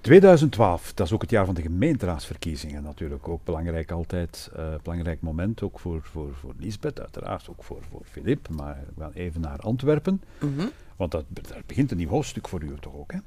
2012, 0.00 0.92
dat 0.94 1.06
is 1.06 1.12
ook 1.12 1.20
het 1.20 1.30
jaar 1.30 1.44
van 1.46 1.54
de 1.54 1.62
gemeenteraadsverkiezingen 1.62 2.82
natuurlijk. 2.82 3.28
Ook 3.28 3.44
belangrijk 3.44 3.90
altijd, 3.90 4.50
eh, 4.56 4.74
belangrijk 4.82 5.20
moment 5.20 5.62
ook 5.62 5.78
voor, 5.80 6.00
voor, 6.02 6.34
voor 6.34 6.54
Lisbeth, 6.58 7.00
uiteraard 7.00 7.48
ook 7.50 7.64
voor, 7.64 7.78
voor 7.90 8.00
Filip. 8.04 8.48
Maar 8.48 8.84
we 8.94 9.00
gaan 9.02 9.12
even 9.12 9.40
naar 9.40 9.58
Antwerpen, 9.58 10.22
Mhm. 10.40 10.66
want 10.96 11.10
dat, 11.10 11.24
daar 11.28 11.62
begint 11.66 11.90
een 11.90 11.96
nieuw 11.96 12.08
hoofdstuk 12.08 12.48
voor 12.48 12.62
u 12.62 12.72
toch 12.80 12.94
ook, 12.94 13.12
hè? 13.12 13.18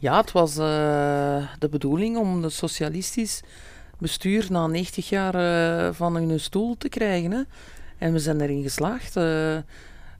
Ja, 0.00 0.16
het 0.20 0.32
was 0.32 0.56
eh, 0.56 1.48
de 1.58 1.68
bedoeling 1.70 2.16
om 2.16 2.42
de 2.42 2.48
socialistisch 2.48 3.42
bestuur 3.98 4.46
na 4.50 4.66
90 4.66 5.08
jaar 5.08 5.34
eh, 5.34 5.94
van 5.94 6.14
hun 6.14 6.40
stoel 6.40 6.76
te 6.76 6.88
krijgen. 6.88 7.30
Hè. 7.30 7.42
En 7.98 8.12
we 8.12 8.18
zijn 8.18 8.40
erin 8.40 8.62
geslaagd. 8.62 9.16
Eh, 9.16 9.56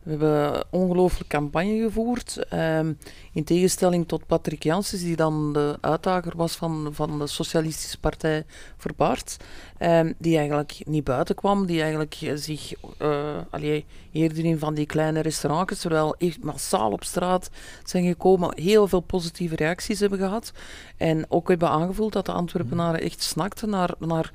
we 0.08 0.24
hebben 0.24 0.64
ongelooflijk 0.70 1.28
campagne 1.28 1.82
gevoerd. 1.82 2.48
Ehm, 2.48 2.92
in 3.32 3.44
tegenstelling 3.44 4.08
tot 4.08 4.26
Patrick 4.26 4.62
Janssens, 4.62 5.02
die 5.02 5.16
dan 5.16 5.52
de 5.52 5.78
uitdager 5.80 6.32
was 6.36 6.56
van, 6.56 6.88
van 6.92 7.18
de 7.18 7.26
Socialistische 7.26 7.98
Partij 7.98 8.44
voor 8.76 8.92
Bart. 8.96 9.36
ehm, 9.78 10.12
die 10.18 10.36
eigenlijk 10.36 10.80
niet 10.84 11.04
buiten 11.04 11.34
kwam, 11.34 11.66
die 11.66 11.80
eigenlijk 11.80 12.16
eh, 12.20 12.32
zich 12.34 12.72
eh, 12.98 13.36
allee, 13.50 13.84
eerder 14.12 14.44
in 14.44 14.58
van 14.58 14.74
die 14.74 14.86
kleine 14.86 15.20
restaurantjes, 15.20 15.80
terwijl 15.80 16.14
echt 16.18 16.42
massaal 16.42 16.90
op 16.90 17.04
straat 17.04 17.50
zijn 17.84 18.06
gekomen, 18.06 18.60
heel 18.60 18.88
veel 18.88 19.00
positieve 19.00 19.56
reacties 19.56 20.00
hebben 20.00 20.18
gehad. 20.18 20.52
En 20.96 21.24
ook 21.28 21.48
hebben 21.48 21.68
aangevoeld 21.68 22.12
dat 22.12 22.26
de 22.26 22.32
Antwerpenaren 22.32 23.00
echt 23.00 23.22
snakten 23.22 23.70
naar, 23.70 23.94
naar 23.98 24.32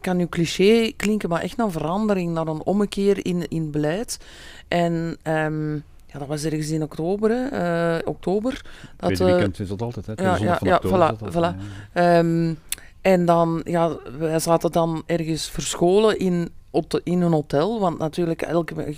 kan 0.00 0.16
nu 0.16 0.26
cliché 0.26 0.92
klinken, 0.96 1.28
maar 1.28 1.42
echt 1.42 1.56
naar 1.56 1.70
verandering, 1.70 2.32
naar 2.32 2.46
een 2.46 2.62
ommekeer 2.62 3.26
in, 3.26 3.48
in 3.48 3.70
beleid. 3.70 4.18
En 4.68 5.16
ehm, 5.22 5.74
ja, 6.12 6.18
dat 6.18 6.28
was 6.28 6.44
ergens 6.44 6.70
in 6.70 6.82
oktober. 6.82 7.30
Hè, 7.30 7.46
eh, 7.96 8.08
oktober 8.08 8.62
dat, 8.96 9.14
Tweede 9.14 9.24
eh, 9.24 9.30
weekend 9.30 9.60
is 9.60 9.68
dat 9.68 9.82
altijd, 9.82 10.06
hè? 10.06 10.12
Ja, 10.16 10.36
ja, 10.36 10.58
ja, 10.62 10.80
voilà, 10.84 10.90
dat 10.90 11.22
altijd, 11.22 11.32
voilà. 11.32 11.56
ja. 11.94 12.18
Ehm, 12.18 12.54
en 13.00 13.24
dan, 13.24 13.60
ja, 13.64 13.96
wij 14.18 14.38
zaten 14.38 14.72
dan 14.72 15.02
ergens 15.06 15.50
verscholen 15.50 16.18
in, 16.18 16.48
in 17.02 17.20
een 17.20 17.32
hotel, 17.32 17.80
want 17.80 17.98
natuurlijk, 17.98 18.42
elke, 18.42 18.94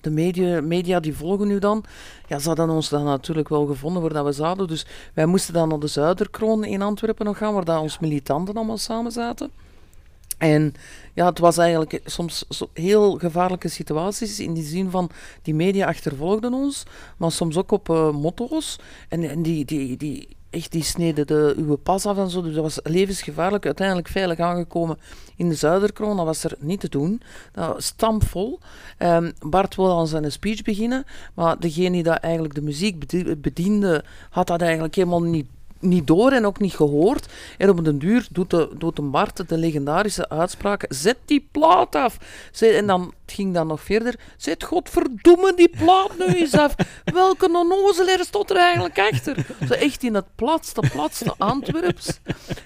de 0.00 0.10
media, 0.10 0.60
media 0.60 1.00
die 1.00 1.16
volgen 1.16 1.46
nu 1.46 1.58
dan, 1.58 1.84
ja, 2.26 2.38
ze 2.38 2.48
hadden 2.48 2.70
ons 2.70 2.88
dan 2.88 3.04
natuurlijk 3.04 3.48
wel 3.48 3.66
gevonden 3.66 4.02
waar 4.02 4.12
dat 4.12 4.24
we 4.24 4.32
zaten. 4.32 4.66
Dus 4.66 4.86
wij 5.14 5.26
moesten 5.26 5.54
dan 5.54 5.68
naar 5.68 5.78
de 5.78 5.86
Zuiderkroon 5.86 6.64
in 6.64 6.82
Antwerpen 6.82 7.26
nog 7.26 7.38
gaan, 7.38 7.54
waar 7.54 7.64
dat 7.64 7.80
ons 7.80 7.98
militanten 7.98 8.54
allemaal 8.54 8.78
samen 8.78 9.12
zaten. 9.12 9.50
En 10.40 10.74
ja, 11.14 11.26
het 11.26 11.38
was 11.38 11.58
eigenlijk 11.58 12.00
soms 12.04 12.44
heel 12.72 13.18
gevaarlijke 13.18 13.68
situaties 13.68 14.40
in 14.40 14.54
die 14.54 14.64
zin 14.64 14.90
van 14.90 15.10
die 15.42 15.54
media 15.54 15.86
achtervolgden 15.86 16.52
ons, 16.52 16.82
maar 17.16 17.32
soms 17.32 17.56
ook 17.56 17.70
op 17.70 17.90
eh, 17.90 18.10
motto's. 18.10 18.78
En, 19.08 19.30
en 19.30 19.42
die, 19.42 19.64
die, 19.64 19.96
die, 19.96 20.28
echt, 20.50 20.72
die 20.72 20.82
sneden 20.82 21.26
de, 21.26 21.54
uw 21.56 21.76
pas 21.76 22.06
af 22.06 22.18
en 22.18 22.30
zo, 22.30 22.42
dus 22.42 22.54
dat 22.54 22.62
was 22.62 22.78
levensgevaarlijk. 22.82 23.66
Uiteindelijk 23.66 24.08
veilig 24.08 24.38
aangekomen 24.38 24.98
in 25.36 25.48
de 25.48 25.54
Zuiderkroon, 25.54 26.16
dat 26.16 26.26
was 26.26 26.44
er 26.44 26.56
niet 26.58 26.80
te 26.80 26.88
doen. 26.88 27.22
Dat 27.52 27.66
was 27.66 27.86
stampvol. 27.86 28.58
Ehm, 28.98 29.30
Bart 29.38 29.74
wilde 29.74 29.94
aan 29.94 30.06
zijn 30.06 30.32
speech 30.32 30.62
beginnen, 30.62 31.04
maar 31.34 31.58
degene 31.58 31.90
die 31.90 32.02
dat 32.02 32.18
eigenlijk 32.18 32.54
de 32.54 32.62
muziek 32.62 32.98
bedie- 32.98 33.36
bediende, 33.36 34.04
had 34.30 34.46
dat 34.46 34.60
eigenlijk 34.62 34.94
helemaal 34.94 35.22
niet 35.22 35.46
niet 35.80 36.06
door 36.06 36.32
en 36.32 36.46
ook 36.46 36.60
niet 36.60 36.74
gehoord. 36.74 37.26
En 37.58 37.68
op 37.68 37.84
den 37.84 37.98
duur 37.98 38.26
doet 38.30 38.50
de, 38.50 38.68
doet 38.78 38.96
de 38.96 39.02
Bart 39.02 39.48
de 39.48 39.58
legendarische 39.58 40.28
uitspraak: 40.28 40.84
zet 40.88 41.16
die 41.24 41.48
plaat 41.52 41.94
af. 41.94 42.18
Zet- 42.52 42.74
en 42.74 42.86
dan 42.86 43.14
het 43.30 43.34
ging 43.34 43.54
dan 43.54 43.66
nog 43.66 43.80
verder. 43.80 44.14
Zet 44.36 44.64
godverdomme 44.64 45.54
die 45.54 45.68
plaat 45.68 46.18
nu 46.18 46.24
eens 46.24 46.54
af. 46.54 46.74
Welke 47.04 47.46
onnozelaar 47.46 48.24
stond 48.24 48.50
er 48.50 48.56
eigenlijk 48.56 48.98
achter? 48.98 49.46
Zo 49.68 49.74
echt 49.74 50.02
in 50.02 50.14
het 50.14 50.34
platste, 50.34 50.82
platste 50.92 51.34
Antwerps. 51.38 52.20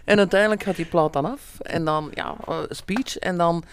En 0.05 0.18
uiteindelijk 0.18 0.62
gaat 0.62 0.77
die 0.77 0.85
plaat 0.85 1.12
dan 1.12 1.24
af. 1.24 1.40
En 1.61 1.85
dan, 1.85 2.11
ja, 2.14 2.37
eh, 2.48 2.59
speech. 2.68 3.18
En 3.18 3.37
dan, 3.37 3.64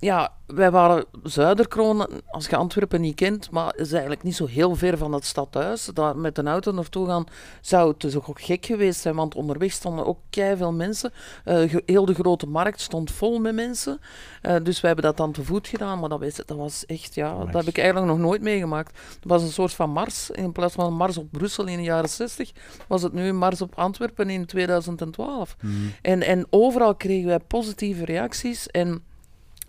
ja, 0.00 0.32
wij 0.46 0.70
waren 0.70 1.04
Zuiderkroon, 1.22 2.06
als 2.30 2.46
je 2.46 2.56
Antwerpen 2.56 3.00
niet 3.00 3.14
kent, 3.14 3.50
maar 3.50 3.76
is 3.76 3.92
eigenlijk 3.92 4.22
niet 4.22 4.36
zo 4.36 4.46
heel 4.46 4.74
ver 4.74 4.98
van 4.98 5.12
het 5.12 5.24
stadhuis. 5.24 5.84
Daar 5.84 6.16
met 6.16 6.38
een 6.38 6.48
auto 6.48 6.72
naartoe 6.72 7.06
gaan 7.06 7.24
zou 7.60 7.88
het 7.88 8.00
dus 8.00 8.16
ook 8.16 8.40
gek 8.40 8.66
geweest 8.66 9.00
zijn, 9.00 9.14
want 9.14 9.34
onderweg 9.34 9.72
stonden 9.72 10.06
ook 10.06 10.18
veel 10.30 10.72
mensen. 10.72 11.12
Eh, 11.44 11.74
heel 11.86 12.04
de 12.04 12.14
grote 12.14 12.46
markt 12.46 12.80
stond 12.80 13.10
vol 13.10 13.38
met 13.38 13.54
mensen. 13.54 14.00
Eh, 14.42 14.56
dus 14.62 14.80
wij 14.80 14.90
hebben 14.90 15.08
dat 15.08 15.16
dan 15.16 15.32
te 15.32 15.44
voet 15.44 15.68
gedaan, 15.68 15.98
maar 15.98 16.08
dat, 16.08 16.42
dat 16.46 16.56
was 16.56 16.86
echt, 16.86 17.14
ja, 17.14 17.44
dat 17.44 17.54
heb 17.54 17.66
ik 17.66 17.78
eigenlijk 17.78 18.06
nog 18.06 18.18
nooit 18.18 18.42
meegemaakt. 18.42 18.98
Het 19.14 19.24
was 19.24 19.42
een 19.42 19.48
soort 19.48 19.72
van 19.72 19.90
mars. 19.90 20.30
In 20.30 20.52
plaats 20.52 20.74
van 20.74 20.86
een 20.86 20.96
mars 20.96 21.16
op 21.16 21.30
Brussel 21.30 21.66
in 21.66 21.76
de 21.76 21.82
jaren 21.82 22.08
60, 22.08 22.50
was 22.86 23.02
het 23.02 23.12
nu 23.12 23.28
een 23.28 23.38
mars 23.38 23.62
op 23.62 23.74
Antwerpen 23.74 24.30
in 24.30 24.46
2012. 24.46 25.56
En, 26.02 26.22
en 26.22 26.46
overal 26.50 26.94
kregen 26.94 27.28
wij 27.28 27.38
positieve 27.38 28.04
reacties. 28.04 28.66
En 28.66 29.04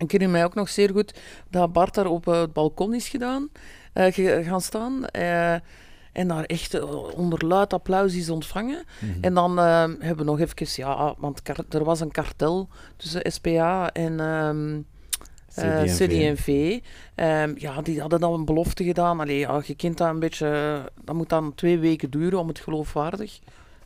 ik 0.04 0.10
herinner 0.10 0.36
mij 0.36 0.44
ook 0.44 0.54
nog 0.54 0.68
zeer 0.68 0.90
goed 0.90 1.20
dat 1.50 1.72
Bart 1.72 1.94
daar 1.94 2.06
op 2.06 2.28
eh, 2.28 2.40
het 2.40 2.52
balkon 2.52 2.94
is 2.94 3.08
gedaan, 3.08 3.48
eh, 3.92 4.12
gaan 4.46 4.60
staan. 4.60 5.06
eh, 5.06 5.54
en 6.12 6.28
daar 6.28 6.44
echt 6.44 6.80
onder 7.14 7.46
luid 7.46 7.72
applaus 7.72 8.14
is 8.14 8.30
ontvangen. 8.30 8.84
En 9.20 9.34
dan 9.34 9.58
hebben 9.58 10.16
we 10.16 10.24
nog 10.24 10.40
even, 10.40 10.66
ja, 10.84 11.14
want 11.18 11.40
er 11.74 11.84
was 11.84 12.00
een 12.00 12.10
kartel 12.10 12.68
tussen 12.96 13.32
SPA 13.32 13.92
en 13.92 14.20
ehm, 14.20 14.80
eh, 15.54 15.82
CD&V. 15.82 16.06
CD&V. 16.06 16.78
Ehm, 17.14 17.52
ja, 17.56 17.82
die 17.82 18.00
hadden 18.00 18.20
dan 18.20 18.32
een 18.32 18.44
belofte 18.44 18.84
gedaan. 18.84 19.20
Allee, 19.20 19.38
ja, 19.38 19.62
je 19.64 19.74
kent 19.74 19.98
dat 19.98 20.08
een 20.08 20.18
beetje, 20.18 20.82
dat 21.04 21.14
moet 21.14 21.28
dan 21.28 21.54
twee 21.54 21.78
weken 21.78 22.10
duren 22.10 22.38
om 22.38 22.48
het 22.48 22.58
geloofwaardig 22.58 23.38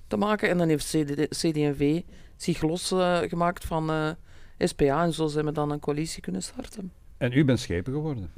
te 0.07 0.17
maken. 0.17 0.49
En 0.49 0.59
dan 0.59 0.69
heeft 0.69 0.87
CD, 0.87 1.29
CD&V 1.29 2.03
zich 2.37 2.63
losgemaakt 2.63 3.65
van 3.65 4.17
SPA 4.59 5.05
en 5.05 5.13
zo 5.13 5.27
zijn 5.27 5.45
we 5.45 5.53
dan 5.53 5.71
een 5.71 5.81
coalitie 5.81 6.23
kunnen 6.23 6.43
starten. 6.43 6.93
En 7.17 7.33
u 7.33 7.45
bent 7.45 7.61
schepen 7.61 7.93
geworden. 7.93 8.31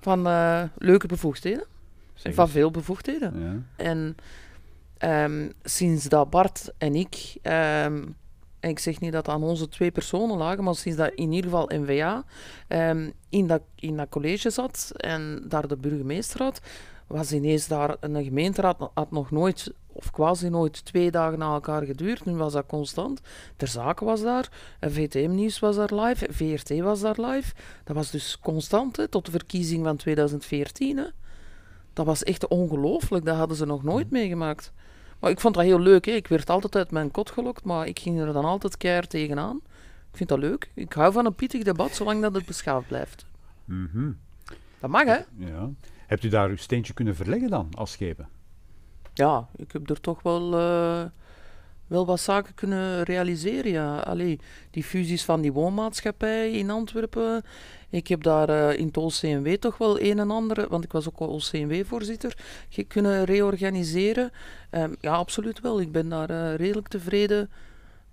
Van 0.00 0.26
eh, 0.26 0.62
leuke 0.78 1.06
bevoegdheden, 1.06 1.64
van 2.14 2.48
veel 2.48 2.70
bevoegdheden. 2.70 3.40
Ja. 3.40 3.84
En 3.84 4.16
ehm, 4.98 5.50
sinds 5.62 6.04
dat 6.04 6.30
Bart 6.30 6.72
en 6.78 6.94
ik, 6.94 7.36
ehm, 7.42 8.04
en 8.60 8.70
ik 8.70 8.78
zeg 8.78 9.00
niet 9.00 9.12
dat 9.12 9.28
aan 9.28 9.42
onze 9.42 9.68
twee 9.68 9.90
personen 9.90 10.36
lagen, 10.36 10.64
maar 10.64 10.74
sinds 10.74 10.98
dat 10.98 11.12
in 11.14 11.32
ieder 11.32 11.50
geval 11.50 11.70
NVA 11.74 12.24
ehm, 12.68 13.10
in, 13.28 13.46
dat, 13.46 13.62
in 13.74 13.96
dat 13.96 14.08
college 14.08 14.50
zat 14.50 14.92
en 14.96 15.44
daar 15.48 15.68
de 15.68 15.76
burgemeester 15.76 16.42
had, 16.42 16.60
was 17.10 17.32
ineens 17.32 17.66
daar 17.66 17.96
een 18.00 18.24
gemeenteraad, 18.24 18.90
had 18.94 19.10
nog 19.10 19.30
nooit, 19.30 19.72
of 19.86 20.10
quasi 20.10 20.48
nooit, 20.48 20.84
twee 20.84 21.10
dagen 21.10 21.38
na 21.38 21.52
elkaar 21.52 21.82
geduurd. 21.82 22.24
Nu 22.24 22.34
was 22.34 22.52
dat 22.52 22.66
constant. 22.66 23.20
Ter 23.56 23.68
Zaken 23.68 24.06
was 24.06 24.22
daar, 24.22 24.76
en 24.80 24.92
VTM-nieuws 24.92 25.58
was 25.58 25.76
daar 25.76 25.94
live, 25.94 26.26
VRT 26.32 26.80
was 26.80 27.00
daar 27.00 27.20
live. 27.20 27.54
Dat 27.84 27.96
was 27.96 28.10
dus 28.10 28.38
constant, 28.40 28.96
hè, 28.96 29.08
tot 29.08 29.24
de 29.24 29.30
verkiezing 29.30 29.84
van 29.84 29.96
2014. 29.96 30.96
Hè. 30.96 31.04
Dat 31.92 32.06
was 32.06 32.22
echt 32.22 32.48
ongelooflijk, 32.48 33.24
dat 33.24 33.36
hadden 33.36 33.56
ze 33.56 33.66
nog 33.66 33.82
nooit 33.82 34.10
meegemaakt. 34.10 34.72
Maar 35.18 35.30
ik 35.30 35.40
vond 35.40 35.54
dat 35.54 35.64
heel 35.64 35.80
leuk, 35.80 36.04
hè. 36.04 36.12
ik 36.12 36.28
werd 36.28 36.50
altijd 36.50 36.76
uit 36.76 36.90
mijn 36.90 37.10
kot 37.10 37.30
gelokt, 37.30 37.64
maar 37.64 37.86
ik 37.86 37.98
ging 37.98 38.20
er 38.20 38.32
dan 38.32 38.44
altijd 38.44 38.76
keihard 38.76 39.10
tegenaan. 39.10 39.60
Ik 40.10 40.16
vind 40.16 40.28
dat 40.28 40.38
leuk. 40.38 40.70
Ik 40.74 40.92
hou 40.92 41.12
van 41.12 41.26
een 41.26 41.34
pittig 41.34 41.62
debat, 41.62 41.94
zolang 41.94 42.22
dat 42.22 42.34
het 42.34 42.46
beschaafd 42.46 42.86
blijft. 42.86 43.26
Mhm. 43.64 44.10
Dat 44.80 44.90
mag, 44.90 45.04
hè? 45.04 45.18
ja. 45.36 45.70
Hebt 46.10 46.24
u 46.24 46.28
daar 46.28 46.48
uw 46.48 46.56
steentje 46.56 46.92
kunnen 46.92 47.16
verleggen 47.16 47.50
dan, 47.50 47.68
als 47.74 47.92
schepen? 47.92 48.28
Ja, 49.14 49.48
ik 49.56 49.72
heb 49.72 49.90
er 49.90 50.00
toch 50.00 50.22
wel, 50.22 50.58
eh, 50.58 51.04
wel 51.86 52.06
wat 52.06 52.20
zaken 52.20 52.54
kunnen 52.54 53.02
realiseren. 53.02 53.70
Ja. 53.70 53.98
Allee, 53.98 54.40
die 54.70 54.84
fusies 54.84 55.24
van 55.24 55.40
die 55.40 55.52
woonmaatschappij 55.52 56.50
in 56.50 56.70
Antwerpen. 56.70 57.42
Ik 57.90 58.06
heb 58.06 58.22
daar 58.22 58.48
eh, 58.48 58.78
in 58.78 58.86
het 58.86 58.96
OCMW 58.96 59.54
toch 59.54 59.78
wel 59.78 60.00
een 60.00 60.18
en 60.18 60.30
ander, 60.30 60.68
want 60.68 60.84
ik 60.84 60.92
was 60.92 61.08
ook 61.08 61.20
OCMW-voorzitter, 61.20 62.36
kunnen 62.88 63.24
reorganiseren. 63.24 64.30
Ehm, 64.70 64.94
ja, 65.00 65.12
absoluut 65.12 65.60
wel. 65.60 65.80
Ik 65.80 65.92
ben 65.92 66.08
daar 66.08 66.30
eh, 66.30 66.54
redelijk 66.54 66.88
tevreden 66.88 67.50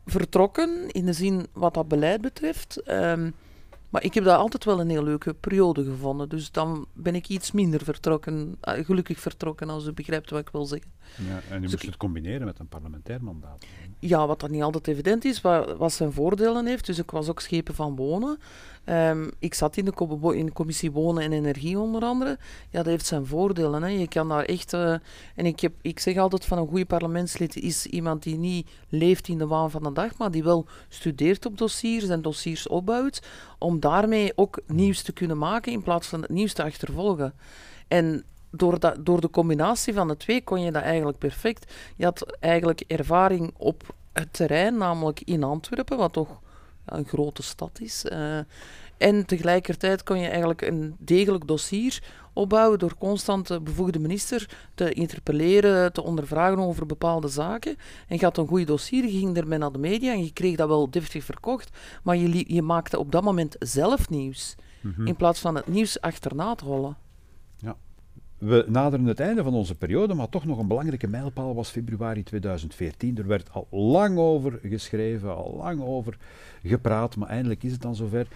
vertrokken, 0.06 0.90
in 0.92 1.06
de 1.06 1.14
zin 1.14 1.48
wat 1.54 1.74
dat 1.74 1.88
beleid 1.88 2.22
betreft. 2.22 2.82
Ehm, 2.82 3.30
Maar 3.90 4.04
ik 4.04 4.14
heb 4.14 4.24
dat 4.24 4.38
altijd 4.38 4.64
wel 4.66 4.80
een 4.80 4.90
heel 4.90 5.04
leuke 5.04 5.34
periode 5.34 5.84
gevonden. 5.84 6.30
Dus 6.30 6.52
dan 6.52 6.86
ben 6.94 7.16
ik 7.16 7.28
iets 7.30 7.52
minder 7.52 7.84
vertrokken, 7.84 8.56
eh, 8.62 8.86
gelukkig 8.86 9.20
vertrokken, 9.20 9.70
als 9.70 9.86
u 9.86 9.92
begrijpt 9.92 10.30
wat 10.30 10.40
ik 10.40 10.50
wil 10.50 10.66
zeggen. 10.66 10.92
Ja, 11.28 11.40
en 11.50 11.58
u 11.58 11.62
Dus 11.62 11.72
moest 11.72 11.84
ik- 11.84 11.90
het 11.90 11.98
combineren 11.98 12.46
met 12.46 12.60
een 12.60 12.68
parlementair 12.68 13.24
mandaat. 13.24 13.66
Ja, 14.00 14.28
wat 14.28 14.40
dat 14.40 14.50
niet 14.50 14.62
altijd 14.62 14.88
evident 14.88 15.26
is, 15.26 15.42
wat, 15.42 15.78
wat 15.78 15.94
zijn 15.94 16.12
voordelen 16.12 16.66
heeft. 16.66 16.86
Dus 16.86 16.98
ik 16.98 17.12
was 17.12 17.30
ook 17.30 17.40
schepen 17.40 17.76
van 17.76 17.96
wonen. 17.96 18.38
Ehm, 18.88 19.30
ik 19.40 19.54
zat 19.54 19.78
in 19.78 19.86
de, 19.86 20.34
in 20.36 20.54
commissie 20.54 20.92
Wonen 20.92 21.24
en 21.24 21.32
Energie 21.32 21.80
onder 21.80 22.02
andere. 22.02 22.38
Ja, 22.70 22.78
dat 22.78 22.86
heeft 22.86 23.06
zijn 23.06 23.26
voordelen. 23.26 23.84
Hè. 23.84 23.90
Je 23.90 24.08
kan 24.08 24.30
daar 24.30 24.44
echt... 24.44 24.74
eh, 24.74 24.92
en 25.36 25.46
ik, 25.46 25.60
heb, 25.60 25.74
ik 25.82 26.00
zeg 26.00 26.18
altijd 26.18 26.46
van 26.46 26.58
een 26.58 26.68
goede 26.68 26.86
parlementslid 26.86 27.56
is 27.56 27.86
iemand 27.86 28.24
die 28.24 28.38
niet 28.38 28.70
leeft 28.90 29.28
in 29.28 29.38
de 29.38 29.48
waan 29.48 29.72
van 29.72 29.84
de 29.84 29.92
dag, 29.92 30.18
maar 30.18 30.32
die 30.32 30.44
wel 30.44 30.66
studeert 30.90 31.46
op 31.46 31.58
dossiers 31.58 32.08
en 32.08 32.22
dossiers 32.22 32.68
opbouwt, 32.68 33.22
om 33.58 33.80
daarmee 33.80 34.32
ook 34.36 34.60
nieuws 34.68 35.02
te 35.02 35.12
kunnen 35.12 35.38
maken 35.38 35.72
in 35.72 35.84
plaats 35.84 36.08
van 36.08 36.22
het 36.22 36.30
nieuws 36.30 36.54
te 36.54 36.64
achtervolgen. 36.64 37.34
En 37.88 38.24
door, 38.52 38.80
dat, 38.80 39.06
door 39.06 39.22
de 39.22 39.30
combinatie 39.30 39.94
van 39.94 40.08
de 40.08 40.18
twee 40.18 40.44
kon 40.44 40.62
je 40.62 40.72
dat 40.72 40.84
eigenlijk 40.84 41.18
perfect. 41.18 41.74
Je 41.96 42.04
had 42.04 42.38
eigenlijk 42.40 42.84
ervaring 42.88 43.54
op 43.58 43.96
het 44.14 44.34
terrein, 44.34 44.78
namelijk 44.78 45.22
in 45.26 45.44
Antwerpen, 45.44 45.98
wat 45.98 46.14
toch 46.14 46.40
een 46.88 47.06
grote 47.06 47.44
stad 47.44 47.80
is. 47.82 48.06
eh, 48.06 48.40
en 48.98 49.26
tegelijkertijd 49.26 50.04
kon 50.04 50.20
je 50.20 50.28
eigenlijk 50.28 50.62
een 50.62 50.96
degelijk 51.00 51.48
dossier 51.48 52.04
opbouwen 52.34 52.80
door 52.80 52.98
constant 52.98 53.48
de 53.48 53.62
bevoegde 53.62 54.00
minister 54.00 54.50
te 54.76 54.94
interpelleren, 54.94 55.94
te 55.94 56.04
ondervragen 56.04 56.60
over 56.60 56.86
bepaalde 56.86 57.28
zaken. 57.28 57.76
En 58.08 58.18
je 58.20 58.26
had 58.26 58.38
een 58.38 58.48
goed 58.48 58.68
dossier, 58.68 59.04
je 59.04 59.18
ging 59.20 59.38
ermee 59.38 59.60
naar 59.60 59.72
de 59.72 59.78
media 59.78 60.12
en 60.14 60.24
je 60.24 60.34
kreeg 60.34 60.56
dat 60.56 60.68
wel 60.68 60.90
deftig 60.90 61.24
verkocht, 61.24 61.78
maar 62.04 62.16
je, 62.18 62.54
je 62.54 62.62
maakte 62.62 63.00
op 63.00 63.12
dat 63.12 63.24
moment 63.24 63.56
zelf 63.60 64.10
nieuws, 64.10 64.56
Mhm. 64.82 65.08
in 65.08 65.16
plaats 65.16 65.40
van 65.40 65.56
het 65.56 65.68
nieuws 65.68 66.02
achterna 66.02 66.56
te 66.56 66.66
rollen. 66.66 66.98
We 68.38 68.66
naderen 68.68 69.06
het 69.06 69.20
einde 69.20 69.44
van 69.44 69.54
onze 69.54 69.76
periode, 69.76 70.14
maar 70.14 70.30
toch 70.30 70.46
nog 70.46 70.60
een 70.60 70.68
belangrijke 70.68 71.08
mijlpaal 71.08 71.56
was 71.56 71.70
februari 71.70 72.24
2014. 72.24 73.18
Er 73.18 73.28
werd 73.28 73.52
al 73.52 73.68
lang 73.70 74.18
over 74.18 74.60
geschreven, 74.64 75.36
al 75.36 75.56
lang 75.56 75.82
over 75.82 76.18
gepraat, 76.64 77.16
maar 77.16 77.30
eindelijk 77.30 77.64
is 77.64 77.72
het 77.72 77.82
dan 77.82 77.96
zover. 77.96 78.28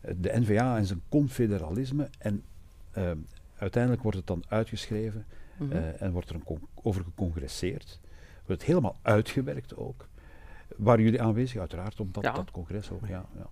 Eh, 0.00 0.14
De 0.18 0.38
NVA 0.40 0.76
en 0.76 0.86
zijn 0.86 1.02
confederalisme. 1.08 2.08
En 2.18 2.42
eh, 2.90 3.10
uiteindelijk 3.58 4.02
wordt 4.02 4.18
het 4.18 4.26
dan 4.26 4.42
uitgeschreven 4.48 5.24
Mhm. 5.56 5.72
eh, 5.72 6.02
en 6.02 6.12
wordt 6.12 6.28
er 6.28 6.34
een 6.34 6.44
con- 6.44 6.68
over 6.82 7.04
gecongresseerd. 7.04 8.00
Wordt 8.46 8.60
het 8.62 8.70
helemaal 8.70 8.96
uitgewerkt 9.02 9.76
ook. 9.76 10.08
Waren 10.76 11.04
jullie 11.04 11.22
aanwezig? 11.22 11.60
Uiteraard, 11.60 12.00
op 12.00 12.14
dat, 12.14 12.24
Ja. 12.24 12.32
dat 12.32 12.50
congres 12.50 12.90
ook. 12.90 13.06
Ja, 13.08 13.24
ja. 13.36 13.46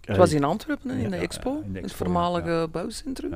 Het 0.00 0.16
was 0.16 0.32
in 0.32 0.44
Antwerpen, 0.44 0.90
in 0.90 1.00
Ja, 1.00 1.08
de 1.08 1.16
ja, 1.16 1.22
expo, 1.22 1.60
in 1.64 1.72
de 1.72 1.80
het 1.80 1.92
voormalige 1.92 2.50
ja. 2.50 2.68
bouwcentrum. 2.68 3.30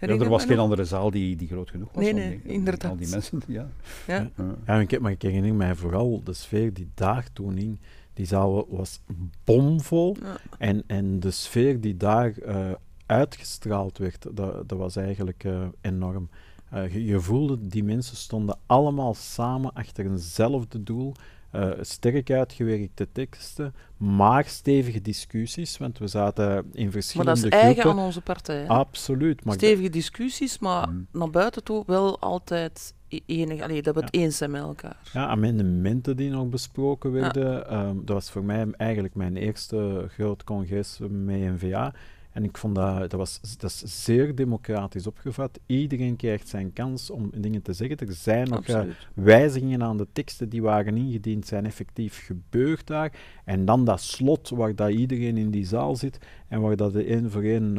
Ja. 0.00 0.08
Er 0.08 0.28
was 0.28 0.42
geen 0.44 0.54
nog? 0.54 0.64
andere 0.64 0.84
zaal 0.84 1.10
die, 1.10 1.36
die 1.36 1.48
groot 1.48 1.70
genoeg 1.70 1.88
was. 1.92 2.02
Nee, 2.04 2.12
om 2.12 2.18
nee, 2.18 2.40
om 2.44 2.50
inderdaad. 2.50 2.90
Al 2.90 2.96
die 2.96 3.08
mensen, 3.08 3.40
ja. 3.48 3.68
Ja. 4.06 4.30
Ja. 4.36 4.44
Ja, 4.66 4.80
ik, 4.80 4.90
heb- 4.90 5.00
maar 5.00 5.10
ik 5.12 5.22
herinner 5.22 5.54
mij 5.54 5.74
vooral 5.74 6.22
de 6.24 6.32
sfeer 6.32 6.72
die 6.74 6.88
daar 6.94 7.26
toen 7.32 7.56
hing. 7.56 7.78
Die 8.14 8.26
zaal 8.26 8.66
was 8.68 9.00
bomvol. 9.44 10.16
Ja. 10.22 10.36
En, 10.58 10.82
en 10.86 11.20
de 11.20 11.30
sfeer 11.30 11.80
die 11.80 11.96
daar 11.96 12.38
eh, 12.38 12.70
uitgestraald 13.06 13.98
werd, 13.98 14.26
dat, 14.32 14.68
dat 14.68 14.78
was 14.78 14.96
eigenlijk 14.96 15.44
eh, 15.44 15.66
enorm. 15.80 16.28
Eh, 16.70 16.92
je, 16.92 17.04
je 17.04 17.20
voelde, 17.20 17.66
die 17.66 17.84
mensen 17.84 18.16
stonden 18.16 18.58
allemaal 18.66 19.14
samen 19.14 19.72
achter 19.72 20.04
eenzelfde 20.06 20.82
doel. 20.82 21.14
Eh, 21.50 21.70
sterk 21.80 22.30
uitgewerkte 22.30 23.08
teksten, 23.12 23.74
maar 23.96 24.44
stevige 24.44 25.00
discussies, 25.02 25.76
want 25.78 25.98
we 25.98 26.06
zaten 26.06 26.64
in 26.72 26.82
Maar 26.82 26.92
verschillende 26.92 27.34
dat 27.40 27.44
is 27.52 27.58
eigen 27.58 27.80
groepen. 27.80 28.00
aan 28.00 28.06
onze 28.06 28.20
partij. 28.20 28.56
hè. 28.60 28.66
Absoluut. 28.68 29.44
Maar 29.44 29.54
Stevige 29.54 29.90
discussies, 29.90 30.58
maar 30.58 30.88
Mhm. 30.88 30.98
naar 31.12 31.30
buiten 31.30 31.64
toe 31.64 31.82
wel 31.86 32.18
altijd 32.20 32.94
e- 33.08 33.18
enig. 33.26 33.60
Allee, 33.62 33.82
dat 33.82 33.94
we 33.94 34.00
het 34.00 34.14
eens 34.14 34.36
zijn 34.36 34.50
met 34.50 34.62
elkaar. 34.62 34.96
Ja, 35.12 35.26
amendementen 35.26 36.16
die 36.16 36.30
nog 36.30 36.48
besproken 36.48 37.12
werden. 37.12 37.68
ehm, 37.68 37.96
dat 37.96 38.14
was 38.14 38.30
voor 38.30 38.44
mij 38.44 38.66
eigenlijk 38.76 39.14
mijn 39.14 39.36
eerste 39.36 40.06
groot 40.08 40.44
congres 40.44 40.98
met 41.00 41.40
NVA. 41.40 41.94
En 42.32 42.44
ik 42.44 42.58
vond 42.58 42.74
dat, 42.74 42.98
dat, 43.00 43.12
was, 43.12 43.40
dat 43.58 43.70
is 43.70 44.04
zeer 44.04 44.34
democratisch 44.34 45.06
opgevat. 45.06 45.60
Iedereen 45.66 46.16
krijgt 46.16 46.48
zijn 46.48 46.72
kans 46.72 47.10
om 47.10 47.30
dingen 47.36 47.62
te 47.62 47.72
zeggen. 47.72 47.98
Er 47.98 48.12
zijn 48.12 48.48
nog 48.48 48.66
eh, 48.66 48.82
wijzigingen 49.14 49.82
aan 49.82 49.96
de 49.96 50.06
teksten 50.12 50.48
die 50.48 50.62
waren 50.62 50.96
ingediend, 50.96 51.46
zijn 51.46 51.66
effectief 51.66 52.26
gebeurd 52.26 52.86
daar. 52.86 53.12
En 53.44 53.64
dan 53.64 53.84
dat 53.84 54.00
slot 54.00 54.48
waar 54.48 54.74
dat 54.74 54.90
iedereen 54.90 55.36
in 55.36 55.50
die 55.50 55.66
zaal 55.66 55.96
zit 55.96 56.18
en 56.50 56.60
waar 56.60 56.76
dat 56.76 56.92
de 56.92 57.04
één 57.04 57.30
voor 57.30 57.42
één 57.42 57.74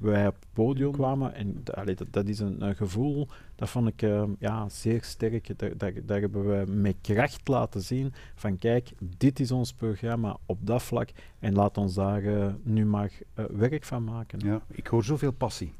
wij 0.00 0.26
op 0.26 0.34
het 0.34 0.46
podium 0.52 0.92
kwamen. 0.92 1.34
En 1.34 1.62
allee, 1.74 1.94
dat, 1.94 2.06
dat 2.10 2.28
is 2.28 2.38
een, 2.38 2.62
een 2.66 2.76
gevoel, 2.76 3.28
dat 3.54 3.70
vond 3.70 3.88
ik 3.88 4.02
eh, 4.02 4.24
ja, 4.38 4.68
zeer 4.68 5.02
sterk. 5.02 5.58
Daar, 5.58 5.76
daar, 5.76 5.92
daar 6.04 6.20
hebben 6.20 6.48
we 6.48 6.72
met 6.72 6.96
kracht 7.00 7.48
laten 7.48 7.82
zien 7.82 8.12
van 8.34 8.58
kijk, 8.58 8.90
dit 9.18 9.40
is 9.40 9.50
ons 9.50 9.72
programma 9.72 10.36
op 10.46 10.58
dat 10.60 10.82
vlak 10.82 11.08
en 11.38 11.54
laat 11.54 11.78
ons 11.78 11.94
daar 11.94 12.24
eh, 12.24 12.46
nu 12.62 12.84
maar 12.84 13.12
werk 13.50 13.84
van 13.84 14.04
maken. 14.04 14.38
Ja, 14.44 14.62
ik 14.70 14.86
hoor 14.86 15.04
zoveel 15.04 15.32
passie. 15.32 15.72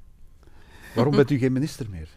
Waarom 0.95 1.17
bent 1.17 1.31
u 1.31 1.39
geen 1.39 1.53
minister 1.53 1.87
meer? 1.91 2.09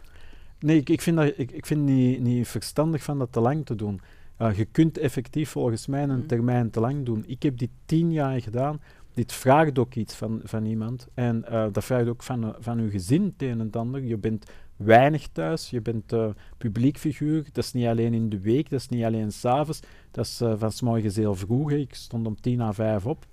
Nee, 0.60 0.78
ik, 0.78 0.90
ik 0.90 1.02
vind, 1.02 1.18
dat, 1.18 1.34
ik, 1.38 1.52
ik 1.52 1.66
vind 1.66 1.82
niet, 1.82 2.22
niet 2.22 2.48
verstandig 2.48 3.04
van 3.04 3.20
dat 3.20 3.32
te 3.32 3.40
lang 3.40 3.66
te 3.66 3.76
doen. 3.76 4.02
Uh, 4.42 4.58
je 4.58 4.66
kunt 4.66 4.98
effectief 4.98 5.50
volgens 5.50 5.88
mij 5.88 6.04
een 6.04 6.10
Mhm. 6.10 6.26
termijn 6.26 6.70
te 6.70 6.80
lang 6.80 7.06
doen. 7.06 7.24
Ik 7.28 7.44
heb 7.44 7.58
dit 7.58 7.70
tien 7.86 8.12
jaar 8.12 8.42
gedaan. 8.42 8.80
Dit 9.16 9.34
vraagt 9.34 9.80
ook 9.80 9.96
iets 9.96 10.16
van, 10.16 10.42
van 10.44 10.66
iemand. 10.66 11.08
En 11.14 11.46
uh, 11.50 11.66
dat 11.72 11.84
vraagt 11.84 12.08
ook 12.08 12.24
van, 12.24 12.56
van 12.60 12.80
uw 12.80 12.90
gezin 12.90 13.24
het 13.24 13.42
een 13.42 13.60
en 13.60 13.72
ander. 13.72 14.04
Je 14.04 14.18
bent 14.18 14.46
weinig 14.76 15.28
thuis, 15.28 15.70
je 15.70 15.82
bent 15.82 16.14
uh, 16.14 16.28
publiek 16.58 16.98
figuur. 16.98 17.44
Dat 17.52 17.64
is 17.64 17.74
niet 17.74 17.88
alleen 17.88 18.14
in 18.14 18.30
de 18.30 18.40
week, 18.40 18.70
dat 18.70 18.80
is 18.80 18.90
niet 18.90 19.04
alleen 19.04 19.32
s'avonds. 19.32 19.80
Dat 20.12 20.26
is 20.26 20.42
uh, 20.42 20.54
van 20.58 20.72
morgens 20.82 21.16
heel 21.16 21.36
vroeg. 21.36 21.72
Ik 21.72 21.94
stond 21.94 22.28
om 22.28 22.42
tien 22.42 22.62
à 22.62 22.74
vijf 22.74 23.06
op 23.06 23.26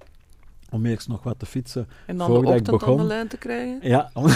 om 0.72 0.86
eerst 0.86 1.08
nog 1.08 1.22
wat 1.22 1.38
te 1.38 1.46
fietsen. 1.46 1.88
En 2.06 2.16
dan 2.16 2.26
de 2.26 2.34
voordat 2.34 2.54
ik 2.54 2.60
ochtend 2.60 2.78
begon. 2.78 2.98
aan 2.98 3.06
de 3.06 3.14
lijn 3.14 3.28
te 3.28 3.38
krijgen. 3.38 3.88
Ja, 3.88 4.10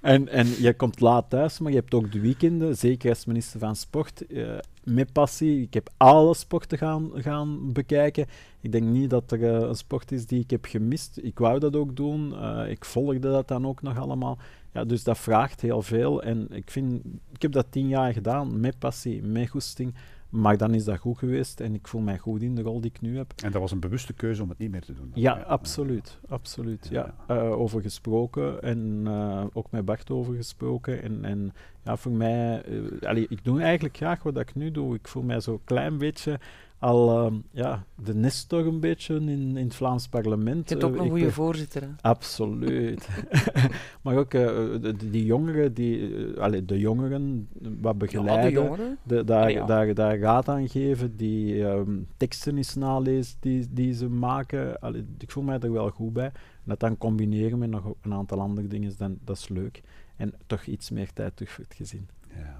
en, 0.00 0.28
en 0.28 0.46
je 0.58 0.74
komt 0.76 1.00
laat 1.00 1.30
thuis, 1.30 1.58
maar 1.58 1.72
je 1.72 1.78
hebt 1.78 1.94
ook 1.94 2.12
de 2.12 2.20
weekenden, 2.20 2.76
zeker 2.76 3.08
als 3.08 3.24
minister 3.24 3.60
van 3.60 3.76
Sport, 3.76 4.26
eh, 4.26 4.58
met 4.84 5.12
passie. 5.12 5.62
Ik 5.62 5.74
heb 5.74 5.90
alle 5.96 6.34
sporten 6.34 6.78
gaan, 6.78 7.10
gaan 7.14 7.72
bekijken. 7.72 8.26
Ik 8.60 8.72
denk 8.72 8.84
niet 8.84 9.10
dat 9.10 9.32
er 9.32 9.44
eh, 9.44 9.68
een 9.68 9.74
sport 9.74 10.12
is 10.12 10.26
die 10.26 10.40
ik 10.40 10.50
heb 10.50 10.64
gemist. 10.64 11.18
Ik 11.22 11.38
wou 11.38 11.58
dat 11.58 11.76
ook 11.76 11.96
doen. 11.96 12.36
Eh, 12.36 12.70
ik 12.70 12.84
volgde 12.84 13.30
dat 13.30 13.48
dan 13.48 13.66
ook 13.66 13.82
nog 13.82 13.98
allemaal. 13.98 14.38
Ja, 14.72 14.84
dus 14.84 15.04
dat 15.04 15.18
vraagt 15.18 15.60
heel 15.60 15.82
veel. 15.82 16.22
En 16.22 16.46
ik, 16.50 16.70
vind, 16.70 17.04
ik 17.32 17.42
heb 17.42 17.52
dat 17.52 17.66
tien 17.70 17.88
jaar 17.88 18.12
gedaan, 18.12 18.60
met 18.60 18.78
passie, 18.78 19.22
met 19.22 19.48
goesting. 19.48 19.94
Maar 20.32 20.56
dan 20.56 20.74
is 20.74 20.84
dat 20.84 20.98
goed 20.98 21.18
geweest 21.18 21.60
en 21.60 21.74
ik 21.74 21.88
voel 21.88 22.00
mij 22.00 22.18
goed 22.18 22.42
in 22.42 22.54
de 22.54 22.62
rol 22.62 22.80
die 22.80 22.90
ik 22.90 23.00
nu 23.00 23.16
heb. 23.16 23.32
En 23.44 23.52
dat 23.52 23.60
was 23.60 23.70
een 23.72 23.80
bewuste 23.80 24.12
keuze 24.12 24.42
om 24.42 24.48
het 24.48 24.58
niet 24.58 24.70
meer 24.70 24.80
te 24.80 24.94
doen. 24.94 25.10
Ja, 25.14 25.32
absoluut. 25.32 26.18
absoluut 26.28 26.88
ja. 26.90 27.14
Ja. 27.28 27.36
Eh, 27.36 27.50
over 27.50 27.82
gesproken 27.82 28.62
en 28.62 29.02
eh, 29.06 29.44
ook 29.52 29.70
met 29.70 29.84
Bart 29.84 30.10
over 30.10 30.34
gesproken. 30.34 31.02
En, 31.02 31.24
en 31.24 31.52
ja, 31.84 31.96
voor 31.96 32.12
mij, 32.12 32.62
eh, 32.62 33.08
allee, 33.08 33.26
ik 33.28 33.44
doe 33.44 33.60
eigenlijk 33.60 33.96
graag 33.96 34.22
wat 34.22 34.38
ik 34.38 34.54
nu 34.54 34.70
doe. 34.70 34.94
Ik 34.94 35.08
voel 35.08 35.22
mij 35.22 35.40
zo'n 35.40 35.60
klein 35.64 35.98
beetje 35.98 36.40
al 36.82 37.24
ehm, 37.26 37.34
ja, 37.50 37.84
de 38.04 38.14
Nestor 38.14 38.66
een 38.66 38.80
beetje 38.80 39.14
in, 39.14 39.28
in 39.28 39.56
het 39.56 39.74
Vlaams 39.74 40.08
parlement. 40.08 40.68
Je 40.68 40.76
bent 40.76 40.84
ook 40.90 40.96
Eh, 40.96 41.02
een 41.02 41.08
goede 41.08 41.24
ben- 41.24 41.32
voorzitter. 41.32 41.82
Hè? 41.82 41.88
Absoluut. 42.00 43.08
maar 44.02 44.16
ook 44.16 44.34
eh, 44.34 44.46
de- 44.80 44.94
die 45.10 45.24
jongeren, 45.24 45.74
die, 45.74 46.14
allee, 46.38 46.64
de 46.64 46.78
jongeren 46.78 47.48
wat 47.60 47.70
Ja, 47.82 47.90
de 47.92 47.96
begeleiden. 47.98 48.52
jongeren. 48.52 48.98
De, 49.02 49.24
daar, 49.24 49.50
ja. 49.50 49.66
daar, 49.66 49.94
daar 49.94 50.18
raad 50.18 50.48
aan 50.48 50.68
geven, 50.68 51.16
die 51.16 51.66
ehm, 51.68 51.98
teksten 52.16 52.56
eens 52.56 52.74
nalezen 52.74 53.36
die, 53.40 53.66
die 53.70 53.94
ze 53.94 54.08
maken. 54.08 54.80
Allee, 54.80 55.04
ik 55.18 55.30
voel 55.30 55.44
mij 55.44 55.58
er 55.58 55.72
wel 55.72 55.88
goed 55.90 56.12
bij. 56.12 56.24
En 56.24 56.32
dat 56.64 56.80
dan 56.80 56.98
combineren 56.98 57.58
met 57.58 57.70
nog 57.70 57.94
een 58.02 58.12
aantal 58.14 58.40
andere 58.40 58.66
dingen, 58.68 58.92
dan, 58.98 59.18
dat 59.24 59.36
is 59.36 59.48
leuk. 59.48 59.82
En 60.16 60.32
toch 60.46 60.64
iets 60.66 60.90
meer 60.90 61.12
tijd 61.12 61.36
terug 61.36 61.50
voor 61.52 61.64
het 61.64 61.74
gezin. 61.74 62.08
Ja. 62.36 62.56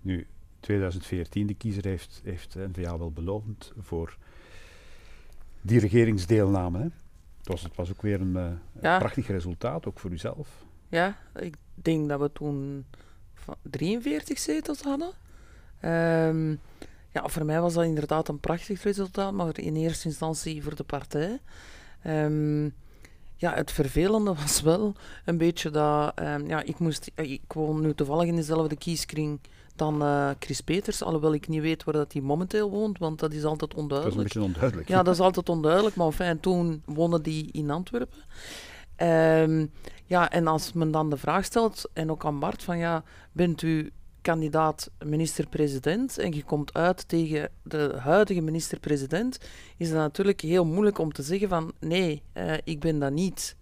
Nu, 0.00 0.26
2014, 0.62 1.46
de 1.46 1.54
kiezer 1.54 1.84
heeft, 1.84 2.20
heeft 2.24 2.54
N-VA 2.54 2.98
wel 2.98 3.10
beloond 3.10 3.72
voor 3.78 4.16
die 5.60 5.80
regeringsdeelname. 5.80 6.78
Hè? 6.78 6.84
Het, 6.84 7.48
was, 7.48 7.62
het 7.62 7.76
was 7.76 7.90
ook 7.90 8.02
weer 8.02 8.20
een, 8.20 8.36
eh, 8.36 8.42
een 8.44 8.58
Ja. 8.82 8.98
prachtig 8.98 9.26
resultaat, 9.26 9.86
ook 9.86 9.98
voor 10.00 10.10
uzelf. 10.10 10.48
Ja, 10.88 11.16
ik 11.34 11.54
denk 11.74 12.08
dat 12.08 12.20
we 12.20 12.32
toen 12.32 12.84
van 13.34 13.56
43 13.62 14.38
zetels 14.38 14.80
hadden. 14.82 15.12
Ehm, 15.80 16.50
ja, 17.12 17.28
voor 17.28 17.44
mij 17.44 17.60
was 17.60 17.74
dat 17.74 17.84
inderdaad 17.84 18.28
een 18.28 18.40
prachtig 18.40 18.82
resultaat, 18.82 19.32
maar 19.32 19.58
in 19.58 19.76
eerste 19.76 20.08
instantie 20.08 20.62
voor 20.62 20.74
de 20.74 20.84
partij. 20.84 21.38
Ehm, 22.02 22.64
ja, 23.36 23.54
het 23.54 23.70
vervelende 23.72 24.34
was 24.34 24.60
wel 24.60 24.94
een 25.24 25.38
beetje 25.38 25.70
dat... 25.70 26.12
ehm, 26.18 26.46
ja, 26.46 26.62
ik, 26.62 26.78
moest, 26.78 27.10
ik 27.14 27.52
woon 27.52 27.80
nu 27.80 27.94
toevallig 27.94 28.26
in 28.28 28.36
dezelfde 28.36 28.76
kieskring 28.76 29.40
dan 29.76 30.02
uh, 30.02 30.30
Chris 30.38 30.60
Peters. 30.60 31.02
Alhoewel 31.02 31.34
ik 31.34 31.48
niet 31.48 31.60
weet 31.60 31.84
waar 31.84 31.94
dat 31.94 32.12
hij 32.12 32.22
momenteel 32.22 32.70
woont, 32.70 32.98
want 32.98 33.18
dat 33.18 33.32
is 33.32 33.44
altijd 33.44 33.74
onduidelijk. 33.74 34.18
Dat 34.18 34.26
is 34.26 34.34
een 34.34 34.40
beetje 34.40 34.54
onduidelijk. 34.54 34.88
Ja, 34.88 35.02
dat 35.02 35.14
is 35.14 35.20
altijd 35.20 35.48
onduidelijk. 35.48 35.96
Maar 35.96 36.06
enfin, 36.06 36.40
toen 36.40 36.82
woonde 36.86 37.20
die 37.20 37.48
in 37.52 37.70
Antwerpen. 37.70 38.18
Um, 38.96 39.70
ja, 40.06 40.30
en 40.30 40.46
als 40.46 40.72
men 40.72 40.90
dan 40.90 41.10
de 41.10 41.16
vraag 41.16 41.44
stelt, 41.44 41.90
en 41.92 42.10
ook 42.10 42.24
aan 42.24 42.38
Bart, 42.38 42.62
van 42.62 42.78
ja, 42.78 43.04
bent 43.32 43.62
u 43.62 43.92
kandidaat 44.20 44.90
minister-president 45.04 46.18
en 46.18 46.32
je 46.32 46.42
komt 46.42 46.74
uit 46.74 47.08
tegen 47.08 47.50
de 47.62 47.94
huidige 47.98 48.40
minister-president, 48.40 49.38
is 49.76 49.88
het 49.88 49.98
natuurlijk 49.98 50.40
heel 50.40 50.64
moeilijk 50.64 50.98
om 50.98 51.12
te 51.12 51.22
zeggen 51.22 51.48
van 51.48 51.72
nee, 51.80 52.22
uh, 52.34 52.54
ik 52.64 52.80
ben 52.80 52.98
dat 52.98 53.12
niet. 53.12 53.56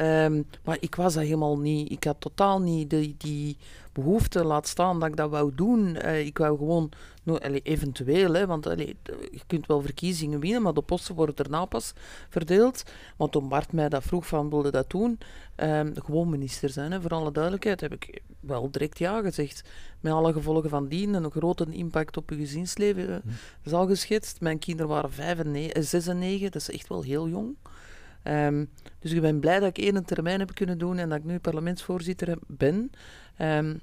Um, 0.00 0.46
maar 0.64 0.76
ik 0.80 0.94
was 0.94 1.14
dat 1.14 1.22
helemaal 1.22 1.58
niet. 1.58 1.90
Ik 1.90 2.04
had 2.04 2.16
totaal 2.18 2.60
niet 2.60 2.90
die, 2.90 3.14
die 3.18 3.56
behoefte, 3.92 4.44
laat 4.44 4.68
staan 4.68 5.00
dat 5.00 5.08
ik 5.08 5.16
dat 5.16 5.30
wou 5.30 5.54
doen. 5.54 5.96
Uh, 5.96 6.26
ik 6.26 6.38
wou 6.38 6.58
gewoon, 6.58 6.90
no, 7.22 7.36
allee, 7.36 7.60
eventueel, 7.62 8.34
hè, 8.34 8.46
want 8.46 8.66
allee, 8.66 8.96
je 9.30 9.40
kunt 9.46 9.66
wel 9.66 9.80
verkiezingen 9.82 10.40
winnen, 10.40 10.62
maar 10.62 10.74
de 10.74 10.82
posten 10.82 11.14
worden 11.14 11.36
daarna 11.36 11.64
pas 11.64 11.92
verdeeld. 12.28 12.82
Want 13.16 13.32
toen 13.32 13.48
Bart 13.48 13.72
mij 13.72 13.88
dat 13.88 14.02
vroeg 14.02 14.26
van 14.26 14.50
wilde 14.50 14.70
dat 14.70 14.90
doen, 14.90 15.18
um, 15.56 15.92
gewoon 16.04 16.30
minister 16.30 16.70
zijn, 16.70 16.92
hè, 16.92 17.00
voor 17.00 17.10
alle 17.10 17.32
duidelijkheid, 17.32 17.80
heb 17.80 17.92
ik 17.92 18.22
wel 18.40 18.70
direct 18.70 18.98
ja 18.98 19.20
gezegd. 19.20 19.62
Met 20.00 20.12
alle 20.12 20.32
gevolgen 20.32 20.70
van 20.70 20.88
dien 20.88 21.14
en 21.14 21.24
een 21.24 21.30
grote 21.30 21.66
impact 21.70 22.16
op 22.16 22.30
je 22.30 22.36
gezinsleven 22.36 23.08
uh, 23.08 23.16
is 23.62 23.72
al 23.72 23.86
geschetst. 23.86 24.40
Mijn 24.40 24.58
kinderen 24.58 24.90
waren 24.90 25.12
vijf 25.12 25.38
en 25.38 25.50
negen, 25.50 25.84
zes 25.84 26.06
en 26.06 26.18
negen, 26.18 26.50
dat 26.50 26.60
is 26.60 26.70
echt 26.70 26.88
wel 26.88 27.02
heel 27.02 27.28
jong. 27.28 27.56
Um, 28.28 28.70
dus 28.98 29.12
ik 29.12 29.20
ben 29.20 29.40
blij 29.40 29.60
dat 29.60 29.68
ik 29.68 29.78
één 29.78 30.04
termijn 30.04 30.38
heb 30.38 30.54
kunnen 30.54 30.78
doen 30.78 30.98
en 30.98 31.08
dat 31.08 31.18
ik 31.18 31.24
nu 31.24 31.38
parlementsvoorzitter 31.38 32.38
ben. 32.46 32.90
Um, 33.40 33.80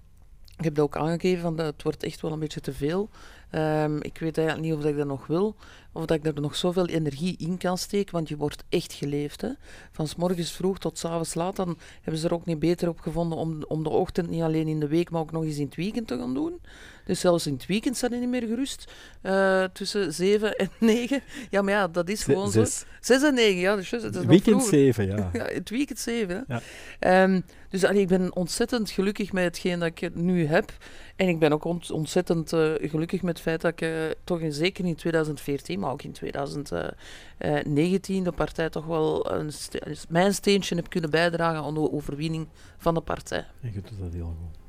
ik 0.58 0.64
heb 0.64 0.76
dat 0.76 0.86
ook 0.86 0.98
aangegeven, 0.98 1.42
van 1.42 1.56
dat 1.56 1.66
het 1.66 1.84
wordt 1.84 2.04
echt 2.04 2.22
wel 2.22 2.32
een 2.32 2.40
beetje 2.40 2.62
te 2.62 2.74
veel. 2.74 3.10
Um, 3.52 4.02
ik 4.02 4.18
weet 4.18 4.38
eigenlijk 4.38 4.68
niet 4.68 4.78
of 4.78 4.86
ik 4.86 4.98
dat 4.98 5.08
nog 5.08 5.28
wil, 5.28 5.56
of 5.96 6.06
dat 6.06 6.18
ik 6.18 6.26
er 6.26 6.42
nog 6.42 6.56
zoveel 6.56 6.88
energie 6.88 7.36
in 7.38 7.58
kan 7.58 7.78
steken, 7.78 8.14
want 8.14 8.30
je 8.30 8.38
wordt 8.38 8.64
echt 8.70 8.94
geleefd. 8.94 9.42
Hè. 9.42 9.50
Van 9.92 10.08
s 10.08 10.16
morgens 10.16 10.52
vroeg 10.52 10.80
tot 10.80 10.98
s 10.98 11.06
avonds 11.06 11.34
laat, 11.34 11.56
dan 11.56 11.78
hebben 12.02 12.22
ze 12.22 12.28
er 12.28 12.34
ook 12.34 12.46
niet 12.46 12.60
beter 12.60 12.88
op 12.88 13.00
gevonden 13.00 13.38
om, 13.38 13.64
om 13.68 13.84
de 13.84 13.90
ochtend 13.90 14.30
niet 14.30 14.42
alleen 14.42 14.68
in 14.68 14.80
de 14.80 14.88
week, 14.88 15.10
maar 15.10 15.22
ook 15.22 15.32
nog 15.32 15.44
eens 15.44 15.58
in 15.58 15.66
het 15.66 15.76
weekend 15.76 16.08
te 16.08 16.18
gaan 16.18 16.34
doen. 16.34 16.60
Dus 17.06 17.20
zelfs 17.20 17.48
in 17.48 17.54
het 17.54 17.66
weekend 17.66 17.98
staat 17.98 18.10
hij 18.10 18.20
niet 18.20 18.30
meer 18.30 18.48
gerust. 18.48 18.92
Uh, 19.24 19.64
tussen 19.64 20.14
7 20.14 20.56
en 20.56 20.70
9. 20.80 21.22
Ja, 21.50 21.62
maar 21.62 21.74
ja, 21.74 21.88
dat 21.88 22.10
is 22.10 22.24
gewoon 22.24 22.52
Zes. 22.52 22.80
zo. 22.80 22.86
6 23.02 23.24
en 23.24 23.34
9, 23.34 23.60
ja. 23.60 23.76
Dus 23.76 23.94
is 23.94 24.26
weekend 24.26 24.64
7, 24.64 25.06
ja. 25.06 25.30
ja. 25.34 25.46
Het 25.46 25.70
weekend 25.70 26.00
7. 26.00 26.46
Ja. 26.48 27.24
Um, 27.24 27.44
dus 27.70 27.84
allee, 27.84 28.02
ik 28.02 28.08
ben 28.08 28.36
ontzettend 28.36 28.90
gelukkig 28.90 29.32
met 29.32 29.44
hetgeen 29.44 29.80
dat 29.80 30.02
ik 30.02 30.16
nu 30.16 30.46
heb. 30.46 30.74
En 31.16 31.28
ik 31.28 31.40
ben 31.40 31.52
ook 31.52 31.64
ont 31.64 31.92
ontzettend 31.92 32.54
uh, 32.54 32.72
gelukkig 32.82 33.22
met 33.22 33.34
het 33.34 33.42
feit 33.42 33.62
dat 33.62 33.72
ik 33.72 33.82
uh, 33.82 33.90
toch 34.24 34.40
in, 34.40 34.54
zeker 34.54 34.86
in 34.86 34.96
2014, 34.96 35.80
maar 35.86 35.94
ook 35.94 36.04
in 36.04 36.12
2019, 36.12 38.24
de 38.24 38.32
partij 38.32 38.70
toch 38.70 38.86
wel 38.86 39.32
een 39.32 39.54
ste 39.54 39.96
mijn 40.10 40.34
steentje 40.34 40.76
heb 40.76 40.90
kunnen 40.90 41.10
bijdragen 41.10 41.64
aan 41.64 41.74
de 41.74 41.92
overwinning 41.92 42.48
van 42.78 42.94
de 42.94 43.02
partij. 43.02 43.46
En 43.62 43.72
je 43.74 43.82
doet 43.82 44.00
dat 44.00 44.14
heel 44.14 44.36
goed. 44.42 44.64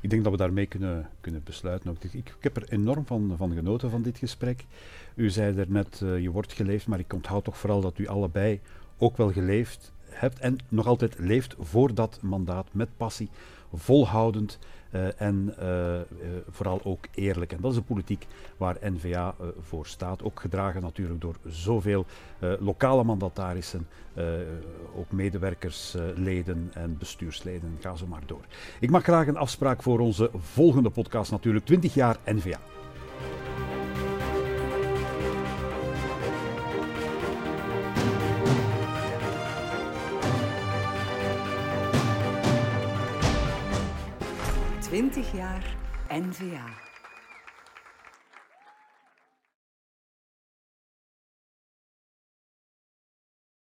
Ik 0.00 0.10
denk 0.10 0.24
dat 0.24 0.32
we 0.32 0.38
daarmee 0.38 0.66
kunnen, 0.66 1.08
kunnen 1.20 1.42
besluiten. 1.44 1.90
Ook. 1.90 2.04
Ik, 2.04 2.14
ik 2.14 2.34
heb 2.40 2.56
er 2.56 2.68
enorm 2.68 3.06
van, 3.06 3.34
van 3.36 3.52
genoten 3.52 3.90
van 3.90 4.02
dit 4.02 4.18
gesprek. 4.18 4.64
U 5.14 5.30
zei 5.30 5.58
er 5.58 5.70
net, 5.70 6.00
uh, 6.02 6.18
je 6.18 6.30
wordt 6.30 6.52
geleefd, 6.52 6.86
maar 6.86 6.98
ik 6.98 7.12
onthoud 7.12 7.44
toch 7.44 7.58
vooral 7.58 7.80
dat 7.80 7.98
u 7.98 8.06
allebei 8.06 8.60
ook 8.98 9.16
wel 9.16 9.32
geleefd 9.32 9.92
hebt 10.08 10.38
en 10.38 10.56
nog 10.68 10.86
altijd 10.86 11.18
leeft 11.18 11.54
voor 11.58 11.94
dat 11.94 12.18
mandaat 12.22 12.66
met 12.72 12.96
passie, 12.96 13.30
volhoudend 13.74 14.58
uh, 14.90 15.20
en 15.20 15.54
uh, 15.58 15.94
uh, 15.94 16.00
vooral 16.50 16.80
ook 16.84 17.06
eerlijk. 17.14 17.52
En 17.52 17.60
dat 17.60 17.70
is 17.70 17.76
de 17.76 17.82
politiek 17.82 18.26
waar 18.56 18.76
N-VA 18.80 19.34
voor 19.60 19.86
staat. 19.86 20.22
Ook 20.22 20.40
gedragen 20.40 20.82
natuurlijk 20.82 21.20
door 21.20 21.36
zoveel 21.46 22.06
lokale 22.58 23.04
mandatarissen, 23.04 23.86
ook 24.96 25.10
medewerkers, 25.10 25.94
leden 26.14 26.70
en 26.74 26.98
bestuursleden. 26.98 27.76
Ga 27.80 27.96
zo 27.96 28.06
maar 28.06 28.22
door. 28.26 28.44
Ik 28.80 28.90
maak 28.90 29.04
graag 29.04 29.26
een 29.26 29.36
afspraak 29.36 29.82
voor 29.82 29.98
onze 29.98 30.30
volgende 30.36 30.90
podcast 30.90 31.30
natuurlijk, 31.30 31.64
20 31.64 31.94
jaar 31.94 32.16
N-VA. 32.24 32.58
Twintig 44.96 45.32
jaar 45.32 45.76
NVA. 46.08 46.85